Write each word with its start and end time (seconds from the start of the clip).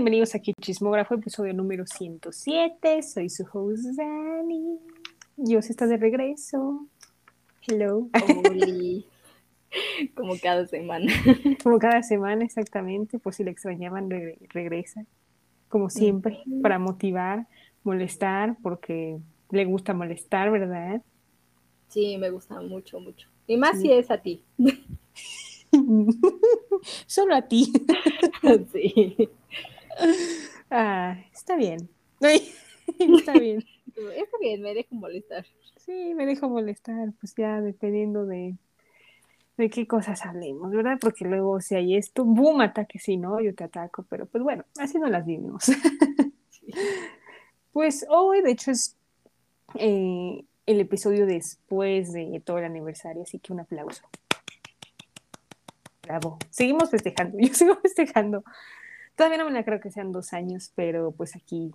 bienvenidos 0.00 0.34
aquí 0.34 0.52
a 0.52 0.54
Chismógrafo, 0.62 1.14
episodio 1.14 1.52
número 1.52 1.84
107. 1.86 3.02
Soy 3.02 3.28
su 3.28 3.46
host 3.52 3.84
Dani. 3.98 4.78
Dios 5.36 5.68
está 5.68 5.86
de 5.86 5.98
regreso. 5.98 6.86
Hello. 7.68 8.08
Como 10.14 10.38
cada 10.42 10.66
semana. 10.66 11.12
Como 11.62 11.78
cada 11.78 12.02
semana, 12.02 12.46
exactamente. 12.46 13.18
Por 13.18 13.34
si 13.34 13.44
le 13.44 13.50
extrañaban, 13.50 14.08
regresa. 14.48 15.04
Como 15.68 15.90
siempre, 15.90 16.38
para 16.62 16.78
motivar, 16.78 17.46
molestar, 17.84 18.56
porque 18.62 19.18
le 19.50 19.66
gusta 19.66 19.92
molestar, 19.92 20.50
¿verdad? 20.50 21.02
Sí, 21.88 22.16
me 22.16 22.30
gusta 22.30 22.58
mucho, 22.62 23.00
mucho. 23.00 23.28
Y 23.46 23.58
más 23.58 23.78
si 23.78 23.92
es 23.92 24.10
a 24.10 24.16
ti. 24.16 24.42
Solo 27.06 27.34
a 27.34 27.42
ti. 27.42 27.70
sí. 28.72 29.28
Ah, 30.70 31.16
está 31.32 31.56
bien. 31.56 31.88
está 32.98 33.32
bien. 33.32 33.64
Está 34.14 34.38
bien, 34.40 34.62
me 34.62 34.72
dejo 34.72 34.94
molestar. 34.94 35.44
Sí, 35.76 36.14
me 36.14 36.26
dejo 36.26 36.48
molestar, 36.48 37.12
pues 37.18 37.34
ya 37.34 37.60
dependiendo 37.60 38.24
de, 38.24 38.56
de 39.56 39.70
qué 39.70 39.86
cosas 39.86 40.24
hablemos, 40.24 40.70
¿verdad? 40.70 40.98
Porque 41.00 41.24
luego 41.24 41.60
si 41.60 41.74
hay 41.74 41.96
esto, 41.96 42.24
boom, 42.24 42.60
ataque, 42.60 42.98
si 42.98 43.16
no, 43.16 43.40
yo 43.40 43.54
te 43.54 43.64
ataco, 43.64 44.04
pero 44.08 44.26
pues 44.26 44.44
bueno, 44.44 44.64
así 44.78 44.98
no 44.98 45.08
las 45.08 45.26
vivimos. 45.26 45.64
Pues 47.72 48.04
hoy, 48.08 48.42
de 48.42 48.50
hecho, 48.50 48.72
es 48.72 48.96
eh, 49.76 50.44
el 50.66 50.80
episodio 50.80 51.26
después 51.26 52.12
de 52.12 52.42
todo 52.44 52.58
el 52.58 52.64
aniversario, 52.64 53.22
así 53.22 53.38
que 53.38 53.52
un 53.52 53.60
aplauso. 53.60 54.02
Bravo. 56.02 56.38
Seguimos 56.50 56.90
festejando, 56.90 57.38
yo 57.40 57.54
sigo 57.54 57.76
festejando. 57.76 58.42
Todavía 59.20 59.36
no 59.36 59.44
me 59.44 59.50
la 59.50 59.66
creo 59.66 59.80
que 59.80 59.90
sean 59.90 60.12
dos 60.12 60.32
años, 60.32 60.72
pero 60.74 61.12
pues 61.12 61.36
aquí 61.36 61.70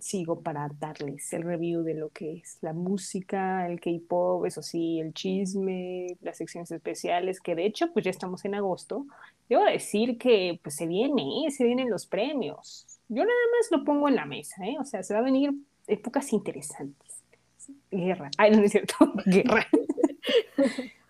sigo 0.00 0.40
para 0.40 0.68
darles 0.80 1.32
el 1.32 1.44
review 1.44 1.84
de 1.84 1.94
lo 1.94 2.08
que 2.08 2.38
es 2.38 2.58
la 2.60 2.72
música, 2.72 3.68
el 3.68 3.78
K-pop, 3.78 4.44
eso 4.46 4.62
sí, 4.62 4.98
el 4.98 5.14
chisme, 5.14 6.16
las 6.22 6.38
secciones 6.38 6.72
especiales, 6.72 7.40
que 7.40 7.54
de 7.54 7.66
hecho 7.66 7.92
pues 7.92 8.04
ya 8.04 8.10
estamos 8.10 8.44
en 8.44 8.56
agosto. 8.56 9.06
Debo 9.48 9.62
decir 9.62 10.18
que 10.18 10.58
pues 10.60 10.74
se 10.74 10.88
viene, 10.88 11.46
¿eh? 11.46 11.52
se 11.52 11.62
vienen 11.62 11.88
los 11.88 12.04
premios. 12.04 12.84
Yo 13.06 13.24
nada 13.24 13.46
más 13.56 13.70
lo 13.70 13.84
pongo 13.84 14.08
en 14.08 14.16
la 14.16 14.26
mesa, 14.26 14.66
¿eh? 14.66 14.74
O 14.80 14.84
sea, 14.84 15.04
se 15.04 15.14
va 15.14 15.20
a 15.20 15.22
venir 15.22 15.52
épocas 15.86 16.32
interesantes. 16.32 17.22
Guerra. 17.92 18.28
Ay, 18.38 18.50
no, 18.50 18.64
es 18.64 18.72
cierto. 18.72 18.96
Guerra. 19.24 19.68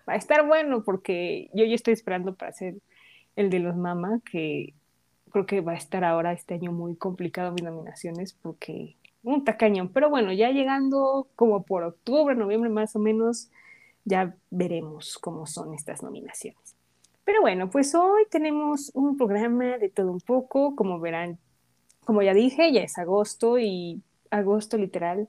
va 0.06 0.12
a 0.12 0.16
estar 0.16 0.46
bueno 0.46 0.84
porque 0.84 1.48
yo 1.54 1.64
ya 1.64 1.74
estoy 1.74 1.94
esperando 1.94 2.34
para 2.34 2.50
hacer 2.50 2.74
el 3.36 3.48
de 3.48 3.60
los 3.60 3.74
Mama, 3.74 4.20
que 4.30 4.74
creo 5.30 5.46
que 5.46 5.60
va 5.60 5.72
a 5.72 5.76
estar 5.76 6.04
ahora 6.04 6.32
este 6.32 6.54
año 6.54 6.72
muy 6.72 6.96
complicado 6.96 7.52
mis 7.52 7.64
nominaciones 7.64 8.32
porque 8.32 8.96
un 9.22 9.44
tacañón. 9.44 9.88
Pero 9.88 10.10
bueno, 10.10 10.32
ya 10.32 10.50
llegando 10.50 11.28
como 11.36 11.62
por 11.62 11.84
octubre, 11.84 12.34
noviembre 12.34 12.70
más 12.70 12.96
o 12.96 12.98
menos, 12.98 13.50
ya 14.04 14.34
veremos 14.50 15.18
cómo 15.18 15.46
son 15.46 15.74
estas 15.74 16.02
nominaciones. 16.02 16.76
Pero 17.24 17.42
bueno, 17.42 17.68
pues 17.68 17.94
hoy 17.94 18.24
tenemos 18.30 18.90
un 18.94 19.16
programa 19.16 19.76
de 19.78 19.90
todo 19.90 20.10
un 20.10 20.20
poco, 20.20 20.74
como 20.74 20.98
verán, 20.98 21.38
como 22.04 22.22
ya 22.22 22.32
dije, 22.32 22.72
ya 22.72 22.80
es 22.80 22.96
agosto 22.96 23.58
y 23.58 24.02
agosto 24.30 24.78
literal 24.78 25.28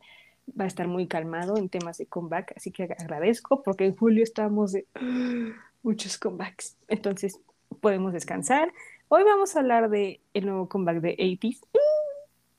va 0.60 0.64
a 0.64 0.68
estar 0.68 0.88
muy 0.88 1.08
calmado 1.08 1.58
en 1.58 1.70
temas 1.70 1.98
de 1.98 2.06
comeback, 2.06 2.54
así 2.56 2.72
que 2.72 2.84
agradezco 2.84 3.62
porque 3.64 3.86
en 3.86 3.96
julio 3.96 4.24
estamos 4.24 4.72
de 4.72 4.86
muchos 5.84 6.18
comebacks, 6.18 6.78
entonces 6.88 7.40
podemos 7.82 8.14
descansar. 8.14 8.72
Hoy 9.12 9.24
vamos 9.24 9.56
a 9.56 9.62
hablar 9.62 9.90
de 9.90 10.22
el 10.36 10.46
nuevo 10.46 10.70
comeback 10.70 11.02
de 11.02 11.18
80s. 11.18 11.62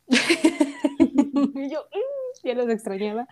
Yo 1.70 1.84
mm, 1.84 2.42
ya 2.42 2.54
los 2.54 2.68
extrañaba. 2.68 3.28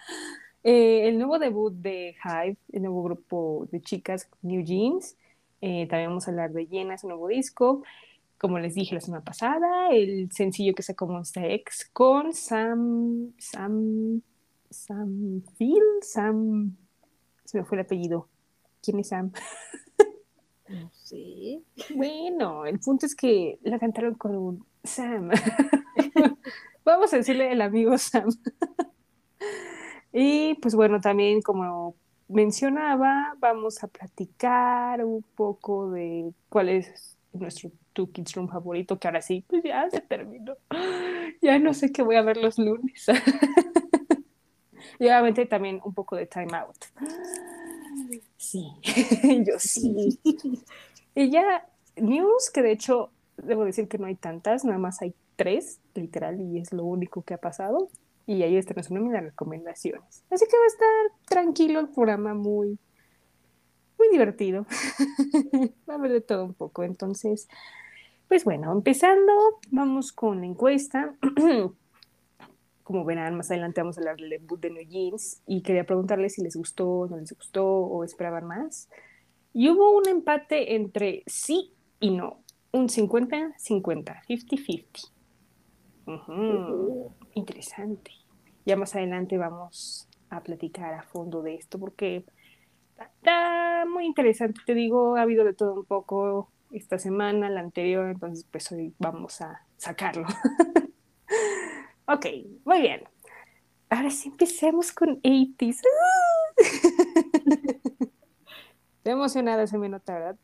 Eh, 0.62 1.08
el 1.08 1.18
nuevo 1.18 1.40
debut 1.40 1.74
de 1.74 2.14
Hive, 2.24 2.56
el 2.70 2.82
nuevo 2.82 3.02
grupo 3.02 3.66
de 3.72 3.80
chicas 3.80 4.30
New 4.42 4.62
Jeans. 4.62 5.16
Eh, 5.60 5.88
también 5.88 6.10
vamos 6.10 6.28
a 6.28 6.30
hablar 6.30 6.52
de 6.52 6.68
Llena, 6.68 6.96
su 6.96 7.08
nuevo 7.08 7.26
disco. 7.26 7.82
Como 8.38 8.60
les 8.60 8.76
dije 8.76 8.94
la 8.94 9.00
semana 9.00 9.24
pasada, 9.24 9.88
el 9.90 10.30
sencillo 10.30 10.72
que 10.76 10.84
sacó 10.84 11.08
Monster 11.08 11.50
X 11.50 11.90
con 11.92 12.32
Sam. 12.32 13.32
Sam. 13.36 14.22
Sam 14.70 15.42
Phil. 15.58 15.82
Sam. 16.02 16.76
Se 17.44 17.58
me 17.58 17.64
fue 17.64 17.78
el 17.78 17.84
apellido. 17.84 18.28
¿Quién 18.80 19.00
es 19.00 19.08
Sam? 19.08 19.32
Sé. 21.08 21.62
Bueno, 21.94 22.66
el 22.66 22.78
punto 22.80 23.06
es 23.06 23.16
que 23.16 23.58
la 23.62 23.78
cantaron 23.78 24.14
con 24.14 24.36
un 24.36 24.66
Sam. 24.84 25.30
Vamos 26.84 27.14
a 27.14 27.16
decirle 27.16 27.50
el 27.50 27.62
amigo 27.62 27.96
Sam. 27.96 28.28
y 30.12 30.54
pues 30.56 30.74
bueno, 30.74 31.00
también 31.00 31.40
como 31.40 31.96
mencionaba, 32.28 33.34
vamos 33.38 33.82
a 33.82 33.88
platicar 33.88 35.02
un 35.02 35.22
poco 35.34 35.90
de 35.90 36.30
cuál 36.50 36.68
es 36.68 37.16
nuestro 37.32 37.70
Two 37.94 38.12
Kids 38.12 38.34
Room 38.34 38.48
favorito, 38.50 38.98
que 38.98 39.08
ahora 39.08 39.22
sí, 39.22 39.42
pues 39.48 39.62
ya 39.64 39.88
se 39.90 40.02
terminó. 40.02 40.56
Ya 41.40 41.58
no 41.58 41.72
sé 41.72 41.90
qué 41.90 42.02
voy 42.02 42.16
a 42.16 42.22
ver 42.22 42.36
los 42.36 42.58
lunes. 42.58 43.06
y 44.98 45.04
obviamente 45.04 45.46
también 45.46 45.80
un 45.82 45.94
poco 45.94 46.16
de 46.16 46.26
Time 46.26 46.54
Out. 46.54 46.76
Sí, 48.36 48.66
yo 49.46 49.58
sí. 49.58 50.18
Y 51.18 51.30
ya, 51.30 51.66
news, 51.96 52.48
que 52.54 52.62
de 52.62 52.70
hecho 52.70 53.10
debo 53.36 53.64
decir 53.64 53.88
que 53.88 53.98
no 53.98 54.06
hay 54.06 54.14
tantas, 54.14 54.64
nada 54.64 54.78
más 54.78 55.02
hay 55.02 55.14
tres, 55.34 55.80
literal, 55.94 56.40
y 56.40 56.58
es 56.58 56.72
lo 56.72 56.84
único 56.84 57.22
que 57.22 57.34
ha 57.34 57.38
pasado. 57.38 57.88
Y 58.24 58.44
ahí 58.44 58.56
están 58.56 58.76
las 58.76 59.22
recomendaciones. 59.24 60.22
Así 60.30 60.44
que 60.46 60.56
va 60.56 60.62
a 60.62 60.66
estar 60.68 61.18
tranquilo 61.28 61.80
el 61.80 61.88
programa, 61.88 62.34
muy, 62.34 62.78
muy 63.98 64.08
divertido. 64.12 64.64
va 65.90 65.94
a 65.94 65.96
haber 65.96 66.12
de 66.12 66.20
todo 66.20 66.44
un 66.44 66.54
poco. 66.54 66.84
Entonces, 66.84 67.48
pues 68.28 68.44
bueno, 68.44 68.70
empezando, 68.70 69.32
vamos 69.72 70.12
con 70.12 70.38
la 70.40 70.46
encuesta. 70.46 71.16
como 72.84 73.04
verán, 73.04 73.36
más 73.36 73.50
adelante 73.50 73.80
vamos 73.80 73.98
a 73.98 74.02
hablar 74.02 74.18
del 74.18 74.30
debut 74.30 74.60
de 74.60 74.70
New 74.70 74.86
Jeans 74.86 75.42
y 75.46 75.62
quería 75.62 75.82
preguntarles 75.82 76.34
si 76.34 76.42
les 76.42 76.54
gustó, 76.54 77.08
no 77.10 77.16
les 77.16 77.32
gustó 77.32 77.66
o 77.66 78.04
esperaban 78.04 78.46
más. 78.46 78.88
Y 79.58 79.68
hubo 79.70 79.90
un 79.90 80.06
empate 80.06 80.76
entre 80.76 81.24
sí 81.26 81.72
y 81.98 82.12
no, 82.12 82.44
un 82.70 82.86
50-50, 82.86 83.56
50-50. 83.58 85.10
Interesante. 87.34 88.12
Ya 88.64 88.76
más 88.76 88.94
adelante 88.94 89.36
vamos 89.36 90.08
a 90.30 90.44
platicar 90.44 90.94
a 90.94 91.02
fondo 91.02 91.42
de 91.42 91.56
esto 91.56 91.80
porque 91.80 92.24
está 92.96 93.84
muy 93.84 94.06
interesante. 94.06 94.60
Te 94.64 94.74
digo, 94.74 95.16
ha 95.16 95.22
habido 95.22 95.44
de 95.44 95.54
todo 95.54 95.74
un 95.74 95.86
poco 95.86 96.52
esta 96.70 97.00
semana, 97.00 97.50
la 97.50 97.58
anterior, 97.58 98.10
entonces 98.10 98.46
pues 98.48 98.70
hoy 98.70 98.94
vamos 99.00 99.40
a 99.40 99.66
sacarlo. 99.76 100.28
Ok, 102.10 102.24
muy 102.64 102.80
bien. 102.80 103.02
Ahora 103.90 104.10
sí 104.10 104.30
empecemos 104.30 104.92
con 104.92 105.20
80s. 105.20 105.82
Estoy 109.08 109.20
emocionada, 109.20 109.66
se 109.66 109.78
me 109.78 109.88
nota, 109.88 110.12
¿verdad? 110.12 110.36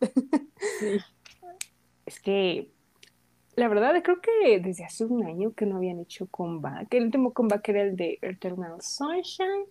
Sí. 0.80 0.96
Es 2.06 2.18
que, 2.20 2.70
la 3.56 3.68
verdad, 3.68 3.94
creo 4.02 4.20
que 4.22 4.58
desde 4.58 4.84
hace 4.84 5.04
un 5.04 5.22
año 5.24 5.52
que 5.52 5.66
no 5.66 5.76
habían 5.76 6.00
hecho 6.00 6.26
comeback. 6.26 6.92
El 6.94 7.04
último 7.04 7.34
comeback 7.34 7.68
era 7.68 7.82
el 7.82 7.96
de 7.96 8.18
Eternal 8.22 8.80
Sunshine 8.80 9.64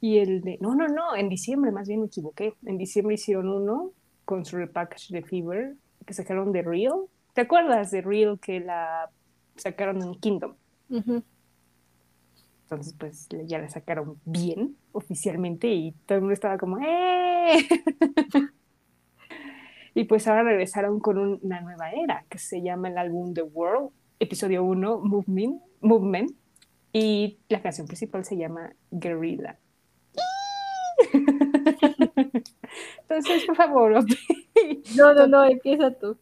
y 0.00 0.18
el 0.18 0.40
de... 0.40 0.56
No, 0.60 0.74
no, 0.74 0.88
no, 0.88 1.16
en 1.16 1.28
diciembre, 1.28 1.70
más 1.70 1.88
bien 1.88 2.00
me 2.00 2.06
equivoqué. 2.06 2.54
En 2.64 2.78
diciembre 2.78 3.14
hicieron 3.14 3.48
uno 3.48 3.92
con 4.24 4.46
su 4.46 4.56
repackage 4.56 5.08
de 5.10 5.22
Fever 5.22 5.74
que 6.06 6.14
sacaron 6.14 6.52
de 6.52 6.62
Real. 6.62 6.94
¿Te 7.34 7.42
acuerdas 7.42 7.90
de 7.90 8.00
Real 8.00 8.38
que 8.40 8.60
la 8.60 9.10
sacaron 9.56 10.02
en 10.02 10.14
Kingdom? 10.14 10.54
Entonces, 12.70 12.94
pues 12.96 13.28
ya 13.46 13.58
la 13.58 13.68
sacaron 13.68 14.20
bien 14.24 14.76
oficialmente 14.92 15.66
y 15.66 15.90
todo 16.06 16.18
el 16.18 16.22
mundo 16.22 16.34
estaba 16.34 16.56
como, 16.56 16.78
¡eh! 16.78 17.66
y 19.94 20.04
pues 20.04 20.28
ahora 20.28 20.44
regresaron 20.44 21.00
con 21.00 21.18
una 21.18 21.60
nueva 21.62 21.90
era 21.90 22.24
que 22.28 22.38
se 22.38 22.62
llama 22.62 22.88
el 22.88 22.96
álbum 22.96 23.34
The 23.34 23.42
World, 23.42 23.90
episodio 24.20 24.62
1, 24.62 25.00
Movement, 25.00 25.60
Movement, 25.80 26.30
y 26.92 27.40
la 27.48 27.60
canción 27.60 27.88
principal 27.88 28.24
se 28.24 28.36
llama 28.36 28.72
Guerrilla. 28.92 29.58
Entonces, 33.02 33.46
por 33.46 33.56
favor. 33.56 34.04
no, 34.96 35.14
no, 35.14 35.26
no, 35.26 35.44
empieza 35.44 35.90
tú. 35.90 36.16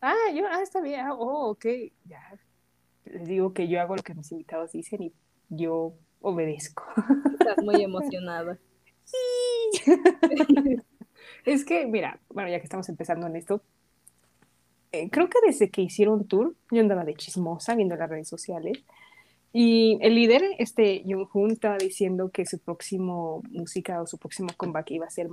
Ah, 0.00 0.14
yo, 0.34 0.46
ah, 0.50 0.62
está 0.62 0.80
bien. 0.80 1.00
Ah, 1.00 1.12
oh, 1.12 1.50
ok. 1.50 1.66
Ya, 2.06 2.22
les 3.04 3.26
digo 3.26 3.52
que 3.52 3.68
yo 3.68 3.82
hago 3.82 3.96
lo 3.96 4.02
que 4.02 4.14
mis 4.14 4.32
invitados 4.32 4.72
dicen 4.72 5.02
y 5.02 5.12
yo 5.48 5.94
obedezco. 6.20 6.84
Estás 7.38 7.64
muy 7.64 7.82
emocionada. 7.82 8.58
Sí. 9.04 9.80
es 11.44 11.64
que, 11.64 11.86
mira, 11.86 12.20
bueno, 12.28 12.50
ya 12.50 12.58
que 12.58 12.64
estamos 12.64 12.88
empezando 12.88 13.26
en 13.26 13.36
esto, 13.36 13.62
eh, 14.92 15.10
creo 15.10 15.28
que 15.28 15.38
desde 15.46 15.70
que 15.70 15.82
hicieron 15.82 16.26
tour, 16.26 16.54
yo 16.70 16.80
andaba 16.80 17.04
de 17.04 17.14
chismosa 17.14 17.74
viendo 17.74 17.96
las 17.96 18.08
redes 18.08 18.28
sociales. 18.28 18.78
Y 19.52 19.98
el 20.02 20.14
líder, 20.14 20.42
este 20.58 21.02
Jung 21.04 21.52
estaba 21.52 21.78
diciendo 21.78 22.30
que 22.30 22.44
su 22.44 22.58
próximo 22.58 23.42
música 23.50 24.00
o 24.02 24.06
su 24.06 24.18
próximo 24.18 24.48
comeback 24.56 24.90
iba 24.90 25.06
a 25.06 25.10
ser 25.10 25.28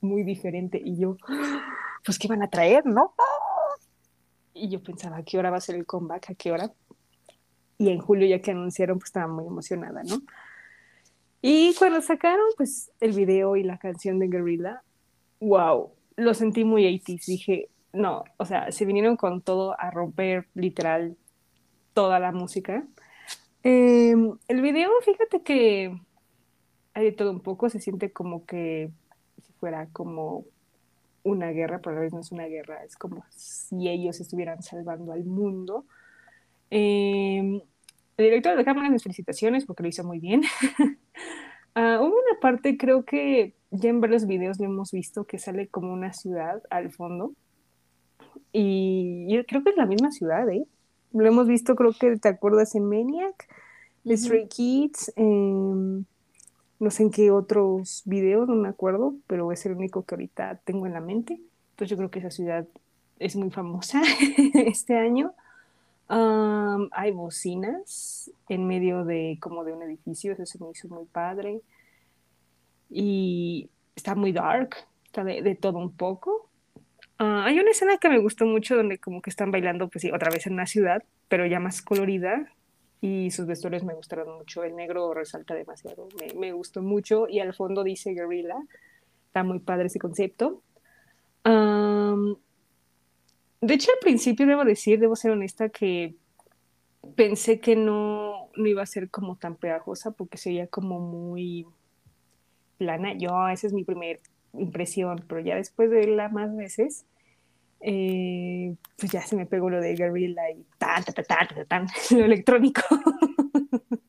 muy 0.00 0.24
diferente. 0.24 0.80
Y 0.84 0.98
yo, 0.98 1.16
pues, 2.04 2.18
¿qué 2.18 2.28
van 2.28 2.42
a 2.42 2.50
traer, 2.50 2.84
no? 2.86 3.14
Y 4.54 4.68
yo 4.68 4.82
pensaba, 4.82 5.18
¿a 5.18 5.22
qué 5.22 5.38
hora 5.38 5.50
va 5.50 5.58
a 5.58 5.60
ser 5.60 5.76
el 5.76 5.86
comeback? 5.86 6.30
¿A 6.30 6.34
qué 6.34 6.52
hora? 6.52 6.72
Y 7.78 7.90
en 7.90 7.98
julio, 7.98 8.26
ya 8.26 8.40
que 8.40 8.52
anunciaron, 8.52 8.98
pues 8.98 9.08
estaba 9.08 9.26
muy 9.26 9.46
emocionada, 9.46 10.02
¿no? 10.04 10.22
Y 11.42 11.74
cuando 11.74 12.00
sacaron, 12.00 12.46
pues, 12.56 12.90
el 13.00 13.12
video 13.12 13.56
y 13.56 13.64
la 13.64 13.78
canción 13.78 14.18
de 14.18 14.28
Guerrilla, 14.28 14.82
wow, 15.40 15.90
lo 16.16 16.34
sentí 16.34 16.64
muy 16.64 16.86
80 16.86 17.22
Dije, 17.26 17.68
no, 17.92 18.24
o 18.38 18.46
sea, 18.46 18.72
se 18.72 18.84
vinieron 18.84 19.16
con 19.16 19.42
todo 19.42 19.78
a 19.78 19.90
romper 19.90 20.48
literal 20.54 21.16
toda 21.92 22.18
la 22.18 22.32
música. 22.32 22.84
Em, 23.62 24.36
el 24.48 24.60
video, 24.60 24.90
fíjate 25.02 25.42
que 25.42 25.98
hay 26.92 27.04
de 27.04 27.12
todo 27.12 27.30
un 27.30 27.40
poco, 27.40 27.68
se 27.70 27.80
siente 27.80 28.12
como 28.12 28.44
que 28.46 28.90
si 29.42 29.52
fuera 29.54 29.88
como 29.92 30.44
una 31.22 31.50
guerra, 31.50 31.80
pero 31.80 31.92
a 31.92 31.94
la 31.94 32.00
vez 32.02 32.12
no 32.12 32.20
es 32.20 32.32
una 32.32 32.46
guerra, 32.46 32.84
es 32.84 32.96
como 32.96 33.24
si 33.30 33.88
ellos 33.88 34.20
estuvieran 34.20 34.62
salvando 34.62 35.12
al 35.12 35.24
mundo. 35.24 35.86
Em, 36.76 37.60
el 38.16 38.24
director 38.24 38.56
de 38.56 38.64
cámara, 38.64 38.90
mis 38.90 39.04
felicitaciones 39.04 39.64
porque 39.64 39.84
lo 39.84 39.88
hizo 39.88 40.02
muy 40.02 40.18
bien. 40.18 40.42
uh, 41.76 41.78
hubo 42.02 42.08
una 42.08 42.40
parte, 42.40 42.76
creo 42.76 43.04
que 43.04 43.54
ya 43.70 43.90
en 43.90 44.00
varios 44.00 44.26
videos 44.26 44.58
lo 44.58 44.64
hemos 44.64 44.90
visto, 44.90 45.22
que 45.22 45.38
sale 45.38 45.68
como 45.68 45.92
una 45.92 46.12
ciudad 46.12 46.60
al 46.70 46.90
fondo. 46.90 47.32
Y 48.52 49.32
yo 49.32 49.44
creo 49.46 49.62
que 49.62 49.70
es 49.70 49.76
la 49.76 49.86
misma 49.86 50.10
ciudad, 50.10 50.48
¿eh? 50.48 50.66
Lo 51.12 51.24
hemos 51.24 51.46
visto, 51.46 51.76
creo 51.76 51.92
que 51.92 52.16
te 52.16 52.28
acuerdas 52.28 52.74
en 52.74 52.88
Maniac, 52.88 53.48
The 54.04 54.16
Stray 54.16 54.48
Kids, 54.48 55.12
no 55.16 56.04
sé 56.90 57.04
en 57.04 57.12
qué 57.12 57.30
otros 57.30 58.02
videos, 58.04 58.48
no 58.48 58.56
me 58.56 58.68
acuerdo, 58.68 59.14
pero 59.28 59.52
es 59.52 59.64
el 59.64 59.76
único 59.76 60.02
que 60.04 60.16
ahorita 60.16 60.60
tengo 60.64 60.86
en 60.86 60.92
la 60.92 61.00
mente. 61.00 61.34
Entonces 61.70 61.90
yo 61.90 61.96
creo 61.96 62.10
que 62.10 62.18
esa 62.18 62.32
ciudad 62.32 62.66
es 63.20 63.36
muy 63.36 63.52
famosa 63.52 64.02
este 64.54 64.98
año. 64.98 65.34
Hay 66.08 67.10
bocinas 67.12 68.30
en 68.48 68.66
medio 68.66 69.04
de 69.04 69.38
como 69.40 69.64
de 69.64 69.72
un 69.72 69.82
edificio, 69.82 70.32
eso 70.32 70.46
se 70.46 70.58
me 70.62 70.70
hizo 70.70 70.88
muy 70.88 71.06
padre. 71.06 71.60
Y 72.90 73.70
está 73.96 74.14
muy 74.14 74.32
dark, 74.32 74.76
está 75.06 75.24
de, 75.24 75.54
todo 75.54 75.78
un 75.78 75.92
poco. 75.92 76.50
Ah, 77.18 77.44
hay 77.46 77.58
una 77.58 77.70
escena 77.70 77.98
que 77.98 78.08
me 78.08 78.18
gustó 78.18 78.44
mucho 78.46 78.76
donde 78.76 78.98
como 78.98 79.22
que 79.22 79.30
están 79.30 79.50
bailando, 79.50 79.88
pues 79.88 80.02
sí, 80.02 80.10
otra 80.12 80.30
vez 80.30 80.46
en 80.46 80.54
una 80.54 80.66
ciudad, 80.66 81.02
pero 81.28 81.46
ya 81.46 81.60
más 81.60 81.82
colorida. 81.82 82.52
Y 83.00 83.30
sus 83.30 83.46
vestuarios 83.46 83.84
me 83.84 83.94
gustaron 83.94 84.38
mucho. 84.38 84.64
El 84.64 84.76
negro 84.76 85.12
resalta 85.12 85.54
demasiado, 85.54 86.08
me, 86.18 86.32
me 86.38 86.52
gustó 86.52 86.82
mucho. 86.82 87.28
Y 87.28 87.40
al 87.40 87.54
fondo 87.54 87.84
dice 87.84 88.14
Guerrilla. 88.14 88.56
Está 89.26 89.42
muy 89.42 89.58
padre 89.58 89.86
ese 89.86 89.98
concepto. 89.98 90.62
De 93.66 93.74
hecho, 93.74 93.90
al 93.92 93.98
principio 94.00 94.46
debo 94.46 94.64
decir, 94.64 95.00
debo 95.00 95.16
ser 95.16 95.30
honesta, 95.30 95.68
que 95.68 96.16
pensé 97.16 97.60
que 97.60 97.76
no, 97.76 98.50
no 98.56 98.66
iba 98.66 98.82
a 98.82 98.86
ser 98.86 99.10
como 99.10 99.36
tan 99.36 99.56
pegajosa 99.56 100.10
porque 100.12 100.38
sería 100.38 100.66
como 100.66 101.00
muy 101.00 101.66
plana. 102.78 103.14
Yo, 103.14 103.48
esa 103.48 103.66
es 103.66 103.72
mi 103.72 103.84
primera 103.84 104.20
impresión, 104.52 105.24
pero 105.28 105.40
ya 105.40 105.56
después 105.56 105.90
de 105.90 105.96
verla 105.96 106.28
más 106.28 106.54
veces, 106.56 107.06
eh, 107.80 108.74
pues 108.96 109.12
ya 109.12 109.22
se 109.22 109.36
me 109.36 109.46
pegó 109.46 109.70
lo 109.70 109.80
de 109.80 109.94
Guerrilla 109.94 110.50
y 110.50 110.64
tan, 110.78 111.04
tan, 111.04 111.24
tan, 111.24 111.48
tan, 111.48 111.66
tan, 111.68 111.86
lo 112.18 112.24
electrónico. 112.24 112.82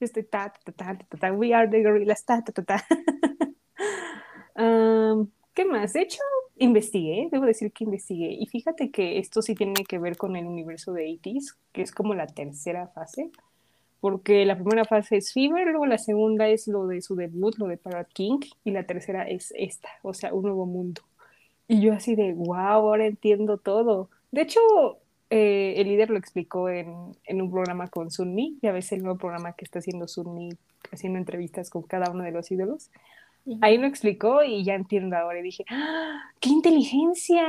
Este 0.00 0.22
ta, 0.22 0.50
ta, 0.64 0.72
ta, 0.72 0.96
ta, 0.96 1.18
ta, 1.18 1.32
we 1.32 1.52
are 1.52 1.68
the 1.68 1.82
gorillas, 1.82 2.24
ta, 2.24 2.42
ta, 2.42 2.52
ta, 2.52 2.62
ta. 2.64 2.86
¿Qué 5.54 5.64
más? 5.64 5.92
De 5.92 6.02
hecho, 6.02 6.20
investigué, 6.58 7.28
debo 7.30 7.44
decir 7.44 7.72
que 7.72 7.84
investigué, 7.84 8.32
y 8.32 8.46
fíjate 8.46 8.90
que 8.90 9.18
esto 9.18 9.42
sí 9.42 9.54
tiene 9.54 9.84
que 9.88 9.98
ver 9.98 10.16
con 10.16 10.36
el 10.36 10.46
universo 10.46 10.92
de 10.92 11.06
80s, 11.06 11.56
que 11.72 11.82
es 11.82 11.92
como 11.92 12.14
la 12.14 12.26
tercera 12.26 12.88
fase, 12.88 13.30
porque 14.00 14.46
la 14.46 14.56
primera 14.56 14.84
fase 14.84 15.16
es 15.16 15.32
Fever, 15.32 15.66
luego 15.66 15.86
la 15.86 15.98
segunda 15.98 16.48
es 16.48 16.68
lo 16.68 16.86
de 16.86 17.02
su 17.02 17.16
debut, 17.16 17.56
lo 17.58 17.66
de 17.66 17.76
Parrot 17.76 18.08
King, 18.12 18.40
y 18.64 18.70
la 18.70 18.84
tercera 18.84 19.24
es 19.28 19.52
esta, 19.56 19.88
o 20.02 20.14
sea, 20.14 20.32
un 20.32 20.42
nuevo 20.42 20.66
mundo. 20.66 21.02
Y 21.68 21.80
yo 21.80 21.92
así 21.92 22.14
de, 22.14 22.32
wow, 22.32 22.56
ahora 22.56 23.06
entiendo 23.06 23.58
todo. 23.58 24.08
De 24.32 24.42
hecho, 24.42 24.60
eh, 25.28 25.74
el 25.76 25.88
líder 25.88 26.10
lo 26.10 26.18
explicó 26.18 26.68
en, 26.68 27.12
en, 27.24 27.42
un 27.42 27.50
programa 27.50 27.88
con 27.88 28.10
Sunmi, 28.10 28.58
ya 28.62 28.72
ves 28.72 28.90
el 28.92 29.02
nuevo 29.02 29.18
programa 29.18 29.52
que 29.52 29.64
está 29.64 29.78
haciendo 29.78 30.08
Sunmi, 30.08 30.50
haciendo 30.90 31.18
entrevistas 31.18 31.70
con 31.70 31.82
cada 31.82 32.10
uno 32.10 32.24
de 32.24 32.32
los 32.32 32.50
ídolos. 32.50 32.90
Ahí 33.60 33.78
lo 33.78 33.86
explicó 33.86 34.42
y 34.42 34.64
ya 34.64 34.74
entiendo 34.74 35.16
ahora. 35.16 35.40
Y 35.40 35.42
dije, 35.42 35.64
¡Ah, 35.68 36.30
¡qué 36.40 36.50
inteligencia! 36.50 37.42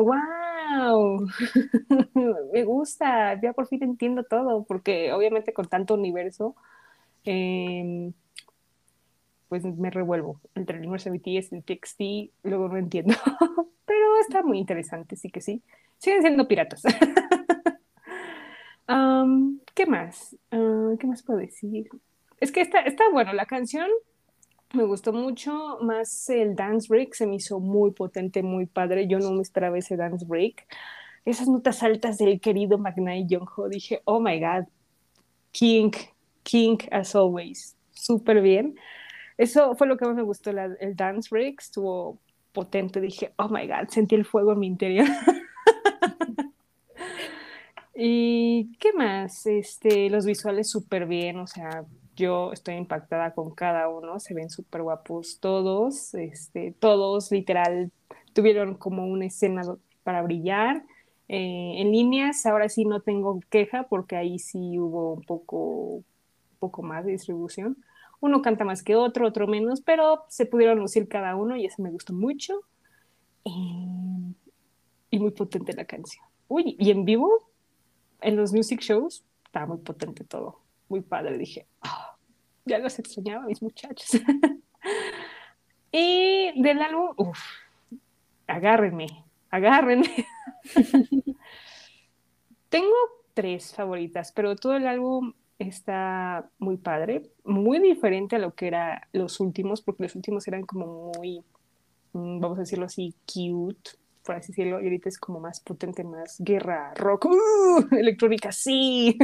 ¡Wow! 0.00 1.26
Me 2.52 2.64
gusta, 2.64 3.40
ya 3.40 3.52
por 3.52 3.66
fin 3.66 3.82
entiendo 3.82 4.24
todo, 4.24 4.64
porque 4.64 5.12
obviamente 5.12 5.52
con 5.52 5.68
tanto 5.68 5.94
universo, 5.94 6.56
em, 7.24 8.12
pues 9.48 9.64
me 9.64 9.90
revuelvo 9.90 10.40
entre 10.54 10.76
el 10.76 10.82
universo 10.82 11.10
BTS, 11.10 11.52
el 11.52 11.64
TXT, 11.64 12.00
luego 12.42 12.68
no 12.68 12.76
entiendo. 12.76 13.14
Pero 13.84 14.18
está 14.20 14.42
muy 14.42 14.58
interesante, 14.58 15.16
sí 15.16 15.30
que 15.30 15.40
sí. 15.40 15.62
Siguen 15.98 16.22
siendo 16.22 16.48
piratas. 16.48 16.82
¿Qué 19.74 19.86
más? 19.86 20.36
Ah, 20.50 20.92
¿Qué 20.98 21.06
más 21.06 21.22
puedo 21.22 21.40
decir? 21.40 21.88
Es 22.40 22.52
que 22.52 22.60
está, 22.60 22.80
está 22.80 23.04
bueno, 23.12 23.32
la 23.32 23.46
canción 23.46 23.88
me 24.74 24.84
gustó 24.84 25.12
mucho, 25.12 25.78
más 25.80 26.28
el 26.30 26.54
dance 26.54 26.88
break 26.88 27.14
se 27.14 27.26
me 27.26 27.36
hizo 27.36 27.60
muy 27.60 27.92
potente, 27.92 28.42
muy 28.42 28.66
padre. 28.66 29.06
Yo 29.06 29.18
no 29.18 29.32
me 29.32 29.42
esperaba 29.42 29.78
ese 29.78 29.96
dance 29.96 30.24
break. 30.24 30.66
Esas 31.24 31.48
notas 31.48 31.82
altas 31.82 32.18
del 32.18 32.40
querido 32.40 32.78
Magnai 32.78 33.26
Ho 33.56 33.68
dije, 33.68 34.02
oh 34.04 34.20
my 34.20 34.38
god, 34.40 34.66
King, 35.52 35.92
King 36.42 36.78
as 36.90 37.14
always, 37.14 37.76
súper 37.92 38.42
bien. 38.42 38.76
Eso 39.38 39.74
fue 39.74 39.86
lo 39.86 39.96
que 39.96 40.04
más 40.04 40.14
me 40.14 40.22
gustó, 40.22 40.50
el 40.50 40.96
dance 40.96 41.28
break 41.30 41.60
estuvo 41.60 42.18
potente. 42.52 43.00
Dije, 43.00 43.32
oh 43.36 43.48
my 43.48 43.66
god, 43.66 43.88
sentí 43.88 44.14
el 44.14 44.24
fuego 44.24 44.52
en 44.52 44.58
mi 44.58 44.66
interior. 44.66 45.06
¿Y 47.94 48.72
qué 48.78 48.92
más? 48.92 49.46
Este, 49.46 50.10
los 50.10 50.26
visuales 50.26 50.68
súper 50.68 51.06
bien, 51.06 51.38
o 51.38 51.46
sea, 51.46 51.84
yo 52.16 52.52
estoy 52.52 52.74
impactada 52.74 53.34
con 53.34 53.50
cada 53.54 53.88
uno, 53.88 54.20
se 54.20 54.34
ven 54.34 54.50
súper 54.50 54.82
guapos 54.82 55.38
todos, 55.40 56.14
este, 56.14 56.72
todos 56.78 57.30
literal 57.30 57.90
tuvieron 58.32 58.74
como 58.74 59.06
una 59.06 59.26
escena 59.26 59.62
para 60.02 60.22
brillar. 60.22 60.84
Eh, 61.28 61.74
en 61.76 61.90
líneas, 61.90 62.44
ahora 62.46 62.68
sí 62.68 62.84
no 62.84 63.00
tengo 63.00 63.40
queja 63.50 63.84
porque 63.84 64.16
ahí 64.16 64.38
sí 64.38 64.78
hubo 64.78 65.14
un 65.14 65.22
poco, 65.22 66.02
poco 66.58 66.82
más 66.82 67.04
de 67.04 67.12
distribución. 67.12 67.76
Uno 68.20 68.42
canta 68.42 68.64
más 68.64 68.82
que 68.82 68.96
otro, 68.96 69.26
otro 69.26 69.46
menos, 69.46 69.80
pero 69.80 70.24
se 70.28 70.46
pudieron 70.46 70.78
lucir 70.78 71.08
cada 71.08 71.36
uno 71.36 71.56
y 71.56 71.66
eso 71.66 71.82
me 71.82 71.90
gustó 71.90 72.12
mucho. 72.12 72.60
Eh, 73.44 74.34
y 75.10 75.18
muy 75.18 75.30
potente 75.30 75.72
la 75.74 75.84
canción. 75.84 76.24
Uy, 76.48 76.76
y 76.78 76.90
en 76.90 77.04
vivo, 77.04 77.50
en 78.20 78.36
los 78.36 78.52
music 78.52 78.80
shows, 78.80 79.24
está 79.46 79.66
muy 79.66 79.78
potente 79.78 80.24
todo 80.24 80.63
muy 80.94 81.02
padre. 81.02 81.36
Dije, 81.36 81.66
ah, 81.82 82.16
ya 82.64 82.78
los 82.78 82.96
extrañaba 83.00 83.46
mis 83.46 83.60
muchachos. 83.60 84.10
y 85.92 86.62
del 86.62 86.80
álbum, 86.80 87.14
uff, 87.16 87.40
agárrenme, 88.46 89.06
agárrenme. 89.50 90.08
Tengo 92.68 92.94
tres 93.34 93.74
favoritas, 93.74 94.30
pero 94.30 94.54
todo 94.54 94.76
el 94.76 94.86
álbum 94.86 95.32
está 95.58 96.48
muy 96.58 96.76
padre, 96.76 97.22
muy 97.42 97.80
diferente 97.80 98.36
a 98.36 98.38
lo 98.38 98.54
que 98.54 98.68
era 98.68 99.08
los 99.12 99.40
últimos, 99.40 99.82
porque 99.82 100.04
los 100.04 100.14
últimos 100.14 100.46
eran 100.46 100.64
como 100.64 101.10
muy, 101.16 101.42
mm, 102.12 102.38
vamos 102.38 102.58
a 102.58 102.60
decirlo 102.62 102.86
así, 102.86 103.16
cute, 103.26 103.90
por 104.24 104.36
así 104.36 104.52
decirlo, 104.52 104.80
y 104.80 104.84
ahorita 104.84 105.08
es 105.08 105.18
como 105.18 105.40
más 105.40 105.58
potente, 105.58 106.04
más 106.04 106.36
guerra, 106.38 106.94
rock, 106.94 107.26
¡uh! 107.26 107.88
electrónica, 107.96 108.52
sí. 108.52 109.18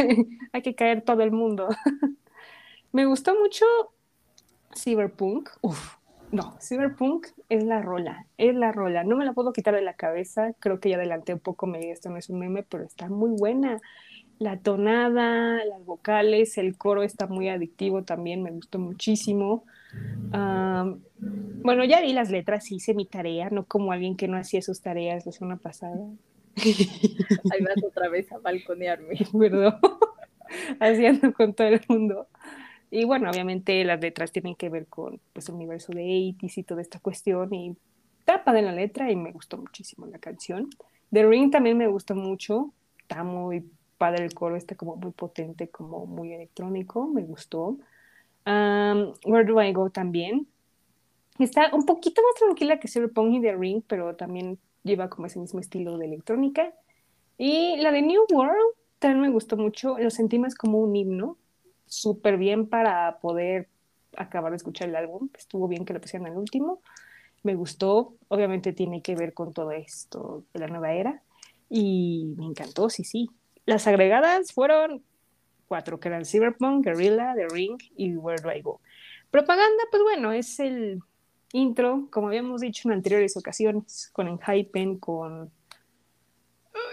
hay 0.52 0.62
que 0.62 0.74
caer 0.74 1.02
todo 1.02 1.22
el 1.22 1.32
mundo. 1.32 1.68
Me 2.92 3.06
gustó 3.06 3.38
mucho 3.38 3.64
Cyberpunk. 4.74 5.50
Uf, 5.60 5.96
no, 6.32 6.56
Cyberpunk 6.60 7.26
es 7.48 7.64
la 7.64 7.82
rola, 7.82 8.26
es 8.38 8.54
la 8.54 8.72
rola. 8.72 9.04
No 9.04 9.16
me 9.16 9.24
la 9.24 9.32
puedo 9.32 9.52
quitar 9.52 9.74
de 9.74 9.82
la 9.82 9.94
cabeza. 9.94 10.52
Creo 10.60 10.78
que 10.78 10.90
ya 10.90 10.96
adelanté 10.96 11.34
un 11.34 11.40
poco, 11.40 11.66
me 11.66 11.90
esto 11.90 12.08
no 12.10 12.16
es 12.16 12.30
un 12.30 12.38
meme, 12.38 12.62
pero 12.62 12.84
está 12.84 13.08
muy 13.08 13.30
buena. 13.30 13.80
La 14.38 14.58
tonada, 14.58 15.64
las 15.64 15.84
vocales, 15.84 16.56
el 16.56 16.78
coro 16.78 17.02
está 17.02 17.26
muy 17.26 17.48
adictivo 17.48 18.04
también, 18.04 18.42
me 18.42 18.50
gustó 18.52 18.78
muchísimo. 18.78 19.64
Bueno, 21.62 21.84
ya 21.84 22.00
vi 22.00 22.12
las 22.12 22.30
letras, 22.30 22.70
hice 22.70 22.94
mi 22.94 23.04
tarea, 23.06 23.50
no 23.50 23.64
como 23.66 23.92
alguien 23.92 24.16
que 24.16 24.28
no 24.28 24.38
hacía 24.38 24.62
sus 24.62 24.80
tareas 24.80 25.26
la 25.26 25.32
semana 25.32 25.56
pasada. 25.56 25.98
Ahí 26.56 27.62
vas 27.64 27.82
otra 27.84 28.08
vez 28.08 28.30
a 28.32 28.38
balconearme. 28.38 29.16
Perdón. 29.38 29.78
Haciendo 30.80 31.32
con 31.32 31.54
todo 31.54 31.68
el 31.68 31.80
mundo. 31.88 32.26
Y 32.90 33.04
bueno, 33.04 33.30
obviamente 33.30 33.84
las 33.84 34.00
letras 34.00 34.32
tienen 34.32 34.56
que 34.56 34.68
ver 34.68 34.86
con 34.86 35.20
pues, 35.32 35.48
el 35.48 35.54
universo 35.54 35.92
de 35.92 36.34
80 36.36 36.60
y 36.60 36.62
toda 36.64 36.82
esta 36.82 36.98
cuestión. 36.98 37.52
Y 37.54 37.76
tapa 38.24 38.52
de 38.52 38.62
la 38.62 38.72
letra 38.72 39.10
y 39.10 39.16
me 39.16 39.32
gustó 39.32 39.58
muchísimo 39.58 40.06
la 40.06 40.18
canción. 40.18 40.68
The 41.12 41.26
Ring 41.26 41.50
también 41.50 41.78
me 41.78 41.86
gustó 41.86 42.14
mucho. 42.14 42.72
Está 43.02 43.22
muy 43.22 43.64
padre 43.96 44.24
el 44.24 44.34
coro, 44.34 44.56
está 44.56 44.74
como 44.74 44.96
muy 44.96 45.12
potente, 45.12 45.68
como 45.68 46.06
muy 46.06 46.32
electrónico. 46.32 47.06
Me 47.06 47.22
gustó. 47.22 47.78
Um, 48.46 49.12
Where 49.24 49.44
Do 49.44 49.62
I 49.62 49.72
Go 49.72 49.90
también. 49.90 50.48
Está 51.38 51.70
un 51.72 51.86
poquito 51.86 52.22
más 52.22 52.34
tranquila 52.34 52.80
que 52.80 52.88
Cyberpunk 52.88 53.34
y 53.34 53.40
The 53.40 53.56
Ring, 53.56 53.82
pero 53.86 54.16
también 54.16 54.58
lleva 54.82 55.08
como 55.08 55.26
ese 55.26 55.38
mismo 55.38 55.60
estilo 55.60 55.98
de 55.98 56.06
electrónica. 56.06 56.72
Y 57.38 57.76
la 57.78 57.90
de 57.92 58.02
New 58.02 58.22
World 58.32 58.74
también 58.98 59.22
me 59.22 59.30
gustó 59.30 59.56
mucho. 59.56 59.98
Lo 59.98 60.10
sentí 60.10 60.38
más 60.38 60.54
como 60.54 60.78
un 60.78 60.94
himno. 60.94 61.36
Súper 61.86 62.36
bien 62.36 62.68
para 62.68 63.18
poder 63.20 63.68
acabar 64.16 64.52
de 64.52 64.56
escuchar 64.56 64.88
el 64.88 64.96
álbum. 64.96 65.28
Estuvo 65.36 65.68
bien 65.68 65.84
que 65.84 65.92
lo 65.92 66.00
pusieran 66.00 66.30
al 66.30 66.38
último. 66.38 66.82
Me 67.42 67.54
gustó. 67.54 68.14
Obviamente 68.28 68.72
tiene 68.72 69.02
que 69.02 69.14
ver 69.14 69.34
con 69.34 69.52
todo 69.52 69.70
esto 69.72 70.44
de 70.52 70.60
la 70.60 70.66
nueva 70.66 70.92
era. 70.92 71.22
Y 71.68 72.34
me 72.36 72.46
encantó, 72.46 72.90
sí, 72.90 73.04
sí. 73.04 73.30
Las 73.64 73.86
agregadas 73.86 74.52
fueron 74.52 75.02
cuatro, 75.66 76.00
que 76.00 76.08
eran 76.08 76.24
Cyberpunk, 76.24 76.84
Guerrilla, 76.84 77.32
The 77.36 77.46
Ring 77.48 77.78
y 77.96 78.16
Where 78.16 78.42
Do 78.42 78.52
I 78.52 78.60
Go. 78.60 78.80
Propaganda, 79.30 79.84
pues 79.90 80.02
bueno, 80.02 80.32
es 80.32 80.58
el 80.58 81.00
intro, 81.52 82.08
como 82.10 82.28
habíamos 82.28 82.60
dicho 82.60 82.88
en 82.88 82.94
anteriores 82.94 83.36
ocasiones, 83.36 84.10
con 84.12 84.28
Enhypen, 84.28 84.98
con... 84.98 85.50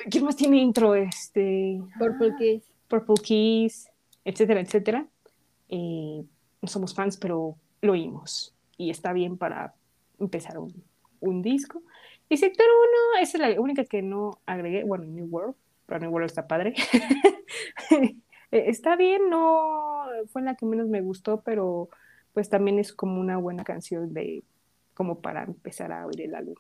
¿Quién 0.09 0.23
más 0.23 0.35
tiene 0.35 0.57
intro? 0.57 0.95
Este... 0.95 1.81
Purple 1.97 2.33
Keys. 2.37 2.63
Purple 2.87 3.15
Keys, 3.23 3.89
etcétera, 4.23 4.61
etcétera. 4.61 5.07
Eh, 5.69 6.23
no 6.61 6.67
somos 6.67 6.93
fans, 6.93 7.17
pero 7.17 7.55
lo 7.81 7.91
oímos. 7.93 8.53
Y 8.77 8.89
está 8.89 9.13
bien 9.13 9.37
para 9.37 9.73
empezar 10.19 10.57
un, 10.57 10.83
un 11.19 11.41
disco. 11.41 11.81
Y 12.29 12.37
Sector 12.37 12.65
1, 13.15 13.23
esa 13.23 13.37
es 13.37 13.55
la 13.55 13.61
única 13.61 13.85
que 13.85 14.01
no 14.01 14.39
agregué. 14.45 14.83
Bueno, 14.83 15.05
New 15.05 15.27
World, 15.27 15.55
pero 15.85 15.99
New 15.99 16.11
World 16.11 16.27
está 16.27 16.47
padre. 16.47 16.73
está 18.51 18.95
bien, 18.95 19.29
no 19.29 20.05
fue 20.27 20.41
la 20.41 20.55
que 20.55 20.65
menos 20.65 20.87
me 20.87 21.01
gustó, 21.01 21.41
pero 21.41 21.89
pues 22.37 22.49
también 22.49 22.77
es 22.77 22.93
como 22.93 23.19
una 23.19 23.37
buena 23.37 23.63
canción 23.63 24.13
de 24.13 24.43
como 24.93 25.21
para 25.21 25.43
empezar 25.45 25.91
a 25.91 26.05
oír 26.05 26.21
el 26.21 26.35
álbum. 26.35 26.53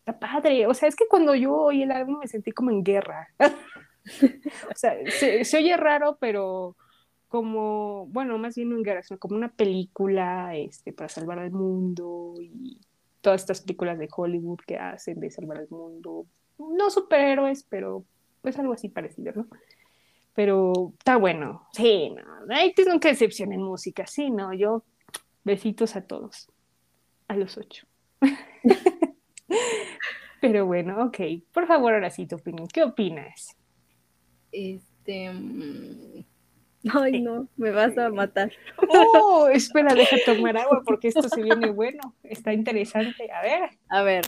Está 0.00 0.18
padre, 0.18 0.66
o 0.66 0.74
sea, 0.74 0.90
es 0.90 0.94
que 0.94 1.08
cuando 1.08 1.34
yo 1.34 1.54
oí 1.54 1.84
el 1.84 1.90
álbum 1.90 2.18
me 2.18 2.28
sentí 2.28 2.52
como 2.52 2.70
en 2.70 2.84
guerra. 2.84 3.26
o 3.40 4.74
sea, 4.74 4.94
se, 5.10 5.56
oye 5.56 5.74
raro, 5.78 6.18
pero 6.20 6.76
como, 7.28 8.08
bueno, 8.08 8.36
más 8.36 8.56
bien 8.56 8.72
en 8.72 8.82
guerra, 8.82 9.02
sino 9.04 9.18
como 9.18 9.36
una 9.36 9.48
película 9.48 10.54
este, 10.54 10.92
para 10.92 11.08
salvar 11.08 11.38
al 11.38 11.50
mundo 11.50 12.34
y 12.38 12.78
todas 13.22 13.40
estas 13.40 13.62
películas 13.62 13.98
de 13.98 14.10
Hollywood 14.14 14.58
que 14.66 14.76
hacen 14.76 15.18
de 15.18 15.30
salvar 15.30 15.56
al 15.56 15.70
mundo. 15.70 16.26
No 16.58 16.90
superhéroes, 16.90 17.62
pero 17.62 18.04
pues 18.42 18.58
algo 18.58 18.74
así 18.74 18.90
parecido, 18.90 19.32
¿no? 19.34 19.46
Pero 20.34 20.92
está 20.98 21.16
bueno. 21.16 21.66
Sí, 21.72 22.10
no, 22.10 22.54
ahí 22.54 22.74
nunca 22.86 23.08
decepción 23.08 23.54
en 23.54 23.62
música, 23.62 24.06
sí, 24.06 24.28
no, 24.30 24.52
yo 24.52 24.84
Besitos 25.46 25.94
a 25.94 26.00
todos. 26.00 26.50
A 27.28 27.36
los 27.36 27.56
ocho. 27.56 27.86
Pero 30.40 30.66
bueno, 30.66 31.04
ok. 31.04 31.18
Por 31.52 31.68
favor, 31.68 31.94
ahora 31.94 32.10
sí 32.10 32.26
tu 32.26 32.34
opinión. 32.34 32.66
¿Qué 32.66 32.82
opinas? 32.82 33.56
Este. 34.50 35.32
Mm, 35.32 36.24
ay, 36.94 37.22
no, 37.22 37.48
me 37.56 37.70
vas 37.70 37.96
a 37.96 38.10
matar. 38.10 38.50
Oh, 38.88 39.46
espera, 39.52 39.94
deja 39.94 40.16
tomar 40.26 40.56
agua 40.56 40.82
porque 40.84 41.06
esto 41.06 41.28
se 41.28 41.44
viene 41.44 41.70
bueno. 41.70 42.12
Está 42.24 42.52
interesante. 42.52 43.30
A 43.30 43.40
ver. 43.40 43.70
A 43.88 44.02
ver, 44.02 44.24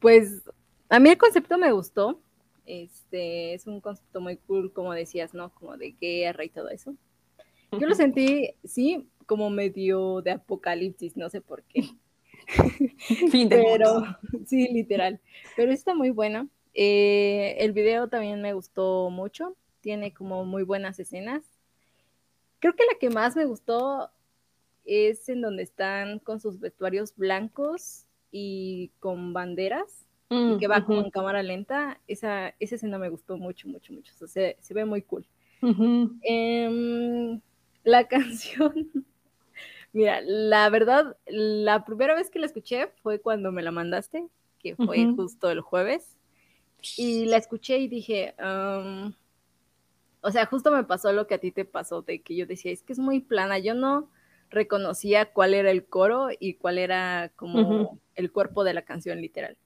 pues 0.00 0.42
a 0.88 0.98
mí 0.98 1.10
el 1.10 1.16
concepto 1.16 1.58
me 1.58 1.70
gustó. 1.70 2.20
Este 2.64 3.54
es 3.54 3.68
un 3.68 3.80
concepto 3.80 4.20
muy 4.20 4.38
cool, 4.38 4.72
como 4.72 4.92
decías, 4.94 5.32
¿no? 5.32 5.54
Como 5.54 5.76
de 5.76 5.92
guerra 5.92 6.42
y 6.42 6.48
todo 6.48 6.70
eso. 6.70 6.96
Yo 7.70 7.86
lo 7.86 7.94
sentí, 7.94 8.50
sí, 8.64 9.08
como 9.26 9.50
medio 9.50 10.22
de 10.22 10.32
apocalipsis, 10.32 11.16
no 11.16 11.28
sé 11.28 11.40
por 11.40 11.62
qué. 11.64 11.90
fin 13.30 13.48
de 13.48 13.56
Pero, 13.62 14.04
sí, 14.46 14.68
literal. 14.72 15.20
Pero 15.56 15.72
está 15.72 15.94
muy 15.94 16.10
bueno. 16.10 16.48
Eh, 16.74 17.56
el 17.58 17.72
video 17.72 18.08
también 18.08 18.40
me 18.40 18.52
gustó 18.52 19.10
mucho. 19.10 19.56
Tiene 19.80 20.12
como 20.12 20.44
muy 20.44 20.62
buenas 20.62 20.98
escenas. 20.98 21.44
Creo 22.60 22.74
que 22.74 22.84
la 22.84 22.98
que 22.98 23.10
más 23.10 23.36
me 23.36 23.44
gustó 23.44 24.10
es 24.84 25.28
en 25.28 25.42
donde 25.42 25.62
están 25.62 26.20
con 26.20 26.40
sus 26.40 26.60
vestuarios 26.60 27.14
blancos 27.16 28.06
y 28.30 28.90
con 29.00 29.32
banderas 29.32 30.06
y 30.28 30.58
que 30.58 30.66
va 30.66 30.84
como 30.84 31.00
en 31.02 31.10
cámara 31.10 31.42
lenta. 31.42 32.00
Esa, 32.06 32.54
esa 32.58 32.74
escena 32.76 32.98
me 32.98 33.08
gustó 33.08 33.36
mucho, 33.36 33.68
mucho, 33.68 33.92
mucho. 33.92 34.12
O 34.20 34.26
sea, 34.26 34.54
se, 34.58 34.74
ve 34.74 34.84
muy 34.84 35.02
cool. 35.02 35.26
Em, 36.22 37.40
la 37.84 38.04
canción 38.08 39.06
Mira, 39.96 40.20
la 40.20 40.68
verdad, 40.68 41.16
la 41.24 41.86
primera 41.86 42.14
vez 42.14 42.28
que 42.28 42.38
la 42.38 42.44
escuché 42.44 42.88
fue 43.02 43.18
cuando 43.18 43.50
me 43.50 43.62
la 43.62 43.70
mandaste, 43.70 44.28
que 44.58 44.76
fue 44.76 45.06
justo 45.16 45.50
el 45.50 45.62
jueves. 45.62 46.18
Y 46.98 47.24
la 47.24 47.38
escuché 47.38 47.78
y 47.78 47.88
dije, 47.88 48.34
o 50.20 50.30
sea, 50.30 50.44
justo 50.44 50.70
me 50.70 50.84
pasó 50.84 51.12
lo 51.12 51.26
que 51.26 51.36
a 51.36 51.38
ti 51.38 51.50
te 51.50 51.64
pasó, 51.64 52.02
de 52.02 52.20
que 52.20 52.36
yo 52.36 52.44
decía, 52.44 52.72
es 52.72 52.82
que 52.82 52.92
es 52.92 52.98
muy 52.98 53.20
plana, 53.20 53.58
yo 53.58 53.72
no 53.72 54.10
reconocía 54.50 55.32
cuál 55.32 55.54
era 55.54 55.70
el 55.70 55.86
coro 55.86 56.28
y 56.38 56.56
cuál 56.56 56.76
era 56.76 57.32
como 57.34 57.98
el 58.16 58.30
cuerpo 58.30 58.64
de 58.64 58.74
la 58.74 58.82
canción 58.82 59.22
literal. 59.22 59.56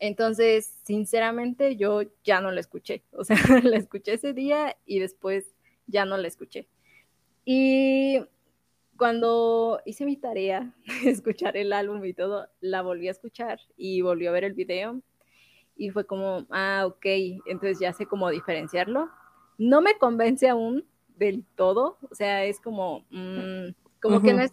Entonces, 0.00 0.74
sinceramente, 0.82 1.76
yo 1.76 2.02
ya 2.24 2.40
no 2.40 2.50
la 2.50 2.58
escuché. 2.58 3.04
O 3.12 3.22
sea, 3.22 3.36
la 3.62 3.76
escuché 3.76 4.14
ese 4.14 4.32
día 4.32 4.76
y 4.86 4.98
después 4.98 5.54
ya 5.86 6.04
no 6.04 6.16
la 6.16 6.26
escuché. 6.26 6.66
Y 7.44 8.18
cuando 8.98 9.80
hice 9.86 10.04
mi 10.04 10.16
tarea, 10.16 10.74
escuchar 11.06 11.56
el 11.56 11.72
álbum 11.72 12.04
y 12.04 12.12
todo, 12.12 12.48
la 12.60 12.82
volví 12.82 13.08
a 13.08 13.12
escuchar 13.12 13.60
y 13.76 14.02
volví 14.02 14.26
a 14.26 14.32
ver 14.32 14.44
el 14.44 14.52
video 14.52 15.00
y 15.76 15.90
fue 15.90 16.04
como, 16.04 16.44
ah, 16.50 16.84
ok, 16.86 17.06
entonces 17.46 17.78
ya 17.78 17.92
sé 17.92 18.04
cómo 18.04 18.28
diferenciarlo. 18.30 19.08
No 19.56 19.80
me 19.80 19.96
convence 19.96 20.48
aún 20.48 20.84
del 21.16 21.44
todo, 21.54 21.98
o 22.10 22.14
sea, 22.14 22.44
es 22.44 22.60
como, 22.60 23.06
mm, 23.10 23.68
como 24.02 24.20
que 24.20 24.34
no 24.34 24.42
es 24.42 24.52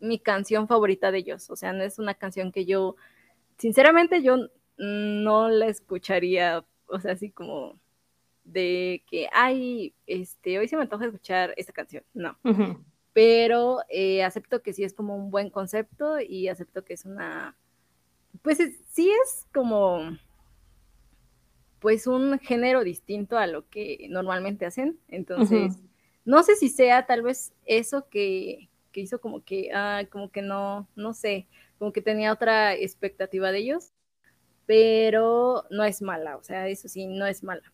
mi 0.00 0.18
canción 0.18 0.68
favorita 0.68 1.10
de 1.10 1.18
ellos, 1.18 1.48
o 1.50 1.56
sea, 1.56 1.72
no 1.72 1.82
es 1.82 1.98
una 1.98 2.14
canción 2.14 2.52
que 2.52 2.64
yo, 2.64 2.96
sinceramente, 3.58 4.22
yo 4.22 4.48
no 4.76 5.48
la 5.48 5.66
escucharía, 5.66 6.64
o 6.86 7.00
sea, 7.00 7.12
así 7.12 7.30
como 7.30 7.78
de 8.44 9.04
que, 9.08 9.28
ay, 9.32 9.94
este, 10.06 10.58
hoy 10.58 10.68
se 10.68 10.76
me 10.76 10.82
antoja 10.82 11.06
escuchar 11.06 11.54
esta 11.56 11.72
canción, 11.72 12.04
no 12.12 12.36
pero 13.16 13.78
eh, 13.88 14.22
acepto 14.22 14.60
que 14.60 14.74
sí 14.74 14.84
es 14.84 14.92
como 14.92 15.16
un 15.16 15.30
buen 15.30 15.48
concepto 15.48 16.20
y 16.20 16.48
acepto 16.48 16.84
que 16.84 16.92
es 16.92 17.06
una, 17.06 17.56
pues 18.42 18.58
sí 18.90 19.08
es 19.10 19.46
como, 19.54 20.18
pues 21.78 22.06
un 22.06 22.38
género 22.38 22.84
distinto 22.84 23.38
a 23.38 23.46
lo 23.46 23.66
que 23.70 24.06
normalmente 24.10 24.66
hacen, 24.66 24.98
entonces, 25.08 25.78
no 26.26 26.42
sé 26.42 26.56
si 26.56 26.68
sea 26.68 27.06
tal 27.06 27.22
vez 27.22 27.54
eso 27.64 28.06
que, 28.10 28.68
que 28.92 29.00
hizo 29.00 29.18
como 29.18 29.42
que, 29.42 29.70
ah, 29.72 30.02
como 30.10 30.30
que 30.30 30.42
no, 30.42 30.86
no 30.94 31.14
sé, 31.14 31.46
como 31.78 31.94
que 31.94 32.02
tenía 32.02 32.34
otra 32.34 32.74
expectativa 32.74 33.50
de 33.50 33.60
ellos, 33.60 33.92
pero 34.66 35.64
no 35.70 35.84
es 35.84 36.02
mala, 36.02 36.36
o 36.36 36.44
sea, 36.44 36.68
eso 36.68 36.86
sí, 36.86 37.06
no 37.06 37.24
es 37.24 37.42
mala. 37.42 37.72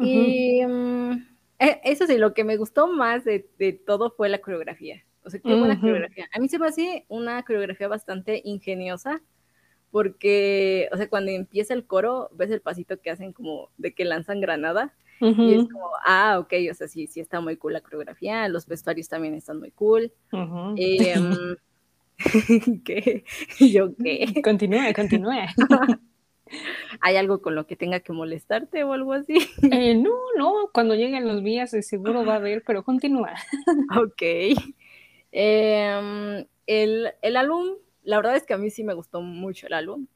Y 0.00 0.66
mm, 0.66 1.12
eh, 1.12 1.29
eso 1.60 2.06
sí, 2.06 2.16
lo 2.16 2.34
que 2.34 2.44
me 2.44 2.56
gustó 2.56 2.88
más 2.88 3.24
de, 3.24 3.40
todo 3.86 4.10
fue 4.10 4.28
la 4.28 4.40
coreografía. 4.40 5.04
O 5.24 5.30
sea, 5.30 5.40
qué 5.40 5.54
buena 5.54 5.78
coreografía. 5.78 6.28
A 6.32 6.38
mí 6.38 6.48
se 6.48 6.58
me 6.58 6.66
hace 6.66 7.04
una 7.08 7.42
coreografía 7.42 7.88
bastante 7.88 8.40
ingeniosa, 8.44 9.20
porque, 9.90 10.88
o 10.92 10.96
sea, 10.96 11.08
cuando 11.08 11.30
empieza 11.30 11.74
el 11.74 11.84
coro, 11.84 12.30
ves 12.32 12.50
el 12.50 12.60
pasito 12.60 13.00
que 13.00 13.10
hacen 13.10 13.32
como 13.32 13.68
de 13.76 13.92
que 13.92 14.04
lanzan 14.04 14.40
granada. 14.40 14.94
Y 15.20 15.52
es 15.52 15.68
como, 15.68 15.90
ah, 16.06 16.38
ok, 16.38 16.54
o 16.70 16.74
sea, 16.74 16.88
sí, 16.88 17.06
sí 17.06 17.20
está 17.20 17.42
muy 17.42 17.58
cool 17.58 17.74
la 17.74 17.82
coreografía, 17.82 18.48
los 18.48 18.66
vestuarios 18.66 19.10
también 19.10 19.34
están 19.34 19.58
muy 19.58 19.70
cool. 19.70 20.10
Em, 20.32 21.56
¿Qué? 22.84 23.24
¿Yo 23.60 23.94
qué? 23.96 24.40
Continúe, 24.42 24.94
continúe. 24.94 25.44
¿Hay 27.00 27.16
algo 27.16 27.40
con 27.40 27.54
lo 27.54 27.66
que 27.66 27.76
tenga 27.76 28.00
que 28.00 28.12
molestarte 28.12 28.84
o 28.84 28.92
algo 28.92 29.12
así? 29.12 29.38
Eh, 29.70 29.94
no, 29.94 30.10
no, 30.36 30.70
cuando 30.72 30.94
lleguen 30.94 31.26
los 31.26 31.42
días 31.42 31.70
seguro 31.82 32.24
va 32.24 32.34
a 32.34 32.36
haber, 32.36 32.62
pero 32.66 32.84
continúa. 32.84 33.34
ok. 33.96 34.22
Em, 35.32 36.46
el, 36.66 37.36
álbum 37.36 37.76
la 38.02 38.16
verdad 38.16 38.36
es 38.36 38.44
que 38.44 38.54
a 38.54 38.58
mí 38.58 38.70
sí 38.70 38.84
me 38.84 38.94
gustó 38.94 39.20
mucho 39.20 39.66
el 39.66 39.74
álbum. 39.74 40.06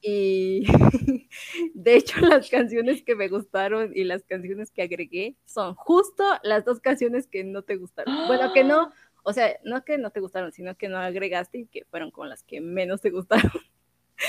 Y 0.00 0.64
de 1.74 1.96
hecho 1.96 2.20
las 2.20 2.48
canciones 2.48 3.02
que 3.02 3.16
me 3.16 3.28
gustaron 3.28 3.90
y 3.92 4.04
las 4.04 4.22
canciones 4.22 4.70
que 4.70 4.82
agregué 4.82 5.34
son 5.44 5.74
justo 5.74 6.22
las 6.44 6.64
dos 6.64 6.78
canciones 6.78 7.26
que 7.26 7.42
no 7.42 7.62
te 7.62 7.76
gustaron. 7.76 8.28
Bueno, 8.28 8.52
que 8.52 8.62
no, 8.62 8.90
o 9.24 9.32
sea, 9.32 9.56
no 9.64 9.84
que 9.84 9.98
no 9.98 10.10
te 10.10 10.20
gustaron, 10.20 10.52
sino 10.52 10.76
que 10.76 10.88
no 10.88 10.98
agregaste 10.98 11.58
y 11.58 11.66
que 11.66 11.84
fueron 11.86 12.12
con 12.12 12.28
las 12.28 12.44
que 12.44 12.60
menos 12.60 13.00
te 13.00 13.10
gustaron. 13.10 13.50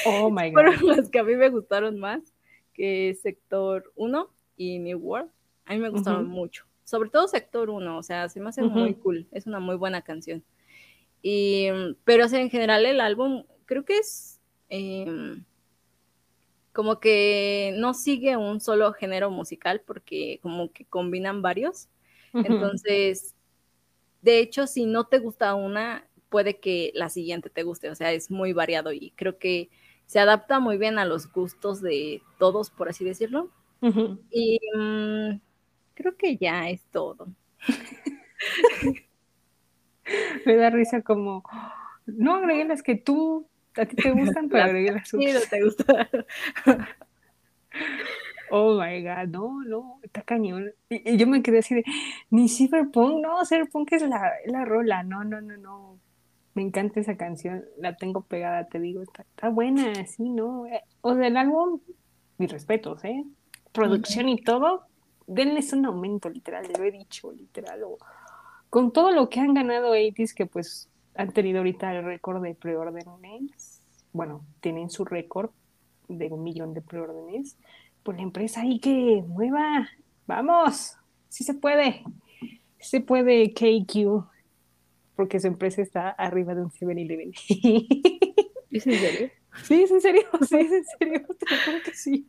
Oh 0.05 0.29
my 0.31 0.51
God. 0.51 0.53
Fueron 0.53 0.87
las 0.97 1.09
que 1.09 1.19
a 1.19 1.23
mí 1.23 1.35
me 1.35 1.49
gustaron 1.49 1.99
más, 1.99 2.21
que 2.73 3.17
Sector 3.21 3.91
1 3.95 4.29
y 4.57 4.79
New 4.79 4.99
World. 4.99 5.29
A 5.65 5.73
mí 5.73 5.79
me 5.79 5.89
gustaron 5.89 6.27
mucho. 6.27 6.65
Sobre 6.83 7.09
todo 7.09 7.27
Sector 7.27 7.69
1, 7.69 7.97
o 7.97 8.03
sea, 8.03 8.29
se 8.29 8.39
me 8.39 8.49
hace 8.49 8.61
muy 8.61 8.93
cool. 8.93 9.27
Es 9.31 9.47
una 9.47 9.59
muy 9.59 9.75
buena 9.75 10.03
canción. 10.03 10.43
Y, 11.21 11.69
pero 12.03 12.25
en 12.25 12.51
general 12.51 12.85
el 12.85 13.01
álbum 13.01 13.45
creo 13.65 13.83
que 13.83 13.97
es 13.97 14.39
em, 14.69 15.43
como 16.71 16.99
que 16.99 17.73
no 17.77 17.95
sigue 17.95 18.37
un 18.37 18.61
solo 18.61 18.93
género 18.93 19.31
musical 19.31 19.81
porque 19.85 20.39
como 20.43 20.71
que 20.71 20.85
combinan 20.85 21.41
varios. 21.41 21.89
Entonces, 22.33 23.33
de 24.21 24.39
hecho, 24.39 24.67
si 24.67 24.85
no 24.85 25.05
te 25.05 25.19
gusta 25.19 25.55
una, 25.55 26.05
puede 26.35 26.59
que 26.59 26.91
la 26.95 27.07
siguiente 27.07 27.49
te 27.49 27.63
guste. 27.63 27.89
O 27.89 27.95
sea, 27.95 28.11
es 28.11 28.29
muy 28.29 28.51
variado 28.51 28.91
y 28.91 29.11
creo 29.11 29.37
que 29.37 29.69
se 30.05 30.19
adapta 30.19 30.59
muy 30.59 30.77
bien 30.77 30.99
a 30.99 31.05
los 31.05 31.31
gustos 31.31 31.81
de 31.81 32.21
todos, 32.37 32.69
por 32.69 32.89
así 32.89 33.05
decirlo. 33.05 33.51
Y 34.31 34.59
mm, 34.75 35.39
creo 35.93 36.17
que 36.17 36.35
ya 36.35 36.69
es 36.69 36.83
todo. 36.91 37.29
Me 40.45 40.57
da 40.57 40.71
risa 40.71 41.03
como, 41.03 41.41
no 42.05 42.35
agregué 42.35 42.65
las 42.65 42.83
que 42.83 42.95
tú, 42.95 43.47
a 43.77 43.85
ti 43.85 43.95
te 43.95 44.11
gustan, 44.11 44.49
pero 44.49 44.63
agregué 44.65 44.91
las 44.91 45.07
Sí, 45.07 45.31
no 45.31 45.39
te 45.49 45.63
gustan. 45.63 46.07
Oh 48.51 48.79
my 48.79 49.01
god, 49.01 49.27
no, 49.29 49.63
no, 49.63 49.99
está 50.03 50.21
cañón. 50.21 50.71
Y, 50.87 51.17
yo 51.17 51.27
me 51.27 51.41
quedé 51.41 51.59
así 51.59 51.75
de, 51.75 51.83
ni 52.29 52.47
Cyberpunk, 52.47 53.21
no, 53.21 53.43
Cyberpunk 53.43 53.93
es 53.93 54.03
la, 54.03 54.33
la 54.45 54.65
rola, 54.65 55.01
no, 55.01 55.23
no, 55.23 55.41
no, 55.41 55.57
no. 55.57 55.99
Me 56.55 56.63
encanta 56.63 56.99
esa 56.99 57.17
canción, 57.17 57.65
la 57.77 57.95
tengo 57.95 58.21
pegada, 58.21 58.65
te 58.67 58.79
digo, 58.79 59.03
está, 59.03 59.49
buena, 59.49 60.05
sí, 60.05 60.29
¿no? 60.29 60.65
Eh, 60.65 60.81
o 61.01 61.13
sea, 61.13 61.27
el 61.27 61.37
álbum, 61.37 61.81
mis 62.37 62.51
respetos, 62.51 63.03
¿eh? 63.03 63.23
Producción 63.73 64.29
y 64.29 64.41
todo, 64.41 64.85
denles 65.27 65.73
un 65.73 65.85
aumento, 65.85 66.29
literal, 66.29 66.65
lo 66.77 66.83
he 66.83 66.91
dicho, 66.91 67.31
literal. 67.31 67.83
O, 67.83 67.97
con 68.69 68.91
todo 68.91 69.11
lo 69.11 69.29
que 69.29 69.39
han 69.39 69.53
ganado 69.53 69.91
80 69.91 70.33
que 70.35 70.45
pues 70.45 70.89
han 71.15 71.31
tenido 71.31 71.59
ahorita 71.59 71.93
el 71.93 72.03
récord 72.03 72.41
de 72.41 72.55
preórdenes, 72.55 73.81
bueno, 74.11 74.45
tienen 74.61 74.89
su 74.89 75.05
récord 75.05 75.51
de 76.07 76.27
un 76.27 76.43
millón 76.43 76.73
de 76.73 76.81
preórdenes, 76.81 77.57
pues 78.03 78.17
la 78.17 78.23
empresa 78.23 78.61
ahí 78.61 78.79
que 78.79 79.23
mueva, 79.27 79.89
vamos, 80.27 80.97
sí 81.29 81.43
se 81.43 81.53
puede, 81.53 82.03
se 82.79 83.01
puede 83.01 83.53
KQ, 83.53 84.25
porque 85.15 85.39
su 85.39 85.47
empresa 85.47 85.81
está 85.81 86.09
arriba 86.09 86.55
de 86.55 86.61
un 86.61 86.71
7-Eleven. 86.71 87.31
¿Es 88.71 88.87
en 88.87 88.93
serio? 88.93 89.29
Sí, 89.63 89.83
es 89.83 89.91
en 89.91 90.01
serio, 90.01 90.23
sí, 90.47 90.57
es 90.57 90.71
en 90.71 90.85
serio, 90.99 91.25
te 91.39 91.57
juro 91.65 91.77
que 91.83 91.93
sí. 91.93 92.27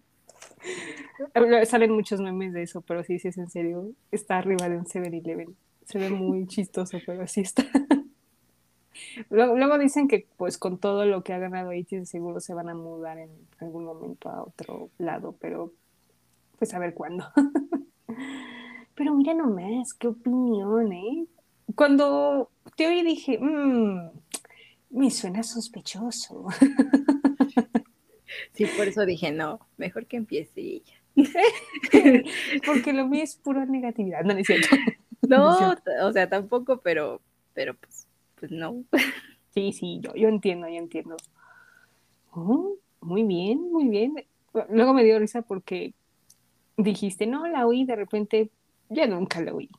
Salen 1.64 1.93
muchos 1.93 2.21
memes 2.21 2.52
de 2.52 2.62
eso, 2.62 2.81
pero 2.81 3.02
sí, 3.05 3.19
sí 3.19 3.28
es 3.28 3.38
en 3.38 3.50
serio, 3.50 3.93
está 4.11 4.38
arriba 4.38 4.69
de 4.69 4.78
un 4.78 4.85
7-Eleven 4.85 5.55
se 5.87 5.99
ve 5.99 6.11
muy 6.11 6.47
chistoso, 6.47 6.99
pero 7.07 7.23
así 7.23 7.40
está. 7.40 7.64
luego, 9.31 9.78
dicen 9.78 10.08
que 10.08 10.26
pues 10.37 10.58
con 10.58 10.78
todo 10.78 11.06
lo 11.06 11.23
que 11.23 11.32
ha 11.32 11.39
ganado 11.39 11.73
Itis 11.73 12.08
seguro 12.08 12.41
se 12.41 12.54
van 12.54 12.69
a 12.69 12.75
mudar 12.75 13.19
en 13.19 13.30
algún 13.61 13.84
momento 13.84 14.28
a 14.28 14.43
otro 14.43 14.91
lado, 14.99 15.37
pero 15.41 15.73
pues 16.58 16.75
a 16.75 16.80
ver 16.80 16.93
cuándo. 16.93 17.25
pero 18.97 19.15
mira 19.15 19.32
nomás, 19.32 19.95
qué 19.95 20.08
opinión, 20.08 20.93
¿eh? 20.93 21.26
Cuando 21.75 22.50
te 22.76 22.87
oí 22.87 23.02
dije, 23.02 23.39
mmm, 23.39 24.11
me 24.91 25.11
suena 25.11 25.43
sospechoso. 25.43 26.47
Sí, 28.52 28.65
por 28.76 28.89
eso 28.89 29.05
dije, 29.05 29.33
no, 29.33 29.61
mejor 29.76 30.07
que 30.07 30.17
empiece 30.17 30.61
ella. 30.61 30.95
Porque 32.67 32.93
lo 32.93 33.07
mío 33.07 33.23
es 33.23 33.37
pura 33.37 33.67
negatividad, 33.67 34.23
no, 34.25 34.33
es 34.33 34.47
cierto. 34.47 34.69
No, 35.29 35.75
o 36.02 36.13
sea, 36.13 36.29
tampoco, 36.29 36.81
pero, 36.83 37.21
pero 37.52 37.75
pues, 37.75 38.07
pues 38.39 38.52
no. 38.52 38.85
Sí, 39.50 39.73
sí, 39.73 39.99
yo, 40.00 40.15
yo 40.15 40.29
entiendo, 40.29 40.69
yo 40.69 40.76
entiendo. 40.76 41.17
Oh, 42.33 42.76
muy 43.00 43.25
bien, 43.25 43.73
muy 43.73 43.89
bien. 43.89 44.25
Luego 44.69 44.95
me 44.95 45.02
dio 45.02 45.19
risa 45.19 45.43
porque 45.43 45.95
dijiste, 46.76 47.26
no, 47.26 47.49
la 47.49 47.67
oí, 47.67 47.85
de 47.85 47.97
repente, 47.97 48.50
ya 48.89 49.07
nunca 49.07 49.41
la 49.41 49.53
oí. 49.55 49.71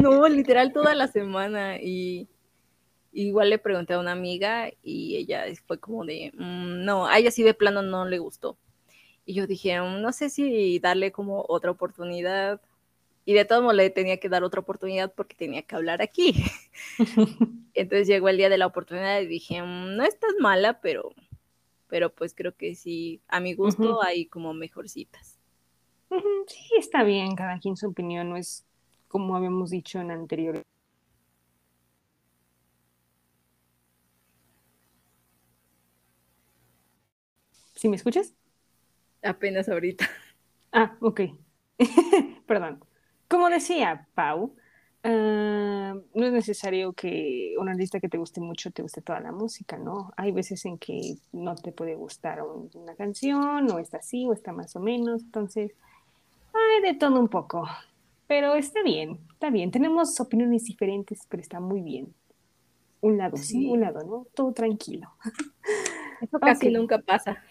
no, 0.00 0.28
literal 0.28 0.72
toda 0.72 0.94
la 0.94 1.08
semana 1.08 1.80
y 1.80 2.28
igual 3.12 3.50
le 3.50 3.58
pregunté 3.58 3.94
a 3.94 3.98
una 3.98 4.12
amiga 4.12 4.70
y 4.82 5.16
ella 5.16 5.44
fue 5.66 5.78
como 5.78 6.04
de, 6.04 6.32
mm, 6.34 6.84
no, 6.84 7.06
a 7.06 7.18
ella 7.18 7.30
sí 7.30 7.42
de 7.42 7.54
plano 7.54 7.82
no 7.82 8.04
le 8.04 8.18
gustó. 8.18 8.58
Y 9.24 9.34
yo 9.34 9.46
dije, 9.46 9.80
mm, 9.80 10.02
no 10.02 10.12
sé 10.12 10.30
si 10.30 10.78
darle 10.78 11.12
como 11.12 11.44
otra 11.48 11.70
oportunidad 11.70 12.60
y 13.24 13.34
de 13.34 13.44
todos 13.44 13.62
modos 13.62 13.76
le 13.76 13.90
tenía 13.90 14.18
que 14.18 14.28
dar 14.28 14.44
otra 14.44 14.60
oportunidad 14.60 15.12
porque 15.12 15.34
tenía 15.34 15.62
que 15.62 15.74
hablar 15.74 16.00
aquí. 16.00 16.44
Entonces 17.74 18.06
llegó 18.06 18.28
el 18.28 18.36
día 18.36 18.48
de 18.48 18.58
la 18.58 18.66
oportunidad 18.66 19.20
y 19.20 19.26
dije, 19.26 19.62
mm, 19.62 19.96
no 19.96 20.04
estás 20.04 20.30
mala, 20.38 20.80
pero, 20.80 21.12
pero 21.88 22.14
pues 22.14 22.34
creo 22.34 22.54
que 22.56 22.74
sí, 22.76 23.20
a 23.28 23.40
mi 23.40 23.54
gusto 23.54 24.02
hay 24.02 24.26
como 24.26 24.54
mejorcitas. 24.54 25.35
Sí, 26.48 26.68
está 26.78 27.02
bien, 27.04 27.34
cada 27.36 27.58
quien 27.58 27.76
su 27.76 27.88
opinión, 27.88 28.30
no 28.30 28.36
es 28.36 28.64
como 29.08 29.36
habíamos 29.36 29.70
dicho 29.70 30.00
en 30.00 30.10
anterior. 30.10 30.62
¿Sí 37.74 37.88
me 37.88 37.96
escuchas? 37.96 38.34
Apenas 39.22 39.68
ahorita. 39.68 40.08
Ah, 40.72 40.96
ok. 41.00 41.22
Perdón. 42.46 42.84
Como 43.28 43.48
decía 43.50 44.08
Pau, 44.14 44.56
ah, 45.04 45.94
no 46.14 46.26
es 46.26 46.32
necesario 46.32 46.92
que 46.94 47.54
una 47.58 47.72
artista 47.72 48.00
que 48.00 48.08
te 48.08 48.18
guste 48.18 48.40
mucho 48.40 48.70
te 48.72 48.82
guste 48.82 49.02
toda 49.02 49.20
la 49.20 49.32
música, 49.32 49.78
¿no? 49.78 50.12
Hay 50.16 50.32
veces 50.32 50.64
en 50.66 50.78
que 50.78 51.16
no 51.32 51.54
te 51.56 51.72
puede 51.72 51.94
gustar 51.96 52.42
una 52.74 52.94
canción, 52.96 53.70
o 53.70 53.78
está 53.78 53.98
así, 53.98 54.26
o 54.26 54.32
está 54.34 54.52
más 54.52 54.76
o 54.76 54.80
menos, 54.80 55.22
entonces 55.24 55.72
de 56.82 56.94
todo 56.94 57.20
un 57.20 57.28
poco. 57.28 57.66
Pero 58.26 58.54
está 58.54 58.82
bien, 58.82 59.20
está 59.32 59.50
bien. 59.50 59.70
Tenemos 59.70 60.18
opiniones 60.20 60.64
diferentes, 60.64 61.26
pero 61.28 61.40
está 61.40 61.60
muy 61.60 61.80
bien. 61.80 62.14
Un 63.00 63.18
lado 63.18 63.36
sí, 63.36 63.66
un 63.66 63.80
lado 63.80 64.04
no, 64.04 64.26
todo 64.34 64.52
tranquilo. 64.52 65.08
Eso 66.20 66.40
casi 66.40 66.70
nunca 66.70 66.98
pasa. 66.98 67.42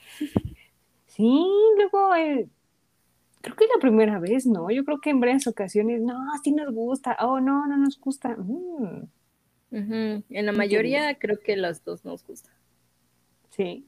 Sí, 1.06 1.48
luego 1.78 2.16
el, 2.16 2.50
creo 3.46 3.56
que 3.56 3.66
es 3.66 3.70
la 3.76 3.80
primera 3.80 4.20
vez, 4.20 4.48
¿no? 4.48 4.72
Yo 4.72 4.84
creo 4.84 5.00
que 5.00 5.12
en 5.12 5.20
varias 5.20 5.46
ocasiones, 5.46 6.02
no, 6.02 6.16
sí 6.44 6.52
nos 6.52 6.74
gusta, 6.74 7.16
oh, 7.22 7.40
no, 7.40 7.68
no 7.68 7.78
nos 7.78 8.00
gusta. 8.00 8.36
Mm. 8.36 9.08
En 9.72 10.46
la 10.46 10.52
mayoría 10.52 11.18
creo 11.20 11.40
que 11.40 11.56
las 11.56 11.84
dos 11.84 12.04
nos 12.06 12.26
gustan. 12.26 12.54
Sí. 13.50 13.88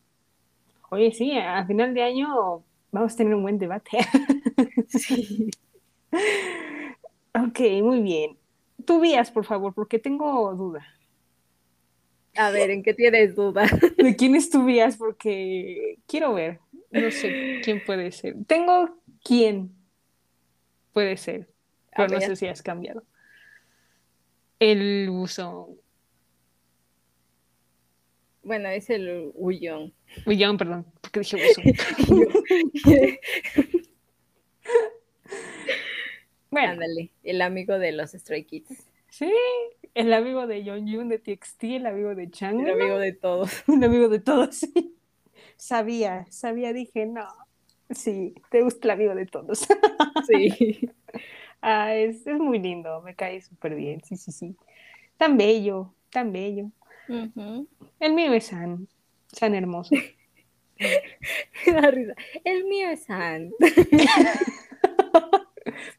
Oye, 0.89 1.12
sí, 1.12 1.38
a 1.38 1.65
final 1.65 1.93
de 1.93 2.03
año 2.03 2.63
vamos 2.91 3.13
a 3.13 3.17
tener 3.17 3.34
un 3.34 3.41
buen 3.41 3.58
debate. 3.58 3.97
sí. 4.88 5.50
ok, 7.34 7.60
muy 7.84 8.02
bien. 8.02 8.38
Tú 8.86 9.00
vías, 9.00 9.32
por 9.32 9.46
favor, 9.46 9.74
porque 9.74 10.00
tengo 10.00 10.54
duda. 10.56 10.86
A 12.36 12.52
ver, 12.52 12.70
¿en 12.70 12.84
qué 12.84 12.93
tienes 12.93 13.36
duda? 13.36 13.67
¿De 13.98 14.15
quién 14.15 14.36
es 14.36 14.50
tu 14.50 14.63
vías? 14.63 14.96
Porque 14.98 15.98
quiero 16.08 16.34
ver. 16.34 16.60
No 16.91 17.12
sé 17.12 17.62
quién 17.63 17.84
puede 17.84 18.12
ser. 18.12 18.36
Tengo 18.46 18.98
quién 19.24 19.72
puede 20.93 21.17
ser, 21.17 21.50
pero 21.96 22.10
no 22.10 22.22
sé 22.22 22.36
si 22.36 22.48
has 22.48 22.62
cambiado. 22.62 23.04
El 24.60 25.10
buzón. 25.10 25.78
Bueno, 28.43 28.70
es 28.70 28.89
el 28.89 29.32
Uyong. 29.34 29.91
Uyong, 30.26 30.58
perdón, 30.58 30.86
porque 31.02 31.20
dije 31.20 31.38
buzón. 31.38 31.65
bueno. 36.58 36.74
Ándale, 36.74 37.12
el 37.24 37.41
amigo 37.41 37.78
de 37.80 37.91
los 37.91 38.12
Stray 38.12 38.46
Kids. 38.46 38.88
Sí, 39.10 39.32
el 39.93 40.13
amigo 40.13 40.48
de 40.48 40.63
Yeonjun 40.63 41.10
de 41.10 41.20
TXT, 41.20 41.63
el 41.63 41.86
amigo 41.86 42.15
de 42.15 42.30
Chang. 42.30 42.60
El 42.60 42.82
amigo 42.82 43.00
de 43.00 43.13
todos. 43.13 43.63
El 43.67 43.84
amigo 43.84 44.10
de 44.10 44.20
todos, 44.20 44.56
sí. 44.56 44.96
Sabía, 45.56 46.28
sabía, 46.30 46.72
dije, 46.74 47.06
no, 47.08 47.26
Sí, 47.89 48.36
te 48.50 48.62
gusta 48.62 48.88
el 48.88 48.91
amigo 48.91 49.15
de 49.15 49.26
todos. 49.26 49.65
Sí. 50.28 50.89
ah, 51.62 51.93
es, 51.96 52.26
muy 52.26 52.60
lindo, 52.60 53.02
me 53.02 53.15
cae 53.15 53.39
súper 53.41 53.76
bien, 53.76 54.02
sí, 54.04 54.17
sí, 54.17 54.32
sí. 54.32 54.58
Tan 55.15 55.38
bello, 55.38 55.93
tan 56.10 56.34
bello. 56.34 56.72
El 58.00 58.13
mío 58.13 58.34
es 58.34 58.48
San, 58.48 58.88
San 59.28 59.56
hermoso. 59.56 59.96
El 62.43 62.65
mío 62.65 62.89
es 62.89 63.04
San. 63.06 63.52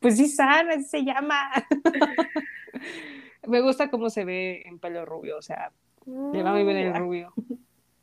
Pues 0.01 0.17
sí, 0.17 0.29
San, 0.29 0.71
así 0.71 0.85
se 0.85 1.05
llama. 1.05 1.51
Me 3.47 3.61
gusta 3.61 3.91
cómo 3.91 4.11
se 4.11 4.25
ve 4.25 4.63
en 4.67 4.79
pelo 4.79 5.05
rubio, 5.05 5.39
o 5.39 5.43
sea, 5.43 5.73
le 6.07 6.43
va 6.43 6.53
muy 6.53 6.65
bien 6.65 6.77
el 6.77 6.95
rubio. 6.95 7.33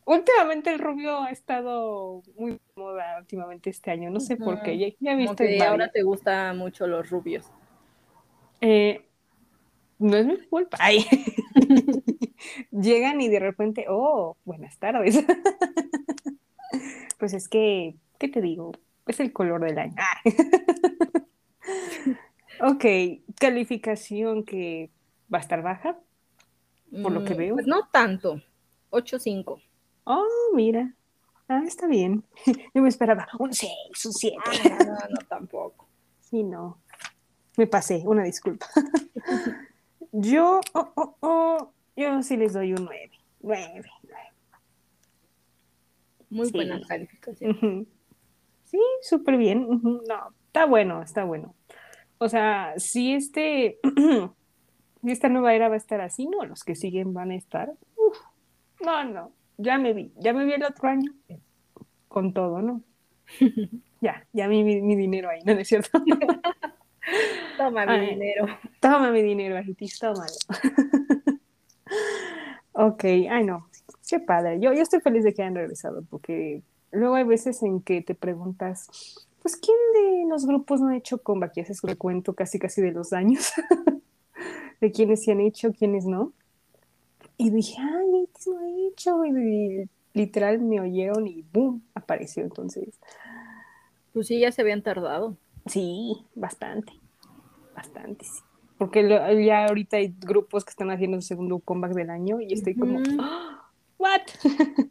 Últimamente 0.05 0.71
el 0.71 0.79
rubio 0.79 1.21
ha 1.21 1.31
estado 1.31 2.21
muy 2.37 2.59
moda 2.75 3.17
últimamente 3.19 3.69
este 3.71 3.91
año, 3.91 4.11
no 4.11 4.19
sé 4.19 4.37
por 4.37 4.61
qué. 4.61 4.77
Ya, 4.77 4.87
ya 4.99 5.15
viste 5.15 5.63
ahora 5.63 5.89
te 5.89 6.03
gustan 6.03 6.57
mucho 6.57 6.85
los 6.85 7.09
rubios. 7.09 7.51
Eh, 8.61 9.05
no 9.97 10.17
es 10.17 10.25
mi 10.25 10.37
culpa. 10.47 10.77
Llegan 12.71 13.21
y 13.21 13.29
de 13.29 13.39
repente, 13.39 13.85
oh, 13.89 14.37
buenas 14.45 14.77
tardes. 14.77 15.23
pues 17.17 17.33
es 17.33 17.47
que, 17.47 17.95
¿qué 18.19 18.27
te 18.27 18.41
digo? 18.41 18.73
Es 19.07 19.19
el 19.19 19.33
color 19.33 19.63
del 19.63 19.79
año. 19.79 19.95
Ok, 22.61 22.85
calificación 23.39 24.43
que 24.43 24.91
va 25.33 25.39
a 25.39 25.41
estar 25.41 25.61
baja, 25.61 25.97
por 27.01 27.11
lo 27.11 27.23
que 27.23 27.33
mm, 27.33 27.37
veo. 27.37 27.53
Pues 27.55 27.67
no 27.67 27.87
tanto, 27.91 28.41
8.5. 28.91 29.61
Oh, 30.05 30.25
mira. 30.53 30.93
Ah, 31.47 31.63
está 31.65 31.87
bien. 31.87 32.23
Yo 32.73 32.81
me 32.81 32.89
esperaba 32.89 33.27
un 33.39 33.53
6, 33.53 33.71
un 34.05 34.13
7. 34.13 34.37
Ah, 34.45 34.83
no, 34.85 34.93
no, 34.93 35.27
tampoco. 35.27 35.87
Sí, 36.25 36.41
no. 36.41 36.79
Me 37.55 37.67
pasé, 37.67 38.01
una 38.03 38.23
disculpa. 38.23 38.65
yo, 40.11 40.59
oh, 40.73 40.91
oh, 40.95 41.15
oh, 41.19 41.71
yo 41.95 42.23
sí 42.23 42.35
les 42.35 42.53
doy 42.53 42.73
un 42.73 42.83
9. 42.83 43.11
9, 43.41 43.83
Muy 46.31 46.51
buena 46.51 46.81
calificación. 46.81 47.87
Sí, 48.63 48.79
súper 49.03 49.37
bien. 49.37 49.67
No, 49.83 50.33
está 50.47 50.65
bueno, 50.65 51.03
está 51.03 51.23
bueno. 51.23 51.53
O 52.25 52.29
sea, 52.29 52.73
si 52.77 53.13
este, 53.13 53.77
esta 55.03 55.29
nueva 55.29 55.53
era 55.53 55.69
va 55.69 55.75
a 55.75 55.77
estar 55.77 56.01
así, 56.01 56.25
no, 56.25 56.43
los 56.43 56.63
que 56.63 56.73
siguen 56.73 57.13
van 57.13 57.29
a 57.29 57.35
estar. 57.35 57.71
no, 58.83 59.03
no, 59.03 59.31
ya 59.57 59.77
me 59.77 59.93
vi, 59.93 60.11
ya 60.17 60.33
me 60.33 60.43
vi 60.43 60.53
el 60.53 60.63
otro 60.63 60.89
año 60.89 61.13
con 62.07 62.33
todo, 62.33 62.63
¿no? 62.63 62.81
ya, 64.01 64.25
ya 64.33 64.47
vi 64.47 64.63
mi, 64.63 64.95
dinero 64.95 65.29
ahí, 65.29 65.41
¿no, 65.45 65.51
es 65.51 65.67
cierto? 65.67 66.03
toma 67.59 67.85
mi 67.85 68.07
dinero. 68.07 68.47
Toma 68.79 69.11
mi 69.11 69.21
dinero, 69.21 69.55
agitis, 69.57 69.99
tómalo. 69.99 70.33
ok, 72.71 73.03
ay 73.03 73.45
no, 73.45 73.69
qué 74.09 74.19
padre. 74.19 74.59
Yo, 74.59 74.73
yo 74.73 74.81
estoy 74.81 74.99
feliz 74.99 75.23
de 75.23 75.35
que 75.35 75.43
hayan 75.43 75.53
regresado, 75.53 76.03
porque 76.09 76.63
luego 76.89 77.13
hay 77.13 77.23
veces 77.23 77.61
en 77.61 77.81
que 77.81 78.01
te 78.01 78.15
preguntas, 78.15 79.27
pues, 79.45 79.57
¿quién 79.57 79.77
de 79.93 80.27
los 80.27 80.47
grupos 80.47 80.81
no 80.81 80.87
ha 80.87 80.97
hecho 80.97 81.19
comeback? 81.19 81.57
Y 81.57 81.59
haces 81.59 81.79
recuento 81.83 82.33
casi 82.33 82.57
casi 82.57 82.81
de 82.81 82.91
los 82.91 83.13
años, 83.13 83.53
de 84.81 84.91
quiénes 84.91 85.21
sí 85.21 85.29
han 85.29 85.39
hecho, 85.39 85.71
quiénes 85.71 86.07
no. 86.07 86.33
Y 87.37 87.51
dije, 87.51 87.75
ay, 87.79 88.27
¿qué 88.33 88.49
no 88.49 88.57
ha 88.57 88.87
hecho? 88.89 89.23
Y, 89.23 89.87
literal 90.13 90.57
me 90.61 90.79
oyeron 90.79 91.27
y 91.27 91.43
¡boom! 91.53 91.83
apareció 91.93 92.41
entonces. 92.41 92.99
Pues 94.13 94.25
sí, 94.25 94.39
ya 94.39 94.51
se 94.51 94.63
habían 94.63 94.81
tardado. 94.81 95.37
Sí, 95.67 96.25
bastante, 96.33 96.93
bastante, 97.75 98.25
sí. 98.25 98.41
Porque 98.79 99.07
ya 99.45 99.67
ahorita 99.67 99.97
hay 99.97 100.15
grupos 100.21 100.65
que 100.65 100.71
están 100.71 100.89
haciendo 100.89 101.21
su 101.21 101.27
segundo 101.27 101.59
comeback 101.59 101.93
del 101.93 102.09
año 102.09 102.41
y 102.41 102.51
estoy 102.51 102.73
como, 102.73 102.99
¡Ah! 103.19 103.69
¿what? 103.99 104.21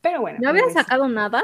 Pero 0.00 0.22
bueno. 0.22 0.38
¿No 0.40 0.48
habían 0.48 0.70
sacado 0.70 1.06
nada? 1.06 1.42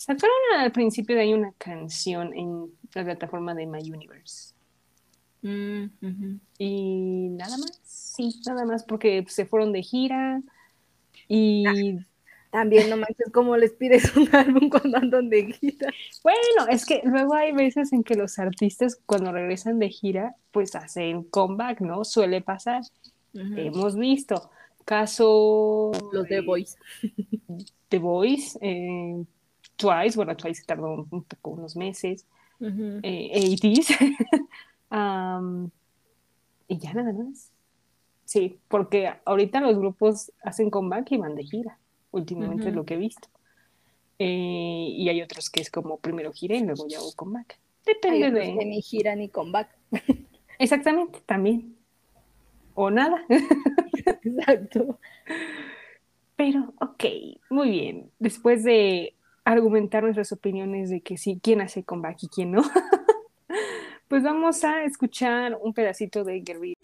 Sacaron 0.00 0.30
al 0.56 0.72
principio 0.72 1.14
de 1.14 1.20
ahí 1.20 1.34
una 1.34 1.52
canción 1.58 2.32
en 2.34 2.70
la 2.94 3.04
plataforma 3.04 3.54
de 3.54 3.66
My 3.66 3.82
Universe. 3.82 4.54
Mm, 5.42 6.38
y 6.56 7.28
nada 7.32 7.58
más, 7.58 7.78
sí, 7.82 8.40
nada 8.46 8.64
más 8.64 8.82
porque 8.84 9.26
se 9.28 9.44
fueron 9.44 9.72
de 9.74 9.82
gira 9.82 10.40
y... 11.28 11.66
Ah, 11.66 12.04
también 12.50 12.88
no 12.88 12.96
manches 12.96 13.30
cómo 13.30 13.58
les 13.58 13.72
pides 13.72 14.16
un 14.16 14.26
álbum 14.34 14.70
cuando 14.70 14.96
andan 14.96 15.28
de 15.28 15.52
gira. 15.52 15.92
Bueno, 16.22 16.70
es 16.70 16.86
que 16.86 17.02
luego 17.04 17.34
hay 17.34 17.52
veces 17.52 17.92
en 17.92 18.02
que 18.02 18.14
los 18.14 18.38
artistas 18.38 18.98
cuando 19.04 19.32
regresan 19.32 19.78
de 19.78 19.90
gira, 19.90 20.34
pues 20.50 20.74
hacen 20.76 21.24
comeback, 21.24 21.82
¿no? 21.82 22.06
Suele 22.06 22.40
pasar. 22.40 22.82
Hemos 23.34 23.96
visto. 23.96 24.50
Caso... 24.86 25.92
Los 26.10 26.26
The 26.26 26.40
Voice. 26.40 26.78
The 27.90 27.98
Voice, 27.98 28.58
eh, 28.62 29.24
Twice, 29.80 30.16
bueno, 30.16 30.36
Twice 30.36 30.62
tardó 30.66 31.06
un, 31.10 31.24
poco, 31.24 31.50
unos 31.52 31.74
meses. 31.76 32.26
eh, 32.60 33.54
80 33.54 33.94
y 36.68 36.78
ya 36.78 36.92
nada 36.92 37.12
más. 37.12 37.50
Sí, 38.24 38.60
porque 38.68 39.12
ahorita 39.24 39.60
los 39.60 39.76
grupos 39.78 40.32
hacen 40.44 40.70
comeback 40.70 41.10
y 41.12 41.16
van 41.16 41.34
de 41.34 41.44
gira. 41.44 41.78
Últimamente 42.12 42.68
es 42.68 42.74
lo 42.74 42.84
que 42.84 42.94
he 42.94 42.98
visto. 42.98 43.28
Eh, 44.18 44.88
y 44.92 45.08
hay 45.08 45.22
otros 45.22 45.48
que 45.48 45.60
es 45.60 45.70
como 45.70 45.96
primero 45.96 46.32
gira 46.32 46.54
y 46.54 46.62
luego 46.62 46.86
ya 46.86 46.98
hago 46.98 47.12
comeback. 47.16 47.58
Depende 47.86 48.30
de. 48.30 48.54
Que 48.56 48.64
ni 48.66 48.82
gira 48.82 49.16
ni 49.16 49.28
comeback. 49.30 49.74
Exactamente, 50.58 51.20
también. 51.24 51.74
O 52.74 52.90
nada. 52.90 53.24
Exacto. 54.22 54.98
Pero, 56.36 56.74
ok, 56.80 57.04
muy 57.48 57.70
bien. 57.70 58.10
Después 58.18 58.62
de 58.62 59.14
argumentar 59.44 60.02
nuestras 60.02 60.32
opiniones 60.32 60.90
de 60.90 61.00
que 61.00 61.16
sí, 61.16 61.40
quién 61.42 61.60
hace 61.60 61.84
comeback 61.84 62.24
y 62.24 62.28
quién 62.28 62.52
no. 62.52 62.62
pues 64.08 64.22
vamos 64.22 64.64
a 64.64 64.84
escuchar 64.84 65.58
un 65.60 65.72
pedacito 65.72 66.24
de 66.24 66.40
Guerrilla. 66.40 66.76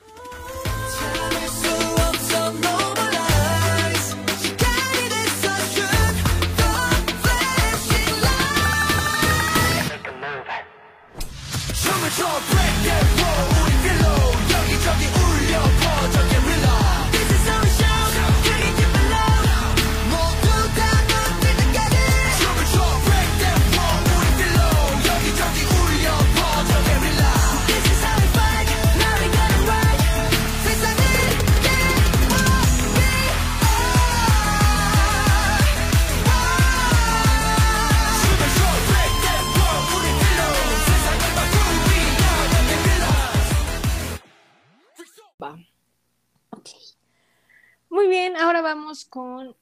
Vamos 48.67 49.05
con 49.05 49.55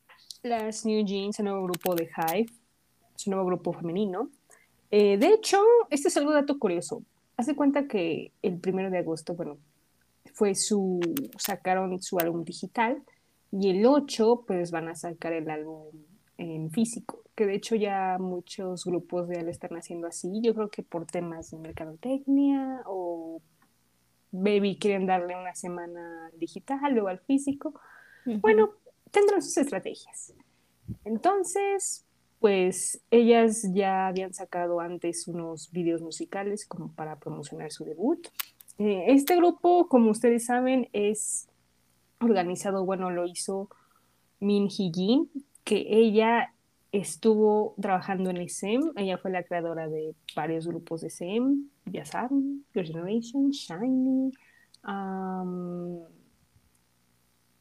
las 0.42 0.86
New 0.86 1.04
Jeans, 1.04 1.38
el 1.38 1.44
nuevo 1.44 1.64
grupo 1.64 1.94
de 1.94 2.04
Hive, 2.04 2.50
su 3.16 3.28
nuevo 3.28 3.44
grupo 3.44 3.74
femenino. 3.74 4.30
Eh, 4.90 5.18
de 5.18 5.28
hecho, 5.28 5.58
este 5.90 6.08
es 6.08 6.16
algo 6.16 6.32
dato 6.32 6.58
curioso. 6.58 7.02
Hace 7.36 7.54
cuenta 7.54 7.86
que 7.86 8.32
el 8.40 8.58
primero 8.58 8.88
de 8.88 8.96
agosto, 8.96 9.34
bueno, 9.34 9.58
fue 10.32 10.54
su, 10.54 11.00
sacaron 11.36 12.00
su 12.00 12.18
álbum 12.18 12.44
digital 12.44 13.02
y 13.52 13.68
el 13.68 13.84
8 13.84 14.44
pues 14.46 14.70
van 14.70 14.88
a 14.88 14.94
sacar 14.94 15.34
el 15.34 15.50
álbum 15.50 15.88
en 16.38 16.70
físico, 16.70 17.24
que 17.34 17.44
de 17.44 17.56
hecho 17.56 17.76
ya 17.76 18.16
muchos 18.18 18.86
grupos 18.86 19.28
ya 19.28 19.42
lo 19.42 19.50
están 19.50 19.76
haciendo 19.76 20.06
así, 20.06 20.40
yo 20.42 20.54
creo 20.54 20.70
que 20.70 20.82
por 20.82 21.04
temas 21.04 21.50
de 21.50 21.58
mercadotecnia 21.58 22.80
o 22.86 23.42
baby 24.32 24.78
quieren 24.78 25.04
darle 25.04 25.36
una 25.38 25.54
semana 25.54 26.30
digital, 26.38 26.94
luego 26.94 27.08
al 27.08 27.20
físico, 27.20 27.78
bueno, 28.40 28.70
tendrán 29.14 29.40
sus 29.40 29.56
estrategias. 29.56 30.34
Entonces, 31.04 32.04
pues 32.40 33.00
ellas 33.10 33.66
ya 33.72 34.06
habían 34.06 34.34
sacado 34.34 34.80
antes 34.80 35.26
unos 35.28 35.70
videos 35.70 36.02
musicales 36.02 36.66
como 36.66 36.92
para 36.92 37.18
promocionar 37.18 37.72
su 37.72 37.86
debut. 37.86 38.28
Eh, 38.76 39.04
este 39.08 39.36
grupo, 39.36 39.88
como 39.88 40.10
ustedes 40.10 40.44
saben, 40.44 40.90
es 40.92 41.48
organizado, 42.20 42.84
bueno, 42.84 43.10
lo 43.10 43.24
hizo 43.26 43.70
Min 44.40 44.68
Hee-jin, 44.68 45.30
que 45.64 45.86
ella 45.88 46.52
estuvo 46.92 47.74
trabajando 47.80 48.30
en 48.30 48.36
SM, 48.36 48.92
ella 48.96 49.16
fue 49.16 49.30
la 49.30 49.42
creadora 49.42 49.88
de 49.88 50.14
varios 50.36 50.66
grupos 50.66 51.00
de 51.00 51.08
SM, 51.08 51.64
ya 51.86 52.04
saben, 52.04 52.64
Your 52.74 52.84
Generation, 52.84 53.50
Shiny, 53.50 54.32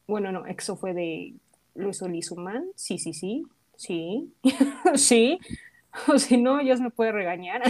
Bueno, 0.07 0.31
no, 0.31 0.45
EXO 0.45 0.75
fue 0.75 0.93
de 0.93 1.35
Luis 1.75 2.01
Olisuman. 2.01 2.65
Sí, 2.75 2.97
sí, 2.97 3.13
sí. 3.13 3.43
Sí. 3.75 4.33
sí. 4.95 5.39
O 6.07 6.17
si 6.17 6.37
no, 6.37 6.59
ellos 6.59 6.79
me 6.81 6.89
puede 6.89 7.11
regañar. 7.11 7.61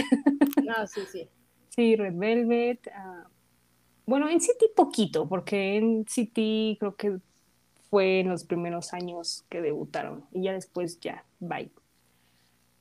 no, 0.62 0.86
sí, 0.86 1.02
sí. 1.10 1.28
Sí, 1.70 1.96
Red 1.96 2.14
Velvet. 2.16 2.86
Uh, 2.86 3.28
bueno, 4.06 4.28
en 4.28 4.40
City 4.40 4.66
poquito, 4.74 5.28
porque 5.28 5.76
en 5.76 6.06
City 6.08 6.76
creo 6.78 6.94
que 6.96 7.18
fue 7.90 8.20
en 8.20 8.28
los 8.28 8.44
primeros 8.44 8.92
años 8.92 9.44
que 9.48 9.60
debutaron 9.60 10.24
y 10.32 10.42
ya 10.42 10.52
después 10.52 11.00
ya, 11.00 11.24
bye. 11.40 11.70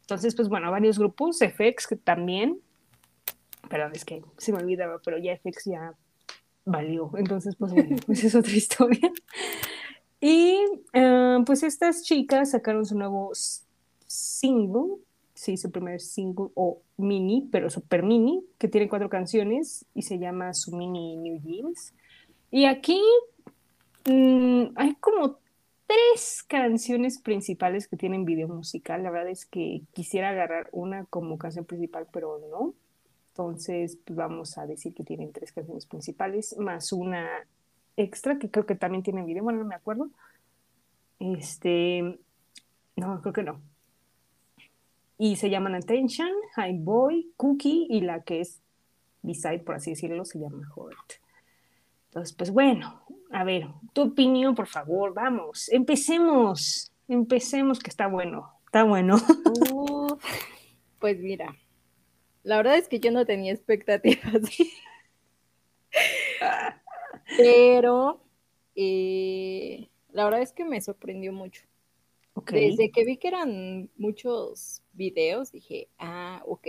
Entonces, 0.02 0.36
pues 0.36 0.50
bueno, 0.50 0.70
varios 0.70 1.00
grupos, 1.00 1.40
FX 1.40 1.96
también, 2.04 2.60
pero 3.70 3.90
es 3.94 4.04
que 4.04 4.22
se 4.38 4.52
me 4.52 4.60
olvidaba, 4.60 5.00
pero 5.04 5.18
ya 5.18 5.38
FX 5.38 5.66
ya 5.66 5.94
valió. 6.66 7.12
Entonces, 7.16 7.56
pues 7.56 7.74
bueno, 7.74 7.96
pues 8.06 8.24
es 8.24 8.36
otra 8.36 8.52
historia. 8.52 9.12
Y 10.26 10.58
uh, 10.94 11.44
pues 11.44 11.64
estas 11.64 12.04
chicas 12.04 12.52
sacaron 12.52 12.86
su 12.86 12.98
nuevo 12.98 13.32
single 14.08 15.04
sí, 15.44 15.58
su 15.58 15.72
primer 15.72 16.00
single 16.00 16.50
o 16.56 16.82
mini, 16.96 17.50
pero 17.52 17.70
super 17.70 18.04
mini, 18.04 18.46
que 18.58 18.70
tiene 18.70 18.88
cuatro 18.88 19.10
canciones 19.10 19.86
y 19.94 20.04
se 20.04 20.18
llama 20.18 20.54
Su 20.54 20.76
Mini 20.76 21.18
New 21.18 21.42
Jeans. 21.42 21.94
Y 22.50 22.66
aquí 22.66 23.02
mmm, 24.06 24.68
hay 24.76 24.96
como 24.96 25.40
tres 25.86 26.44
canciones 26.44 27.20
principales 27.20 27.88
que 27.88 27.98
tienen 27.98 28.24
video 28.24 28.48
musical. 28.48 29.04
La 29.04 29.12
verdad 29.12 29.32
es 29.32 29.46
que 29.46 29.82
quisiera 29.94 30.30
agarrar 30.30 30.70
una 30.72 31.06
como 31.06 31.38
canción 31.38 31.66
principal, 31.66 32.08
pero 32.12 32.40
no. 32.50 32.74
Entonces, 33.32 33.98
pues 34.06 34.16
vamos 34.16 34.58
a 34.58 34.66
decir 34.66 34.94
que 34.94 35.04
tienen 35.04 35.34
tres 35.34 35.52
canciones 35.52 35.88
principales, 35.88 36.56
más 36.58 36.94
una 36.94 37.28
extra 37.98 38.40
que 38.40 38.50
creo 38.50 38.66
que 38.66 38.76
también 38.76 39.04
tiene 39.04 39.24
video, 39.24 39.44
bueno, 39.44 39.60
no 39.60 39.66
me 39.66 39.76
acuerdo. 39.76 40.10
Este, 41.20 42.20
no, 42.96 43.22
creo 43.22 43.34
que 43.34 43.44
no 43.44 43.62
y 45.18 45.36
se 45.38 45.50
llaman 45.50 45.76
Attention, 45.76 46.30
High 46.56 46.80
Boy, 46.80 47.32
Cookie 47.38 47.88
y 47.90 48.02
la 48.02 48.24
que 48.24 48.42
es 48.42 48.62
Beside, 49.22 49.60
por 49.60 49.76
así 49.76 49.92
decirlo, 49.92 50.26
se 50.26 50.38
llama 50.38 50.70
Hurt. 50.76 51.14
Entonces, 52.10 52.36
pues 52.36 52.52
bueno, 52.52 53.02
a 53.32 53.46
ver, 53.46 53.68
tu 53.94 54.02
opinión, 54.02 54.54
por 54.54 54.68
favor, 54.68 55.14
vamos, 55.14 55.70
empecemos, 55.72 56.92
empecemos 57.08 57.80
que 57.80 57.90
está 57.90 58.08
bueno, 58.08 58.52
está 58.66 58.84
bueno. 58.84 59.16
pues 61.00 61.20
mira, 61.20 61.56
la 62.44 62.58
verdad 62.58 62.76
es 62.76 62.90
que 62.90 63.00
yo 63.00 63.12
no 63.12 63.26
tenía 63.26 63.54
expectativas, 63.54 64.42
pero 67.38 68.22
eh, 68.76 69.90
la 70.12 70.26
verdad 70.26 70.42
es 70.42 70.52
que 70.52 70.66
me 70.66 70.82
sorprendió 70.82 71.34
mucho. 71.34 71.64
Desde 72.52 72.92
que 72.92 73.06
vi 73.06 73.18
que 73.18 73.28
eran 73.28 73.90
muchos 73.96 74.82
videos, 74.94 75.52
dije, 75.52 75.88
ah, 76.00 76.42
ok. 76.46 76.68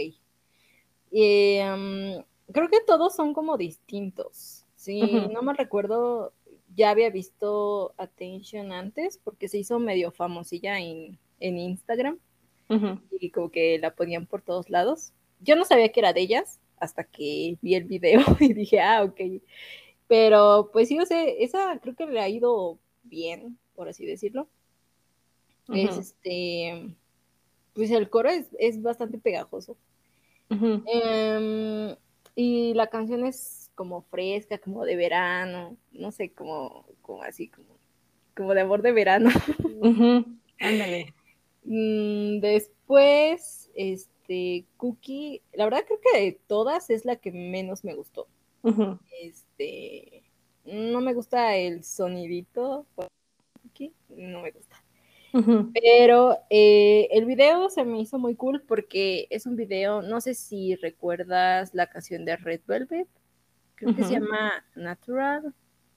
Em, 1.11 2.23
creo 2.53 2.69
que 2.69 2.81
todos 2.87 3.17
son 3.17 3.33
como 3.33 3.57
distintos. 3.57 4.67
Si 4.75 5.01
no 5.01 5.43
me 5.43 5.55
recuerdo, 5.55 6.35
ya 6.75 6.91
había 6.91 7.09
visto 7.09 7.95
Attention 7.97 8.73
antes 8.73 9.19
porque 9.19 9.49
se 9.49 9.59
hizo 9.59 9.79
medio 9.79 10.13
famosilla 10.13 10.79
en, 10.79 11.19
en 11.41 11.59
Instagram 11.59 12.19
y 13.21 13.31
como 13.31 13.51
que 13.51 13.79
la 13.79 13.95
ponían 13.95 14.27
por 14.27 14.43
todos 14.43 14.69
lados. 14.69 15.13
Yo 15.41 15.57
no 15.57 15.65
sabía 15.65 15.91
que 15.93 16.01
era 16.01 16.13
de 16.13 16.21
ellas 16.21 16.61
hasta 16.79 17.05
que 17.05 17.57
vi 17.63 17.75
el 17.75 17.85
video 17.85 18.21
y 18.41 18.53
dije, 18.53 18.81
ah, 18.81 19.05
ok. 19.05 19.21
Pero 20.07 20.71
pues 20.73 20.89
sí, 20.89 20.99
o 20.99 21.07
sea, 21.07 21.23
esa 21.25 21.79
creo 21.81 21.95
que 21.95 22.07
le 22.07 22.21
ha 22.21 22.29
ido 22.29 22.79
bien, 23.03 23.59
por 23.75 23.89
así 23.89 24.05
decirlo. 24.05 24.49
Es 25.73 25.97
este, 25.97 26.95
pues 27.73 27.91
el 27.91 28.11
coro 28.11 28.29
es, 28.31 28.83
bastante 28.83 29.19
pegajoso. 29.19 29.77
Em, 30.51 31.97
y 32.35 32.75
la 32.75 32.89
canción 32.89 33.25
es 33.25 33.71
como 33.75 34.03
fresca, 34.03 34.59
como 34.59 34.85
de 34.85 34.97
verano, 34.97 35.77
no 35.93 36.13
sé, 36.13 36.31
como, 36.31 36.87
como 37.03 37.23
así, 37.23 37.49
como, 37.49 37.79
como 38.37 38.55
de 38.55 38.61
amor 38.61 38.83
de 38.83 38.93
verano. 38.93 39.31
Ándale. 40.61 41.15
Mm, 41.65 42.41
después, 42.41 43.71
este, 43.75 44.67
Cookie, 44.77 45.43
la 45.55 45.65
verdad 45.65 45.85
creo 45.87 45.99
que 46.01 46.21
de 46.21 46.41
todas 46.47 46.91
es 46.91 47.05
la 47.05 47.17
que 47.17 47.33
menos 47.33 47.85
me 47.85 47.95
gustó. 47.95 48.29
Este, 49.21 50.25
no 50.65 51.01
me 51.01 51.15
gusta 51.15 51.57
el 51.57 51.85
sonidito, 51.85 52.87
Cookie, 53.63 53.93
no 54.09 54.41
me 54.41 54.51
gusta. 54.51 54.77
Pero 55.75 56.39
eh, 56.49 57.09
el 57.11 57.25
video 57.27 57.69
se 57.69 57.85
me 57.85 57.99
hizo 58.01 58.19
muy 58.19 58.37
cool 58.37 58.63
porque 58.63 59.27
es 59.31 59.47
un 59.47 59.57
video, 59.57 60.01
no 60.01 60.21
sé 60.21 60.35
si 60.35 60.77
recuerdas 60.77 61.75
la 61.75 61.89
canción 61.89 62.25
de 62.25 62.37
Red 62.37 62.61
Velvet, 62.67 63.09
creo 63.75 63.97
que 63.97 64.05
se 64.05 64.13
llama 64.13 64.65
Natural 64.77 65.53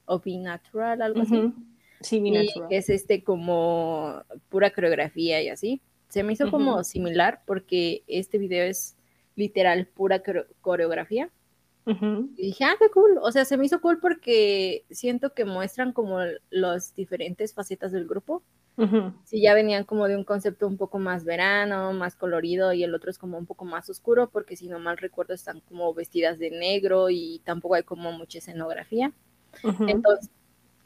o 0.06 0.20
Be 0.20 0.38
Natural, 0.38 1.02
algo 1.02 1.22
así. 1.22 1.54
Sí, 2.02 2.20
Be 2.20 2.32
Natural. 2.32 2.68
es 2.72 2.90
este 2.90 3.24
como 3.24 4.24
pura 4.50 4.72
coreografía 4.72 5.42
y 5.42 5.50
así. 5.50 5.82
Se 6.10 6.24
me 6.24 6.34
hizo 6.34 6.50
como 6.50 6.84
similar 6.84 7.42
porque 7.46 8.04
este 8.08 8.38
video 8.40 8.66
es 8.66 8.98
literal 9.36 9.86
pura 9.88 10.24
coreografía. 10.62 11.30
Y 11.88 12.48
dije, 12.48 12.66
ah, 12.66 12.76
qué 12.78 12.90
cool. 12.90 13.18
O 13.22 13.32
sea, 13.32 13.46
se 13.46 13.58
me 13.58 13.66
hizo 13.66 13.80
cool 13.80 14.00
porque 14.00 14.86
siento 14.90 15.34
que 15.34 15.46
muestran 15.46 15.94
como 15.94 16.20
las 16.50 16.94
diferentes 16.96 17.54
facetas 17.54 17.92
del 17.92 18.08
grupo. 18.08 18.44
Si 19.24 19.42
ya 19.42 19.56
venían 19.56 19.86
como 19.86 20.08
de 20.08 20.16
un 20.16 20.24
concepto 20.24 20.68
un 20.68 20.78
poco 20.78 21.00
más 21.00 21.24
verano, 21.24 21.94
más 21.94 22.16
colorido, 22.16 22.74
y 22.74 22.84
el 22.84 22.94
otro 22.94 23.10
es 23.10 23.18
como 23.18 23.40
un 23.40 23.48
poco 23.48 23.66
más 23.66 23.90
oscuro, 23.90 24.30
porque 24.30 24.56
si 24.56 24.68
no 24.68 24.78
mal 24.78 24.98
recuerdo 24.98 25.34
están 25.34 25.62
como 25.62 25.92
vestidas 25.96 26.38
de 26.38 26.52
negro 26.52 27.10
y 27.10 27.42
tampoco 27.44 27.74
hay 27.74 27.82
como 27.82 28.12
mucha 28.12 28.38
escenografía. 28.38 29.14
Entonces, 29.88 30.30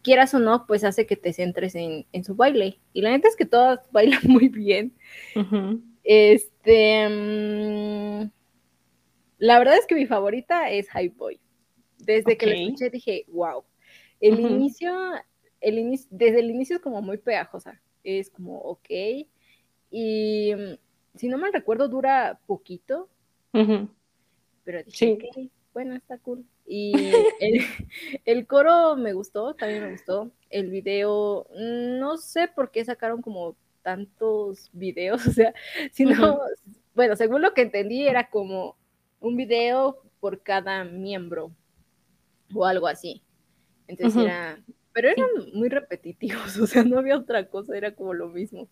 quieras 0.03 0.33
o 0.33 0.39
no, 0.39 0.65
pues 0.67 0.85
hace 0.85 1.05
que 1.05 1.17
te 1.17 1.33
centres 1.33 1.75
en, 1.75 2.23
su 2.23 2.35
baile. 2.35 2.79
Y 2.93 3.01
la 3.01 3.09
neta 3.09 3.27
es 3.27 3.35
que 3.35 3.45
todas 3.45 3.79
bailan 3.91 4.21
muy 4.23 4.47
bien. 4.47 4.93
Este. 6.03 7.09
Mm, 7.09 8.31
la 9.41 9.57
verdad 9.57 9.77
es 9.77 9.87
que 9.87 9.95
mi 9.95 10.05
favorita 10.05 10.69
es 10.69 10.87
High 10.89 11.09
Boy. 11.09 11.39
Desde 11.97 12.37
que 12.37 12.45
la 12.45 12.53
escuché 12.53 12.89
dije, 12.89 13.25
wow. 13.27 13.63
El 14.19 14.39
inicio 14.39 14.91
el 15.61 15.77
inicio, 15.77 16.07
desde 16.11 16.39
el 16.39 16.49
inicio 16.49 16.75
es 16.75 16.81
como 16.81 17.01
muy 17.01 17.17
pegajosa, 17.17 17.79
es 18.03 18.29
como, 18.29 18.57
ok, 18.57 18.89
y 19.91 20.53
mm, 20.55 20.77
si 21.15 21.27
no 21.27 21.37
me 21.37 21.51
recuerdo 21.51 21.87
dura 21.87 22.39
poquito, 22.47 23.09
pero 23.51 24.83
dije, 24.83 25.17
sí. 25.33 25.51
bueno, 25.73 25.95
está 25.95 26.17
cool. 26.19 26.45
Y 26.65 26.93
el, 28.25 28.47
coro 28.47 28.95
me 28.95 29.13
gustó, 29.13 29.53
también 29.55 29.83
me 29.83 29.91
gustó. 29.91 30.31
El 30.49 30.69
video, 30.69 31.47
no 31.53 32.17
sé 32.17 32.47
por 32.47 32.71
qué 32.71 32.85
sacaron 32.85 33.21
como 33.21 33.55
tantos 33.81 34.69
videos, 34.73 35.25
o 35.27 35.31
sea, 35.31 35.53
si 35.91 36.05
no, 36.05 36.39
bueno, 36.95 37.15
según 37.15 37.41
lo 37.41 37.53
que 37.53 37.61
entendí 37.61 38.07
era 38.07 38.29
como 38.29 38.77
un 39.21 39.37
video 39.37 40.01
por 40.19 40.43
cada 40.43 40.83
miembro 40.83 41.55
o 42.53 42.65
algo 42.65 42.87
así. 42.87 43.23
Entonces 43.87 44.23
era 44.23 44.61
pero 44.93 45.09
eran 45.09 45.29
muy 45.53 45.69
repetitivos, 45.69 46.57
o 46.59 46.67
sea, 46.67 46.83
no 46.83 46.99
había 46.99 47.17
otra 47.17 47.47
cosa, 47.47 47.77
era 47.77 47.95
como 47.95 48.13
lo 48.13 48.27
mismo. 48.27 48.67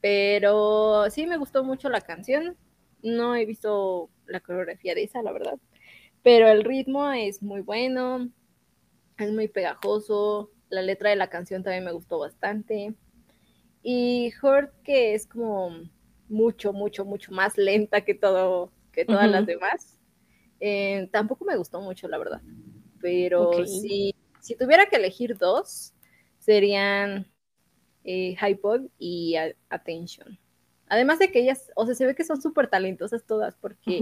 Pero 0.00 1.08
sí 1.10 1.26
me 1.26 1.38
gustó 1.38 1.64
mucho 1.64 1.88
la 1.88 2.00
canción. 2.00 2.56
No 3.02 3.34
he 3.34 3.46
visto 3.46 4.10
la 4.26 4.40
coreografía 4.40 4.94
de 4.94 5.04
esa, 5.04 5.22
la 5.22 5.32
verdad. 5.32 5.58
Pero 6.22 6.48
el 6.48 6.64
ritmo 6.64 7.10
es 7.12 7.42
muy 7.42 7.60
bueno, 7.60 8.28
es 9.18 9.32
muy 9.32 9.48
pegajoso. 9.48 10.50
La 10.68 10.82
letra 10.82 11.10
de 11.10 11.16
la 11.16 11.30
canción 11.30 11.62
también 11.62 11.84
me 11.84 11.92
gustó 11.92 12.18
bastante. 12.18 12.94
Y 13.82 14.32
Hurt, 14.42 14.72
que 14.82 15.14
es 15.14 15.26
como 15.26 15.70
mucho, 16.28 16.72
mucho, 16.72 17.04
mucho 17.04 17.32
más 17.32 17.56
lenta 17.56 18.02
que 18.02 18.14
todo, 18.14 18.72
que 18.96 19.04
todas 19.04 19.30
las 19.30 19.46
demás. 19.46 19.96
Eh, 20.58 21.08
tampoco 21.12 21.44
me 21.44 21.56
gustó 21.56 21.80
mucho, 21.80 22.08
la 22.08 22.18
verdad. 22.18 22.40
Pero 23.00 23.64
sí 23.64 24.12
si 24.46 24.54
tuviera 24.54 24.86
que 24.86 24.94
elegir 24.94 25.36
dos, 25.36 25.92
serían 26.38 27.26
eh, 28.04 28.36
y 28.96 29.34
Attention. 29.68 30.38
Además 30.88 31.18
de 31.18 31.32
que 31.32 31.40
ellas, 31.40 31.72
o 31.74 31.84
sea, 31.84 31.96
se 31.96 32.06
ve 32.06 32.14
que 32.14 32.22
son 32.22 32.40
súper 32.40 32.68
talentosas 32.68 33.26
todas, 33.26 33.56
porque 33.56 33.98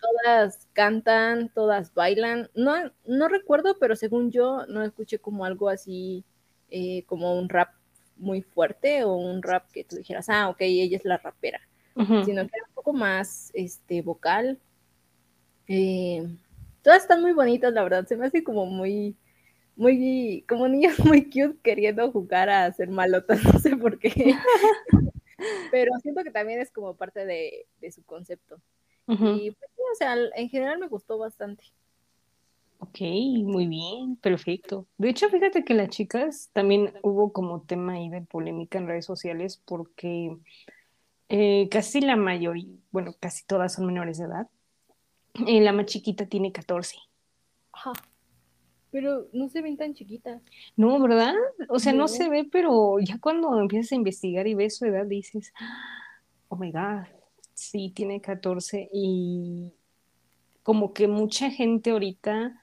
todas 0.00 0.66
cantan, 0.72 1.52
todas 1.54 1.94
bailan. 1.94 2.50
No, 2.56 2.74
no 3.04 3.28
recuerdo, 3.28 3.76
pero 3.78 3.94
según 3.94 4.32
yo, 4.32 4.66
no 4.66 4.82
escuché 4.82 5.20
como 5.20 5.44
algo 5.44 5.68
así, 5.68 6.24
eh, 6.68 7.04
como 7.04 7.38
un 7.38 7.48
rap 7.48 7.68
muy 8.16 8.42
fuerte 8.42 9.04
o 9.04 9.14
un 9.14 9.40
rap 9.40 9.70
que 9.70 9.84
tú 9.84 9.94
dijeras, 9.94 10.28
ah, 10.30 10.48
ok, 10.48 10.62
ella 10.62 10.96
es 10.96 11.04
la 11.04 11.18
rapera, 11.18 11.60
sino 12.24 12.42
que 12.42 12.58
poco 12.86 12.96
más 12.96 13.50
este, 13.52 14.00
vocal. 14.00 14.60
Eh, 15.66 16.24
todas 16.82 17.02
están 17.02 17.20
muy 17.20 17.32
bonitas, 17.32 17.72
la 17.72 17.82
verdad, 17.82 18.06
se 18.06 18.16
me 18.16 18.26
hace 18.26 18.44
como 18.44 18.64
muy 18.64 19.16
muy, 19.74 20.44
como 20.48 20.68
niños 20.68 20.98
muy 21.04 21.24
cute 21.24 21.58
queriendo 21.62 22.10
jugar 22.12 22.48
a 22.48 22.72
ser 22.72 22.88
malotas, 22.88 23.42
no 23.52 23.58
sé 23.58 23.76
por 23.76 23.98
qué. 23.98 24.12
Pero 25.72 25.92
siento 26.00 26.22
que 26.22 26.30
también 26.30 26.60
es 26.60 26.70
como 26.70 26.94
parte 26.94 27.26
de, 27.26 27.66
su 27.90 28.04
concepto. 28.04 28.60
Y 29.08 29.50
pues, 29.50 29.70
o 29.92 29.94
sea, 29.98 30.16
en 30.34 30.48
general 30.48 30.78
me 30.78 30.88
gustó 30.88 31.18
bastante. 31.18 31.64
Ok, 32.78 33.00
muy 33.00 33.66
bien, 33.66 34.16
perfecto. 34.16 34.86
De 34.96 35.10
hecho, 35.10 35.28
fíjate 35.28 35.64
que 35.64 35.74
las 35.74 35.90
chicas 35.90 36.50
también 36.52 36.92
hubo 37.02 37.32
como 37.32 37.62
tema 37.62 37.94
ahí 37.94 38.08
de 38.08 38.22
polémica 38.22 38.78
en 38.78 38.86
redes 38.86 39.04
sociales 39.04 39.62
porque 39.64 40.36
eh, 41.28 41.68
casi 41.70 42.00
la 42.00 42.16
mayoría, 42.16 42.76
bueno, 42.90 43.14
casi 43.18 43.44
todas 43.46 43.74
son 43.74 43.86
menores 43.86 44.18
de 44.18 44.24
edad. 44.24 44.48
Eh, 45.46 45.60
la 45.60 45.72
más 45.72 45.86
chiquita 45.86 46.26
tiene 46.26 46.52
14. 46.52 46.96
Ajá. 47.72 47.92
Pero 48.90 49.28
no 49.32 49.48
se 49.48 49.60
ven 49.60 49.76
tan 49.76 49.94
chiquitas. 49.94 50.40
No, 50.76 50.98
¿verdad? 51.00 51.34
O 51.68 51.78
sea, 51.78 51.92
no. 51.92 52.08
se 52.08 52.28
ve, 52.28 52.48
pero 52.50 52.98
ya 53.00 53.18
cuando 53.18 53.60
empiezas 53.60 53.92
a 53.92 53.96
investigar 53.96 54.46
y 54.46 54.54
ves 54.54 54.76
su 54.76 54.86
edad, 54.86 55.04
dices, 55.04 55.52
oh 56.48 56.56
my 56.56 56.70
God, 56.72 57.04
sí, 57.52 57.90
tiene 57.94 58.20
14 58.20 58.88
y 58.92 59.72
como 60.62 60.92
que 60.92 61.08
mucha 61.08 61.50
gente 61.50 61.90
ahorita 61.90 62.62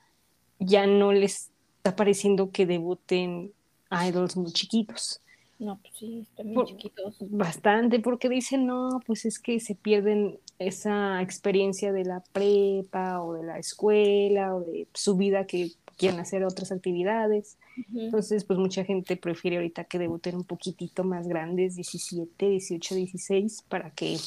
ya 0.60 0.88
no 0.88 1.12
les 1.12 1.52
está 1.78 1.96
pareciendo 1.96 2.52
que 2.52 2.66
debuten 2.66 3.54
idols 3.92 4.38
muy 4.38 4.52
chiquitos. 4.52 5.23
No, 5.60 5.80
pues 5.82 5.94
sí, 5.98 6.20
están 6.20 6.54
muy 6.54 6.66
chiquitos. 6.66 7.16
Bastante, 7.20 8.00
porque 8.00 8.28
dicen, 8.28 8.66
no, 8.66 9.02
pues 9.06 9.26
es 9.26 9.40
que 9.40 9.60
se 9.60 9.76
pierden 9.76 10.40
esa 10.60 11.22
experiencia 11.22 11.94
de 11.94 12.06
la 12.06 12.22
prepa 12.34 13.22
o 13.22 13.34
de 13.34 13.44
la 13.44 13.60
escuela 13.60 14.56
o 14.56 14.62
de 14.62 14.88
su 14.94 15.16
vida 15.16 15.46
que 15.46 15.72
quieren 15.98 16.20
hacer 16.20 16.44
otras 16.44 16.72
actividades. 16.72 17.58
Entonces, 17.96 18.44
pues 18.44 18.60
mucha 18.60 18.84
gente 18.84 19.16
prefiere 19.16 19.58
ahorita 19.58 19.86
que 19.86 20.00
debuten 20.00 20.36
un 20.36 20.44
poquitito 20.44 21.04
más 21.04 21.28
grandes, 21.28 21.76
17, 21.76 22.50
18, 22.50 22.96
16, 22.96 23.64
para 23.70 23.92
que 23.92 24.18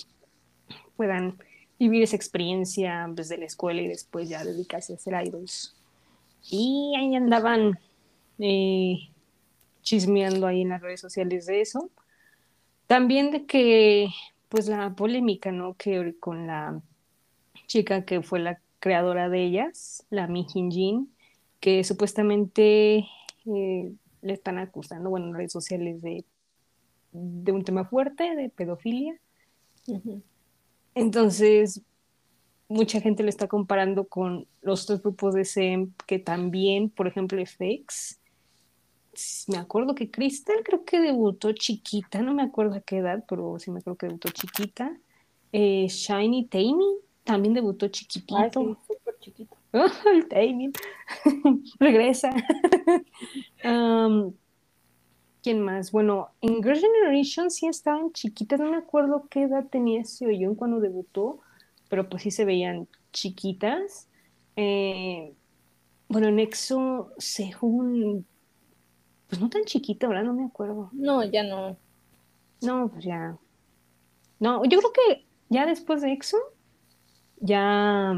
puedan 0.96 1.36
vivir 1.78 2.02
esa 2.02 2.16
experiencia 2.16 3.06
desde 3.12 3.36
la 3.36 3.44
escuela 3.44 3.82
y 3.82 3.88
después 3.88 4.28
ya 4.28 4.44
dedicarse 4.44 4.92
a 4.92 4.96
hacer 4.96 5.26
idols. 5.26 5.74
Y 6.50 6.94
ahí 6.96 7.14
andaban 7.14 7.78
eh, 8.38 9.10
chismeando 9.86 10.48
ahí 10.48 10.62
en 10.62 10.70
las 10.70 10.82
redes 10.82 11.00
sociales 11.00 11.46
de 11.46 11.60
eso. 11.60 11.90
También 12.88 13.30
de 13.30 13.46
que, 13.46 14.08
pues 14.48 14.66
la 14.66 14.94
polémica, 14.94 15.52
¿no? 15.52 15.74
Que 15.74 16.14
con 16.18 16.46
la 16.48 16.82
chica 17.68 18.04
que 18.04 18.20
fue 18.20 18.40
la 18.40 18.60
creadora 18.80 19.28
de 19.28 19.44
ellas, 19.44 20.04
la 20.10 20.26
Mi 20.26 20.44
Jin, 20.44 21.10
que 21.60 21.84
supuestamente 21.84 23.06
eh, 23.46 23.92
le 24.22 24.32
están 24.32 24.58
acusando, 24.58 25.08
bueno, 25.08 25.28
en 25.28 25.34
redes 25.34 25.52
sociales 25.52 26.02
de, 26.02 26.24
de 27.12 27.52
un 27.52 27.62
tema 27.62 27.84
fuerte, 27.84 28.34
de 28.34 28.48
pedofilia. 28.48 29.18
Entonces, 30.96 31.80
mucha 32.68 33.00
gente 33.00 33.22
lo 33.22 33.28
está 33.28 33.46
comparando 33.46 34.08
con 34.08 34.48
los 34.62 34.82
otros 34.82 35.02
grupos 35.02 35.34
de 35.34 35.44
SEM 35.44 35.92
que 36.06 36.18
también, 36.18 36.90
por 36.90 37.06
ejemplo, 37.06 37.40
FX. 37.40 38.18
Me 39.48 39.58
acuerdo 39.58 39.94
que 39.94 40.10
Crystal 40.10 40.56
creo 40.64 40.84
que 40.84 41.00
debutó 41.00 41.52
chiquita, 41.52 42.22
no 42.22 42.34
me 42.34 42.42
acuerdo 42.42 42.76
a 42.76 42.80
qué 42.80 42.98
edad, 42.98 43.24
pero 43.28 43.58
sí 43.58 43.70
me 43.70 43.80
acuerdo 43.80 43.98
que 43.98 44.06
debutó 44.06 44.28
chiquita. 44.30 44.96
Eh, 45.52 45.86
Shiny 45.88 46.46
Tammy 46.46 46.98
también 47.24 47.54
debutó 47.54 47.88
chiquitito. 47.88 48.36
Ah, 48.36 48.50
sí, 48.50 48.76
súper 48.86 49.18
chiquito. 49.20 49.56
el. 49.72 50.72
Regresa. 51.78 52.30
¿Quién 55.42 55.62
más? 55.62 55.92
Bueno, 55.92 56.30
en 56.40 56.60
Girl 56.60 56.80
Generation 56.80 57.52
sí 57.52 57.68
estaban 57.68 58.12
chiquitas, 58.12 58.58
no 58.58 58.72
me 58.72 58.78
acuerdo 58.78 59.28
qué 59.30 59.42
edad 59.42 59.64
tenía 59.70 60.04
Seoyeon 60.04 60.56
cuando 60.56 60.80
debutó, 60.80 61.38
pero 61.88 62.08
pues 62.08 62.24
sí 62.24 62.32
se 62.32 62.44
veían 62.44 62.88
chiquitas. 63.12 64.08
Eh, 64.56 65.32
bueno, 66.08 66.28
en 66.28 66.40
EXO, 66.40 67.12
Sehun, 67.18 68.26
pues 69.28 69.40
no 69.40 69.48
tan 69.48 69.64
chiquita, 69.64 70.08
¿verdad? 70.08 70.24
No 70.24 70.34
me 70.34 70.44
acuerdo. 70.44 70.90
No, 70.92 71.24
ya 71.24 71.42
no. 71.42 71.76
No, 72.62 72.88
pues 72.88 73.04
ya. 73.04 73.36
No, 74.38 74.64
yo 74.64 74.78
creo 74.78 74.92
que 74.92 75.24
ya 75.48 75.66
después 75.66 76.02
de 76.02 76.12
EXO, 76.12 76.38
ya 77.38 78.14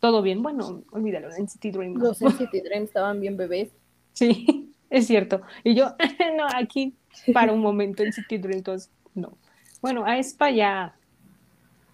todo 0.00 0.22
bien. 0.22 0.42
Bueno, 0.42 0.82
olvídalo, 0.90 1.30
City 1.30 1.70
Dream. 1.70 1.94
Los 1.94 2.18
City 2.18 2.60
Dream 2.60 2.84
estaban 2.84 3.20
bien 3.20 3.36
bebés. 3.36 3.70
Sí, 4.14 4.70
es 4.90 5.06
cierto. 5.06 5.40
Y 5.64 5.74
yo, 5.74 5.86
no, 6.36 6.46
aquí 6.54 6.94
para 7.32 7.50
un 7.50 7.60
momento 7.60 8.02
en 8.02 8.12
City 8.12 8.36
Dream, 8.36 8.58
entonces, 8.58 8.90
no. 9.14 9.38
Bueno, 9.80 10.04
a 10.04 10.18
Espa 10.18 10.50
ya 10.50 10.94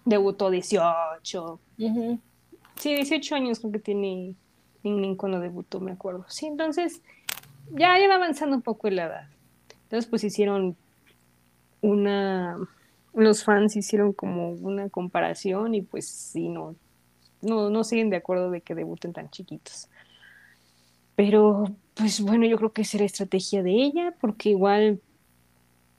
debutó 0.03 0.49
18. 0.49 1.59
Sí, 2.75 2.93
18 2.93 3.35
años 3.35 3.59
creo 3.59 3.71
que 3.71 3.79
tiene 3.79 4.35
Ning 4.83 5.15
cuando 5.15 5.39
debutó, 5.39 5.79
me 5.79 5.91
acuerdo. 5.91 6.25
Sí, 6.27 6.47
entonces 6.47 7.01
ya 7.71 7.99
iba 7.99 8.15
avanzando 8.15 8.55
un 8.55 8.61
poco 8.61 8.89
la 8.89 9.05
edad. 9.05 9.27
Entonces, 9.83 10.09
pues 10.09 10.23
hicieron 10.23 10.75
una. 11.81 12.57
Los 13.13 13.43
fans 13.43 13.75
hicieron 13.75 14.13
como 14.13 14.51
una 14.51 14.89
comparación 14.89 15.73
y 15.73 15.81
pues 15.81 16.07
sí, 16.07 16.47
no, 16.47 16.75
no, 17.41 17.69
no 17.69 17.83
siguen 17.83 18.09
de 18.09 18.17
acuerdo 18.17 18.51
de 18.51 18.61
que 18.61 18.75
debuten 18.75 19.13
tan 19.13 19.29
chiquitos. 19.29 19.89
Pero, 21.15 21.65
pues 21.95 22.21
bueno, 22.21 22.45
yo 22.45 22.57
creo 22.57 22.71
que 22.71 22.83
esa 22.83 22.97
era 22.97 23.05
estrategia 23.05 23.63
de 23.63 23.71
ella, 23.71 24.13
porque 24.21 24.49
igual 24.49 25.01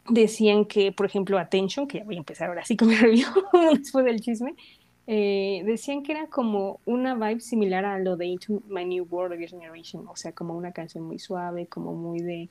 decían 0.09 0.65
que, 0.65 0.93
por 0.93 1.07
ejemplo, 1.07 1.39
Attention, 1.39 1.87
que 1.87 1.99
ya 1.99 2.05
voy 2.05 2.17
a 2.17 2.19
empezar 2.19 2.49
ahora 2.49 2.65
sí 2.65 2.77
con 2.77 2.89
mi 2.89 2.95
review 2.95 3.29
después 3.73 4.05
del 4.05 4.21
chisme, 4.21 4.55
eh, 5.13 5.65
decían 5.65 6.05
que 6.05 6.13
era 6.13 6.29
como 6.29 6.79
una 6.87 7.17
vibe 7.17 7.41
similar 7.41 7.85
a 7.85 7.99
lo 7.99 8.17
de 8.17 8.27
Into 8.27 8.63
My 8.69 8.85
New 8.85 9.09
World 9.11 9.33
of 9.33 9.51
Generation, 9.51 10.07
o 10.07 10.15
sea, 10.15 10.31
como 10.31 10.57
una 10.57 10.71
canción 10.71 11.03
muy 11.03 11.19
suave, 11.19 11.67
como 11.67 11.95
muy 11.95 12.21
de, 12.21 12.49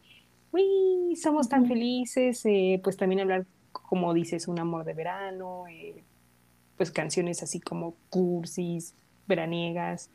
uy, 0.52 1.16
somos 1.16 1.48
tan 1.48 1.68
felices, 1.68 2.46
eh, 2.46 2.82
pues 2.84 2.98
también 2.98 3.22
hablar, 3.22 3.46
como 3.72 4.14
dices, 4.14 4.50
un 4.50 4.60
amor 4.60 4.84
de 4.84 4.94
verano, 4.94 5.68
eh, 5.70 6.04
pues 6.76 6.92
canciones 6.92 7.42
así 7.44 7.62
como 7.62 7.96
cursis, 8.10 8.94
veraniegas, 9.26 10.12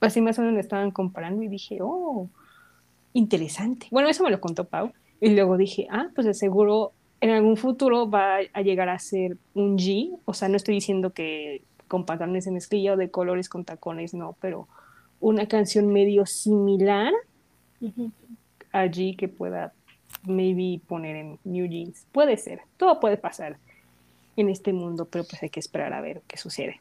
así 0.00 0.22
más 0.22 0.38
o 0.38 0.40
menos 0.40 0.54
me 0.54 0.62
estaban 0.62 0.90
comparando 0.92 1.42
y 1.42 1.48
dije, 1.48 1.80
oh, 1.82 2.30
interesante. 3.12 3.88
Bueno, 3.90 4.08
eso 4.08 4.24
me 4.24 4.30
lo 4.30 4.40
contó 4.40 4.64
Pau. 4.64 4.94
Y 5.20 5.28
luego 5.34 5.58
dije, 5.58 5.88
ah, 5.90 6.08
pues 6.14 6.26
de 6.26 6.32
seguro 6.32 6.94
en 7.20 7.30
algún 7.30 7.56
futuro 7.56 8.08
va 8.08 8.38
a 8.52 8.62
llegar 8.62 8.88
a 8.88 8.98
ser 8.98 9.36
un 9.54 9.78
G. 9.78 10.18
O 10.24 10.34
sea, 10.34 10.48
no 10.48 10.56
estoy 10.56 10.74
diciendo 10.74 11.12
que 11.12 11.62
con 11.88 12.04
pantalones 12.04 12.46
en 12.46 12.54
mezclilla 12.54 12.94
o 12.94 12.96
de 12.96 13.10
colores 13.10 13.48
con 13.48 13.64
tacones, 13.64 14.14
no, 14.14 14.36
pero 14.40 14.68
una 15.20 15.46
canción 15.46 15.92
medio 15.92 16.26
similar 16.26 17.12
a 18.72 18.84
G 18.86 19.16
que 19.16 19.28
pueda 19.28 19.72
maybe 20.24 20.80
poner 20.86 21.16
en 21.16 21.38
New 21.44 21.66
Jeans. 21.66 22.06
Puede 22.12 22.36
ser, 22.36 22.60
todo 22.76 23.00
puede 23.00 23.16
pasar 23.16 23.56
en 24.36 24.48
este 24.48 24.72
mundo, 24.72 25.06
pero 25.06 25.24
pues 25.24 25.42
hay 25.42 25.50
que 25.50 25.60
esperar 25.60 25.92
a 25.92 26.00
ver 26.00 26.22
qué 26.26 26.36
sucede. 26.36 26.80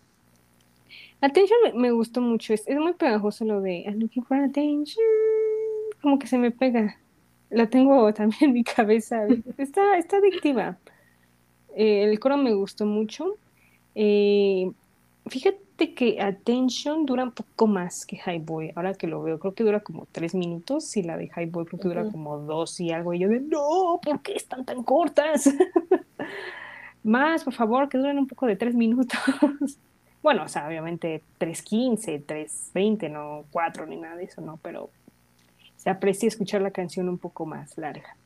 Attention 1.22 1.58
me, 1.76 1.92
gustó 1.92 2.22
mucho, 2.22 2.54
es, 2.54 2.68
muy 2.68 2.94
pegajoso 2.94 3.46
lo 3.46 3.62
de 3.62 3.84
I'm 3.86 4.00
looking 4.00 4.24
for 4.24 4.38
attention, 4.38 5.06
como 6.02 6.20
que 6.20 6.28
se 6.28 6.38
me 6.38 6.52
pega. 6.52 6.98
La 7.50 7.68
tengo 7.68 8.14
también 8.14 8.50
en 8.50 8.54
mi 8.54 8.64
cabeza, 8.64 9.26
está, 9.58 9.98
está 9.98 10.18
adictiva. 10.18 10.78
Eh, 11.76 12.04
el 12.04 12.20
coro 12.20 12.38
me 12.38 12.54
gustó 12.54 12.86
mucho. 12.86 13.38
Eh, 13.96 14.72
fíjate 15.28 15.94
que 15.94 16.22
Attention 16.22 17.06
dura 17.06 17.24
un 17.24 17.32
poco 17.32 17.68
más 17.68 18.06
que 18.06 18.18
High 18.18 18.40
Boy. 18.40 18.72
Ahora 18.76 18.94
que 18.94 19.08
lo 19.08 19.22
veo, 19.22 19.40
creo 19.40 19.54
que 19.54 19.64
dura 19.64 19.82
como 19.82 20.08
tres 20.12 20.34
minutos 20.34 20.96
y 20.98 21.04
la 21.04 21.18
de 21.18 21.28
High 21.30 21.48
Boy 21.48 21.66
creo 21.66 21.80
que 21.80 21.88
dura 21.88 22.10
como 22.10 22.38
dos 22.40 22.80
y 22.80 22.92
algo. 22.92 23.14
Y 23.14 23.20
yo 23.20 23.30
de, 23.30 23.42
no, 23.42 24.00
¿por 24.02 24.22
qué 24.22 24.34
están 24.34 24.66
tan 24.66 24.84
cortas? 24.84 25.50
Más, 27.04 27.44
por 27.44 27.54
favor, 27.54 27.88
que 27.88 27.98
duren 27.98 28.18
un 28.18 28.28
poco 28.28 28.48
de 28.48 28.56
tres 28.56 28.74
minutos. 28.74 29.20
bueno, 30.24 30.44
o 30.44 30.48
sea, 30.48 30.68
obviamente 30.68 31.22
3.15, 31.40 32.26
3.20, 32.26 33.12
no 33.12 33.46
4 33.52 33.86
ni 33.86 33.98
nada 33.98 34.16
de 34.16 34.24
eso, 34.24 34.42
no, 34.42 34.58
pero 34.64 34.90
se 35.86 35.92
aprecia 35.92 36.28
escuchar 36.28 36.64
la 36.64 36.72
canción 36.72 37.08
un 37.08 37.20
poco 37.20 37.46
más 37.46 37.78
larga. 37.78 38.18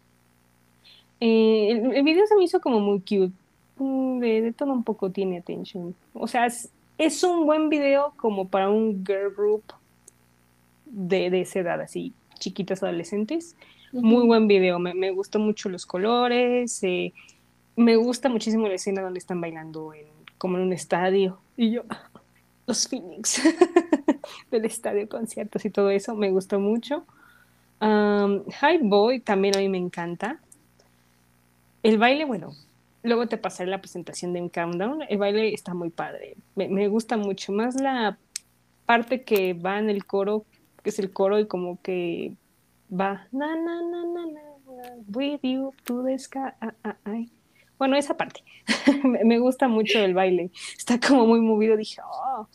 Eh, 1.20 1.72
el, 1.94 2.04
video 2.04 2.26
se 2.26 2.38
me 2.38 2.46
hizo 2.46 2.62
como 2.62 2.80
muy 2.80 3.02
cute. 3.02 3.34
Mm, 3.78 4.20
de, 4.20 4.54
todo 4.58 4.72
un 4.72 4.86
poco 4.86 5.12
tiene 5.12 5.40
atención. 5.40 5.94
O 6.14 6.26
sea, 6.26 6.46
es, 6.46 7.24
un 7.24 7.46
buen 7.46 7.68
video 7.68 8.14
como 8.16 8.48
para 8.48 8.70
un 8.70 9.06
girl 9.06 9.34
group 9.36 9.64
de, 10.86 11.30
de 11.30 11.42
esa 11.42 11.60
edad, 11.60 11.82
así, 11.82 12.14
chiquitas 12.40 12.82
adolescentes. 12.82 13.58
Muy 13.92 14.26
buen 14.26 14.48
video, 14.48 14.80
me, 14.80 14.94
me, 14.94 15.12
gustó 15.12 15.38
mucho 15.38 15.68
los 15.68 15.86
colores, 15.86 16.82
eh, 16.84 17.12
me 17.76 17.98
gusta 17.98 18.30
muchísimo 18.30 18.70
la 18.70 18.76
escena 18.76 19.02
donde 19.02 19.20
están 19.20 19.42
bailando 19.42 19.94
en, 19.94 20.06
como 20.38 20.56
en 20.56 20.64
un 20.64 20.72
estadio. 20.72 21.40
Y 21.58 21.72
yo, 21.72 21.84
los 22.68 22.88
Phoenix. 22.88 23.42
del 24.50 24.64
estadio, 24.64 25.10
conciertos 25.10 25.66
y 25.66 25.70
todo 25.70 25.90
eso, 25.90 26.16
me 26.16 26.32
gustó 26.32 26.62
mucho. 26.62 27.04
Um, 27.82 28.44
High 28.60 28.80
Boy 28.84 29.20
también 29.20 29.56
a 29.56 29.60
mí 29.60 29.70
me 29.70 29.78
encanta. 29.78 30.40
El 31.82 31.98
baile, 31.98 32.26
bueno, 32.26 32.52
luego 33.04 33.28
te 33.28 33.38
pasaré 33.38 33.70
la 33.70 33.80
presentación 33.80 34.34
de 34.34 34.42
un 34.42 34.50
countdown. 34.50 35.04
El 35.08 35.18
baile 35.18 35.54
está 35.54 35.74
muy 35.74 35.90
padre. 35.90 36.36
Me, 36.56 36.88
gusta 36.88 37.18
mucho. 37.18 37.52
Más 37.52 37.76
la 37.76 38.18
parte 38.86 39.24
que 39.24 39.54
va 39.54 39.80
en 39.80 39.90
el 39.90 40.06
coro, 40.06 40.46
que 40.84 40.90
es 40.90 41.00
el 41.00 41.12
coro 41.12 41.40
y 41.40 41.48
como 41.48 41.82
que 41.82 42.34
va 42.92 43.28
na 43.32 43.56
na 43.56 43.82
na 43.82 44.04
na 44.04 44.26
na, 44.26 44.42
with 45.14 45.40
you 45.44 45.74
to 45.84 46.04
the 46.04 46.18
sky. 46.18 46.52
Ah, 46.60 46.74
ah, 46.84 46.96
bueno, 47.80 47.98
esa 47.98 48.16
parte. 48.16 48.44
me 49.04 49.40
gusta 49.40 49.68
mucho 49.68 49.98
el 50.00 50.14
baile. 50.14 50.52
Está 50.78 51.00
como 51.00 51.26
muy 51.26 51.42
movido. 51.42 51.76
Dije, 51.76 52.02
oh, 52.04 52.48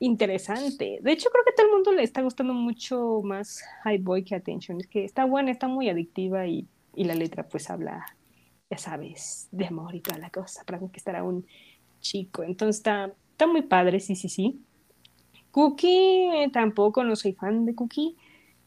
interesante. 0.00 0.98
De 1.00 1.12
hecho, 1.12 1.30
creo 1.30 1.44
que 1.44 1.50
a 1.50 1.54
todo 1.54 1.66
el 1.66 1.72
mundo 1.72 1.92
le 1.92 2.02
está 2.02 2.22
gustando 2.22 2.54
mucho 2.54 3.20
más 3.22 3.62
High 3.84 3.98
Boy 3.98 4.24
que 4.24 4.34
Attention. 4.34 4.80
Es 4.80 4.88
que 4.88 5.04
está 5.04 5.24
buena, 5.24 5.52
está 5.52 5.68
muy 5.68 5.88
adictiva 5.88 6.48
y, 6.48 6.66
y 6.96 7.04
la 7.04 7.14
letra 7.14 7.46
pues 7.46 7.70
habla 7.70 8.04
ya 8.70 8.78
sabes, 8.78 9.48
de 9.50 9.66
amor 9.66 9.94
y 9.96 10.00
toda 10.00 10.18
la 10.18 10.30
cosa, 10.30 10.62
para 10.64 10.78
conquistar 10.78 11.16
a 11.16 11.24
un 11.24 11.44
chico. 12.00 12.44
Entonces 12.44 12.76
está, 12.76 13.12
está 13.32 13.46
muy 13.46 13.62
padre, 13.62 13.98
sí, 13.98 14.14
sí, 14.14 14.28
sí. 14.28 14.60
Cookie, 15.50 16.48
tampoco 16.52 17.02
no 17.02 17.16
soy 17.16 17.32
fan 17.32 17.66
de 17.66 17.74
Cookie. 17.74 18.16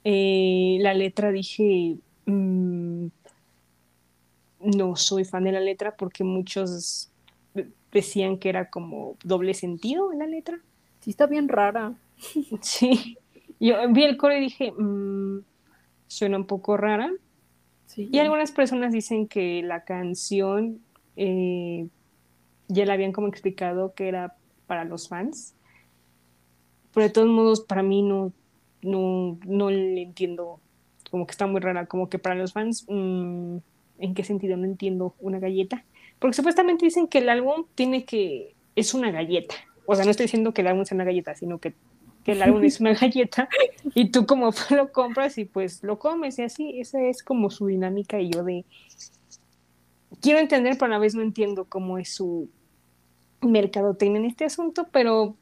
Eh, 0.03 0.77
la 0.81 0.93
letra 0.93 1.31
dije, 1.31 1.95
mm, 2.25 3.07
no 4.63 4.95
soy 4.95 5.25
fan 5.25 5.43
de 5.43 5.51
la 5.51 5.59
letra 5.59 5.95
porque 5.95 6.23
muchos 6.23 7.11
decían 7.91 8.37
que 8.37 8.49
era 8.49 8.69
como 8.69 9.17
doble 9.23 9.53
sentido 9.53 10.11
en 10.11 10.19
la 10.19 10.27
letra. 10.27 10.59
Sí, 11.01 11.11
está 11.11 11.27
bien 11.27 11.47
rara. 11.47 11.93
Sí, 12.61 13.17
yo 13.59 13.75
vi 13.89 14.03
el 14.03 14.17
coro 14.17 14.35
y 14.35 14.41
dije, 14.41 14.71
mm, 14.71 15.39
suena 16.07 16.37
un 16.37 16.45
poco 16.45 16.77
rara, 16.77 17.11
y 17.95 18.17
algunas 18.19 18.51
personas 18.51 18.91
dicen 18.91 19.27
que 19.27 19.61
la 19.61 19.83
canción 19.83 20.79
eh, 21.15 21.87
ya 22.67 22.85
la 22.85 22.93
habían 22.93 23.11
como 23.11 23.27
explicado 23.27 23.93
que 23.93 24.07
era 24.07 24.35
para 24.67 24.83
los 24.83 25.07
fans. 25.07 25.53
Pero 26.93 27.07
de 27.07 27.13
todos 27.13 27.27
modos, 27.27 27.61
para 27.61 27.83
mí 27.83 28.01
no, 28.01 28.33
no, 28.81 29.37
no 29.45 29.69
le 29.69 30.01
entiendo, 30.01 30.59
como 31.11 31.25
que 31.25 31.31
está 31.31 31.47
muy 31.47 31.61
rara, 31.61 31.85
como 31.85 32.09
que 32.09 32.19
para 32.19 32.35
los 32.35 32.53
fans, 32.53 32.85
mm, 32.87 33.57
¿en 34.03 34.13
qué 34.13 34.23
sentido? 34.23 34.57
No 34.57 34.65
entiendo 34.65 35.15
una 35.19 35.39
galleta. 35.39 35.83
Porque 36.19 36.35
supuestamente 36.35 36.85
dicen 36.85 37.07
que 37.07 37.19
el 37.19 37.29
álbum 37.29 37.65
tiene 37.75 38.05
que, 38.05 38.53
es 38.75 38.93
una 38.93 39.11
galleta. 39.11 39.55
O 39.85 39.95
sea, 39.95 40.05
no 40.05 40.11
estoy 40.11 40.25
diciendo 40.25 40.53
que 40.53 40.61
el 40.61 40.67
álbum 40.67 40.85
sea 40.85 40.95
una 40.95 41.05
galleta, 41.05 41.35
sino 41.35 41.57
que 41.57 41.73
que 42.23 42.31
el 42.31 42.41
álbum 42.41 42.63
es 42.63 42.79
una 42.79 42.93
galleta 42.99 43.49
y 43.93 44.09
tú 44.09 44.25
como 44.25 44.51
lo 44.69 44.91
compras 44.91 45.37
y 45.37 45.45
pues 45.45 45.83
lo 45.83 45.99
comes 45.99 46.39
y 46.39 46.43
así, 46.43 46.79
esa 46.79 47.01
es 47.01 47.21
como 47.21 47.49
su 47.49 47.67
dinámica 47.67 48.19
y 48.19 48.31
yo 48.31 48.43
de 48.43 48.65
quiero 50.21 50.39
entender 50.39 50.77
pero 50.77 50.85
a 50.85 50.95
la 50.95 50.99
vez 50.99 51.15
no 51.15 51.21
entiendo 51.21 51.65
cómo 51.65 51.97
es 51.97 52.13
su 52.13 52.49
mercadotecnia 53.41 54.19
en 54.19 54.25
este 54.25 54.45
asunto, 54.45 54.87
pero 54.91 55.35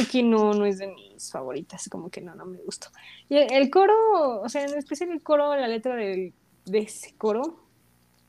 aquí 0.00 0.22
no, 0.22 0.54
no 0.54 0.66
es 0.66 0.78
de 0.78 0.88
mis 0.88 1.30
favoritas, 1.30 1.88
como 1.88 2.10
que 2.10 2.20
no, 2.20 2.34
no 2.34 2.46
me 2.46 2.58
gustó. 2.58 2.88
Y 3.28 3.36
el, 3.36 3.70
coro, 3.70 4.40
o 4.42 4.48
sea, 4.48 4.64
en 4.64 4.76
especial 4.76 5.10
el 5.10 5.22
coro, 5.22 5.54
la 5.54 5.68
letra 5.68 5.94
de, 5.94 6.32
de 6.64 6.78
ese 6.78 7.14
coro, 7.16 7.60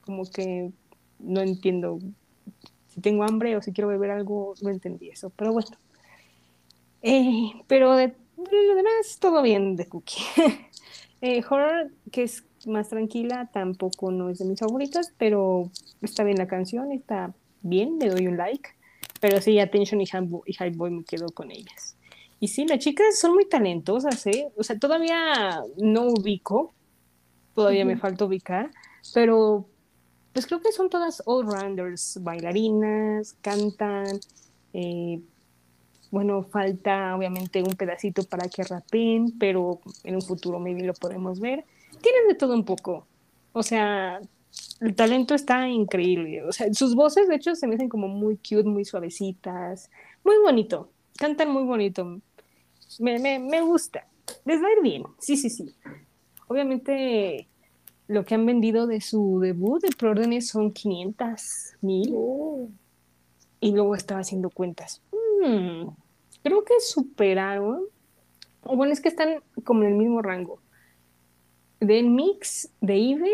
como 0.06 0.26
que 0.26 0.72
no 1.20 1.42
entiendo 1.42 2.00
si 2.94 3.02
tengo 3.02 3.24
hambre 3.24 3.56
o 3.56 3.62
si 3.62 3.72
quiero 3.72 3.88
beber 3.88 4.12
algo, 4.12 4.54
no 4.62 4.70
entendí 4.70 5.10
eso, 5.10 5.32
pero 5.32 5.52
bueno. 5.54 5.70
Eh, 7.02 7.52
pero 7.68 7.96
de, 7.96 8.14
lo 8.38 8.76
demás, 8.76 9.18
todo 9.20 9.42
bien 9.42 9.76
de 9.76 9.88
Cookie. 9.88 10.22
Eh, 11.26 11.42
horror, 11.50 11.90
que 12.12 12.24
es 12.24 12.44
más 12.66 12.90
tranquila, 12.90 13.50
tampoco 13.54 14.12
no 14.12 14.30
es 14.30 14.40
de 14.40 14.46
mis 14.46 14.60
favoritas, 14.60 15.14
pero 15.18 15.72
está 16.02 16.26
bien 16.26 16.38
la 16.38 16.48
canción, 16.48 16.92
está 16.92 17.34
bien, 17.62 17.98
le 17.98 18.10
doy 18.10 18.28
un 18.28 18.36
like. 18.36 18.72
Pero 19.22 19.40
sí, 19.40 19.58
Attention 19.58 20.02
y 20.02 20.06
High 20.06 20.72
Boy 20.72 20.92
me 20.92 21.06
quedo 21.06 21.28
con 21.28 21.50
ellas. 21.50 21.96
Y 22.42 22.50
sí, 22.50 22.66
las 22.66 22.80
chicas 22.80 23.18
son 23.18 23.36
muy 23.36 23.48
talentosas, 23.48 24.28
¿eh? 24.28 24.50
O 24.58 24.64
sea, 24.64 24.78
todavía 24.78 25.64
no 25.78 26.08
ubico, 26.08 26.74
todavía 27.56 27.86
me 27.86 27.96
falta 27.96 28.26
ubicar, 28.26 28.70
pero 29.14 29.66
pues 30.34 30.48
creo 30.48 30.62
que 30.62 30.72
son 30.72 30.90
todas 30.90 31.22
all-rounders, 31.26 32.20
bailarinas, 32.22 33.36
cantan, 33.42 34.20
eh, 34.74 35.22
bueno, 36.12 36.44
falta 36.44 37.16
obviamente 37.16 37.64
un 37.64 37.74
pedacito 37.76 38.24
para 38.24 38.48
que 38.48 38.64
rapeen, 38.64 39.38
pero 39.40 39.80
en 40.04 40.16
un 40.16 40.22
futuro 40.22 40.60
maybe 40.60 40.84
lo 40.84 40.94
podemos 40.94 41.40
ver. 41.40 41.66
Tienen 42.02 42.28
de 42.28 42.36
todo 42.36 42.54
un 42.54 42.66
poco. 42.66 43.08
O 43.52 43.64
sea, 43.64 44.20
el 44.80 44.96
talento 44.96 45.34
está 45.34 45.68
increíble. 45.70 46.44
O 46.44 46.52
sea, 46.52 46.72
sus 46.74 46.96
voces, 46.96 47.28
de 47.28 47.36
hecho, 47.36 47.56
se 47.56 47.68
me 47.68 47.76
hacen 47.76 47.90
como 47.90 48.08
muy 48.08 48.38
cute, 48.38 48.64
muy 48.64 48.86
suavecitas. 48.86 49.90
Muy 50.24 50.36
bonito. 50.44 50.90
Cantan 51.18 51.50
muy 51.50 51.64
bonito. 51.64 52.20
Me, 53.00 53.20
me, 53.20 53.40
me 53.40 53.62
gusta. 53.62 54.06
Les 54.46 54.62
va 54.62 54.68
a 54.68 54.72
ir 54.74 54.82
bien. 54.82 55.04
Sí, 55.20 55.38
sí, 55.38 55.50
sí. 55.50 55.74
Obviamente, 56.48 57.48
lo 58.08 58.26
que 58.26 58.36
han 58.36 58.46
vendido 58.46 58.88
de 58.88 59.02
su 59.02 59.40
debut 59.40 59.82
de 59.82 59.96
Proórdenes 59.96 60.48
son 60.48 60.72
500 60.72 61.76
mil. 61.82 62.16
Y 63.60 63.72
luego 63.72 63.96
estaba 63.96 64.20
haciendo 64.22 64.50
cuentas. 64.50 65.02
Hmm, 65.12 65.90
creo 66.44 66.64
que 66.64 66.80
superaron, 66.80 67.84
o 68.64 68.76
bueno, 68.76 68.94
es 68.94 69.02
que 69.02 69.10
están 69.10 69.42
como 69.64 69.84
en 69.84 69.90
el 69.90 69.96
mismo 69.96 70.22
rango, 70.22 70.60
de 71.80 72.04
Mix, 72.04 72.70
de 72.82 72.98
Ive 72.98 73.32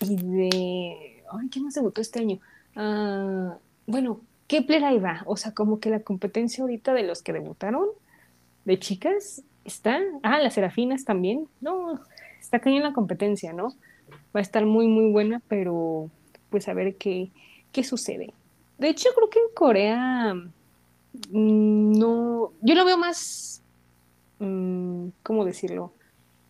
y 0.00 0.16
de... 0.16 1.22
Ay, 1.32 1.48
¿qué 1.50 1.60
más 1.60 1.74
debutó 1.74 2.00
este 2.00 2.20
año? 2.20 2.38
Uh, 2.76 3.54
bueno, 3.86 4.20
Kepler 4.46 4.84
ahí 4.84 4.98
va, 4.98 5.22
o 5.26 5.36
sea, 5.36 5.52
como 5.52 5.80
que 5.80 5.90
la 5.90 6.00
competencia 6.00 6.62
ahorita 6.62 6.94
de 6.94 7.02
los 7.02 7.22
que 7.22 7.32
debutaron, 7.32 7.86
de 8.64 8.78
chicas, 8.78 9.42
está... 9.64 10.00
Ah, 10.22 10.38
las 10.38 10.54
Serafinas 10.54 11.04
también, 11.04 11.48
no, 11.60 12.00
está 12.44 12.60
cayendo 12.60 12.88
la 12.88 12.94
competencia, 12.94 13.52
¿no? 13.52 13.74
Va 14.34 14.40
a 14.40 14.42
estar 14.42 14.64
muy, 14.66 14.86
muy 14.86 15.10
buena, 15.10 15.42
pero 15.48 16.10
pues 16.50 16.68
a 16.68 16.74
ver 16.74 16.96
qué, 16.96 17.30
qué 17.72 17.84
sucede. 17.84 18.32
De 18.78 18.88
hecho, 18.88 19.08
creo 19.14 19.30
que 19.30 19.38
en 19.38 19.54
Corea 19.54 20.34
Mm, 21.30 21.92
no, 21.98 22.52
yo 22.60 22.74
lo 22.74 22.84
veo 22.84 22.98
más, 22.98 23.62
mm, 24.40 25.08
¿cómo 25.22 25.44
decirlo? 25.44 25.92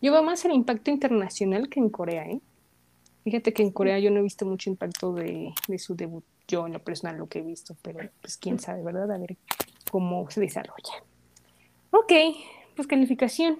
Yo 0.01 0.11
veo 0.11 0.23
más 0.23 0.43
el 0.45 0.53
impacto 0.53 0.91
internacional 0.91 1.69
que 1.69 1.79
en 1.79 1.89
Corea, 1.89 2.25
¿eh? 2.25 2.39
Fíjate 3.23 3.53
que 3.53 3.63
en 3.63 3.71
Corea 3.71 3.97
yo 3.99 4.11
no 4.11 4.19
he 4.19 4.23
visto 4.23 4.45
mucho 4.45 4.69
impacto 4.69 5.13
de, 5.13 5.53
su 5.77 5.95
debut, 5.95 6.23
yo 6.47 6.67
en 6.67 6.73
lo 6.73 6.79
personal 6.79 7.17
lo 7.17 7.27
que 7.27 7.39
he 7.39 7.41
visto, 7.41 7.75
pero 7.81 7.99
pues 8.21 8.37
quién 8.37 8.59
sabe, 8.59 8.83
¿verdad? 8.83 9.11
A 9.11 9.17
ver 9.17 9.35
cómo 9.91 10.29
se 10.29 10.41
desarrolla. 10.41 11.03
Ok, 11.91 12.11
pues 12.75 12.87
calificación. 12.87 13.59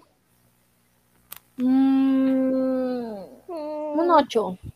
Mm, 1.57 3.23
un 3.47 4.11
8. 4.11 4.59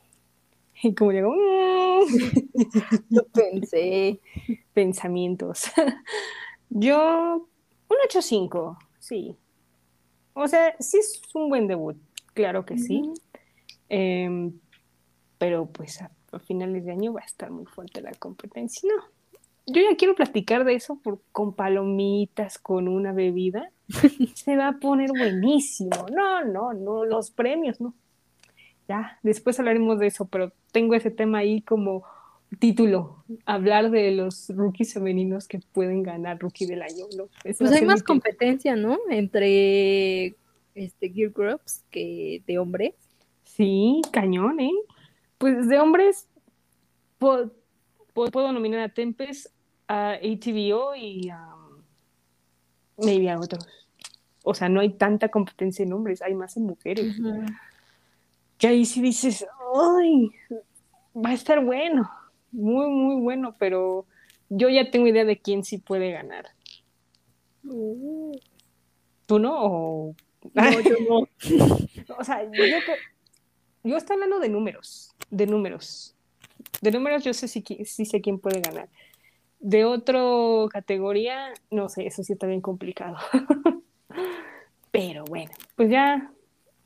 Y 0.82 0.96
como 0.96 1.12
llegó, 1.12 1.36
yo 3.10 3.24
pensé. 3.34 4.22
Pensamientos. 4.74 5.66
Yo, 6.70 7.48
un 7.90 7.98
8-5, 8.08 8.78
sí. 9.00 9.36
O 10.34 10.48
sea, 10.48 10.76
sí 10.80 11.00
es 11.00 11.22
un 11.34 11.50
buen 11.50 11.68
debut, 11.68 11.98
claro 12.34 12.64
que 12.64 12.78
sí. 12.78 13.12
Em, 13.90 14.54
pero 15.40 15.66
pues 15.66 16.02
a, 16.02 16.12
finales 16.46 16.86
de 16.86 16.92
año 16.92 17.12
va 17.12 17.22
a 17.22 17.26
estar 17.26 17.50
muy 17.50 17.66
fuerte 17.66 18.02
la 18.02 18.12
competencia. 18.12 18.88
No, 18.88 19.04
yo 19.66 19.82
ya 19.82 19.98
quiero 19.98 20.16
platicar 20.16 20.64
de 20.64 20.76
eso 20.76 21.00
por, 21.00 21.20
con 21.32 21.54
palomitas, 21.54 22.60
con 22.60 22.88
una 22.88 23.12
bebida. 23.12 23.72
Se 24.36 24.56
va 24.56 24.70
a 24.70 24.80
poner 24.80 25.10
buenísimo. 25.10 26.06
No, 26.16 26.46
no, 26.46 26.74
no, 26.74 27.06
los 27.06 27.32
premios, 27.32 27.82
no 27.82 27.94
ya, 28.90 29.20
después 29.22 29.60
hablaremos 29.60 30.00
de 30.00 30.08
eso, 30.08 30.26
pero 30.26 30.52
tengo 30.72 30.96
ese 30.96 31.12
tema 31.12 31.38
ahí 31.38 31.62
como 31.62 32.04
título, 32.58 33.24
hablar 33.46 33.92
de 33.92 34.12
los 34.12 34.50
rookies 34.50 34.96
femeninos 34.96 35.48
que 35.48 35.60
pueden 35.72 36.02
ganar 36.02 36.40
rookie 36.40 36.66
del 36.66 36.82
año. 36.82 37.06
pues 37.44 37.62
hay 37.72 37.86
más 37.86 38.02
competencia, 38.02 38.76
¿no? 38.76 38.98
Entre 39.12 40.36
este 40.74 41.12
Gear 41.14 41.30
Groups 41.30 41.84
que 41.92 42.42
de 42.48 42.58
hombres. 42.58 42.96
Sí, 43.44 44.02
cañón, 44.12 44.60
¿eh? 44.60 44.72
Pues 45.38 45.68
de 45.70 45.80
hombres 45.80 46.28
puedo, 47.20 47.54
puedo 48.14 48.52
nominar 48.52 48.80
a 48.80 48.90
Tempest, 48.90 49.54
a 49.88 50.14
ATVO 50.14 50.96
y 50.96 51.30
a 51.30 51.59
maybe 53.04 53.30
a 53.30 53.40
otros. 53.40 53.68
O 54.44 54.54
sea, 54.54 54.70
no 54.70 54.80
hay 54.80 54.92
tanta 54.92 55.30
competencia 55.30 55.84
en 55.84 55.94
hombres, 55.94 56.22
hay 56.22 56.34
más 56.34 56.58
en 56.58 56.64
mujeres 56.64 57.16
que 58.60 58.68
ahí 58.68 58.86
sí 58.86 59.02
dices, 59.02 59.48
¡ay! 59.74 60.32
Va 61.16 61.30
a 61.30 61.34
estar 61.34 61.64
bueno, 61.64 62.12
muy, 62.52 62.90
muy 62.90 63.22
bueno, 63.22 63.56
pero 63.58 64.06
yo 64.50 64.70
ya 64.70 64.92
tengo 64.92 65.08
idea 65.08 65.26
de 65.26 65.40
quién 65.40 65.64
sí 65.64 65.80
puede 65.80 66.12
ganar. 66.12 66.50
¿Tú 67.64 69.40
no? 69.40 69.64
¿O 69.64 70.16
no, 70.54 70.82
yo 70.82 70.96
no. 71.08 71.20
o 72.18 72.24
sea, 72.24 72.44
yo, 72.44 72.64
yo 73.84 73.98
estoy 73.98 74.16
hablando 74.16 74.40
de 74.40 74.50
números, 74.50 75.16
de 75.30 75.48
números. 75.48 76.16
De 76.82 76.92
números 76.92 77.24
yo 77.24 77.34
sé 77.34 77.48
si, 77.48 77.64
si 77.86 78.06
sé 78.06 78.22
quién 78.22 78.40
puede 78.40 78.60
ganar. 78.60 78.90
De 79.60 79.86
otra 79.86 80.20
categoría, 80.72 81.54
no 81.70 81.90
sé, 81.90 82.08
eso 82.08 82.24
sí 82.24 82.34
está 82.34 82.48
bien 82.48 82.62
complicado. 82.62 83.18
Pero 84.92 85.26
bueno, 85.26 85.52
pues 85.76 85.90
ya 85.90 86.32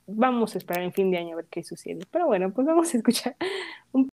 vamos 0.07 0.55
a 0.55 0.57
esperar 0.57 0.83
en 0.83 0.91
fin 0.91 1.11
de 1.11 1.17
año 1.17 1.33
a 1.33 1.37
ver 1.37 1.47
qué 1.49 1.63
sucede. 1.63 1.99
Pero 2.11 2.27
bueno, 2.27 2.51
pues 2.51 2.67
vamos 2.67 2.93
a 2.93 2.97
escuchar 2.97 3.35
un... 3.91 4.09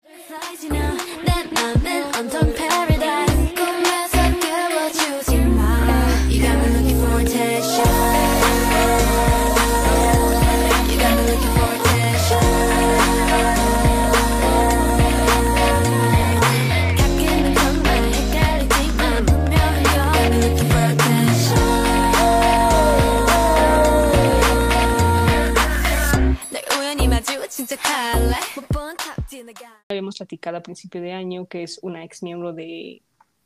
Habíamos 29.89 30.17
platicado 30.17 30.57
a 30.57 30.61
principio 30.61 31.01
de 31.01 31.13
año 31.13 31.45
que 31.47 31.63
es 31.63 31.79
una 31.81 32.03
ex 32.03 32.23
miembro 32.23 32.53
de, 32.53 33.01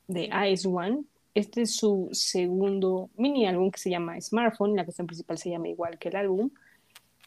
de 0.08 0.30
Ice 0.52 0.68
One. 0.68 1.04
Este 1.36 1.64
es 1.64 1.76
su 1.76 2.10
segundo 2.12 3.10
mini 3.18 3.48
álbum 3.48 3.72
que 3.72 3.80
se 3.80 3.90
llama 3.90 4.20
Smartphone. 4.22 4.76
La 4.76 4.86
canción 4.86 5.08
principal 5.08 5.38
se 5.38 5.50
llama 5.50 5.68
igual 5.68 5.98
que 5.98 6.10
el 6.10 6.16
álbum. 6.16 6.52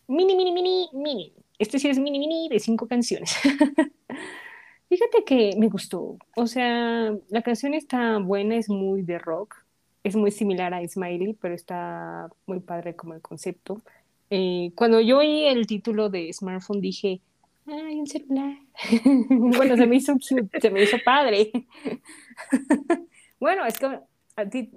Mini, 0.08 0.36
mini, 0.36 0.52
mini, 0.52 0.88
mini. 0.92 1.32
Este 1.58 1.78
sí 1.78 1.88
es 1.88 1.98
mini, 1.98 2.18
mini 2.18 2.48
de 2.48 2.60
cinco 2.60 2.86
canciones. 2.86 3.34
Fíjate 4.88 5.24
que 5.24 5.56
me 5.58 5.68
gustó. 5.68 6.16
O 6.36 6.46
sea, 6.46 7.12
la 7.28 7.42
canción 7.42 7.74
está 7.74 8.18
buena, 8.18 8.56
es 8.56 8.68
muy 8.68 9.02
de 9.02 9.18
rock. 9.18 9.56
Es 10.04 10.14
muy 10.14 10.30
similar 10.30 10.72
a 10.72 10.86
Smiley, 10.86 11.34
pero 11.34 11.54
está 11.54 12.28
muy 12.46 12.60
padre 12.60 12.94
como 12.94 13.14
el 13.14 13.20
concepto. 13.20 13.82
Eh, 14.30 14.72
cuando 14.74 15.00
yo 15.00 15.18
oí 15.18 15.44
el 15.44 15.66
título 15.66 16.08
de 16.08 16.32
Smartphone 16.32 16.80
dije, 16.80 17.20
ay, 17.66 18.00
un 18.00 18.06
celular. 18.06 18.56
bueno, 19.30 19.76
se 19.76 19.86
me 19.86 19.96
hizo 19.96 20.14
cute, 20.14 20.60
se 20.60 20.70
me 20.70 20.82
hizo 20.82 20.96
padre. 21.04 21.50
bueno, 23.40 23.64
es 23.66 23.78
que 23.78 24.00
a 24.36 24.46
ti 24.48 24.70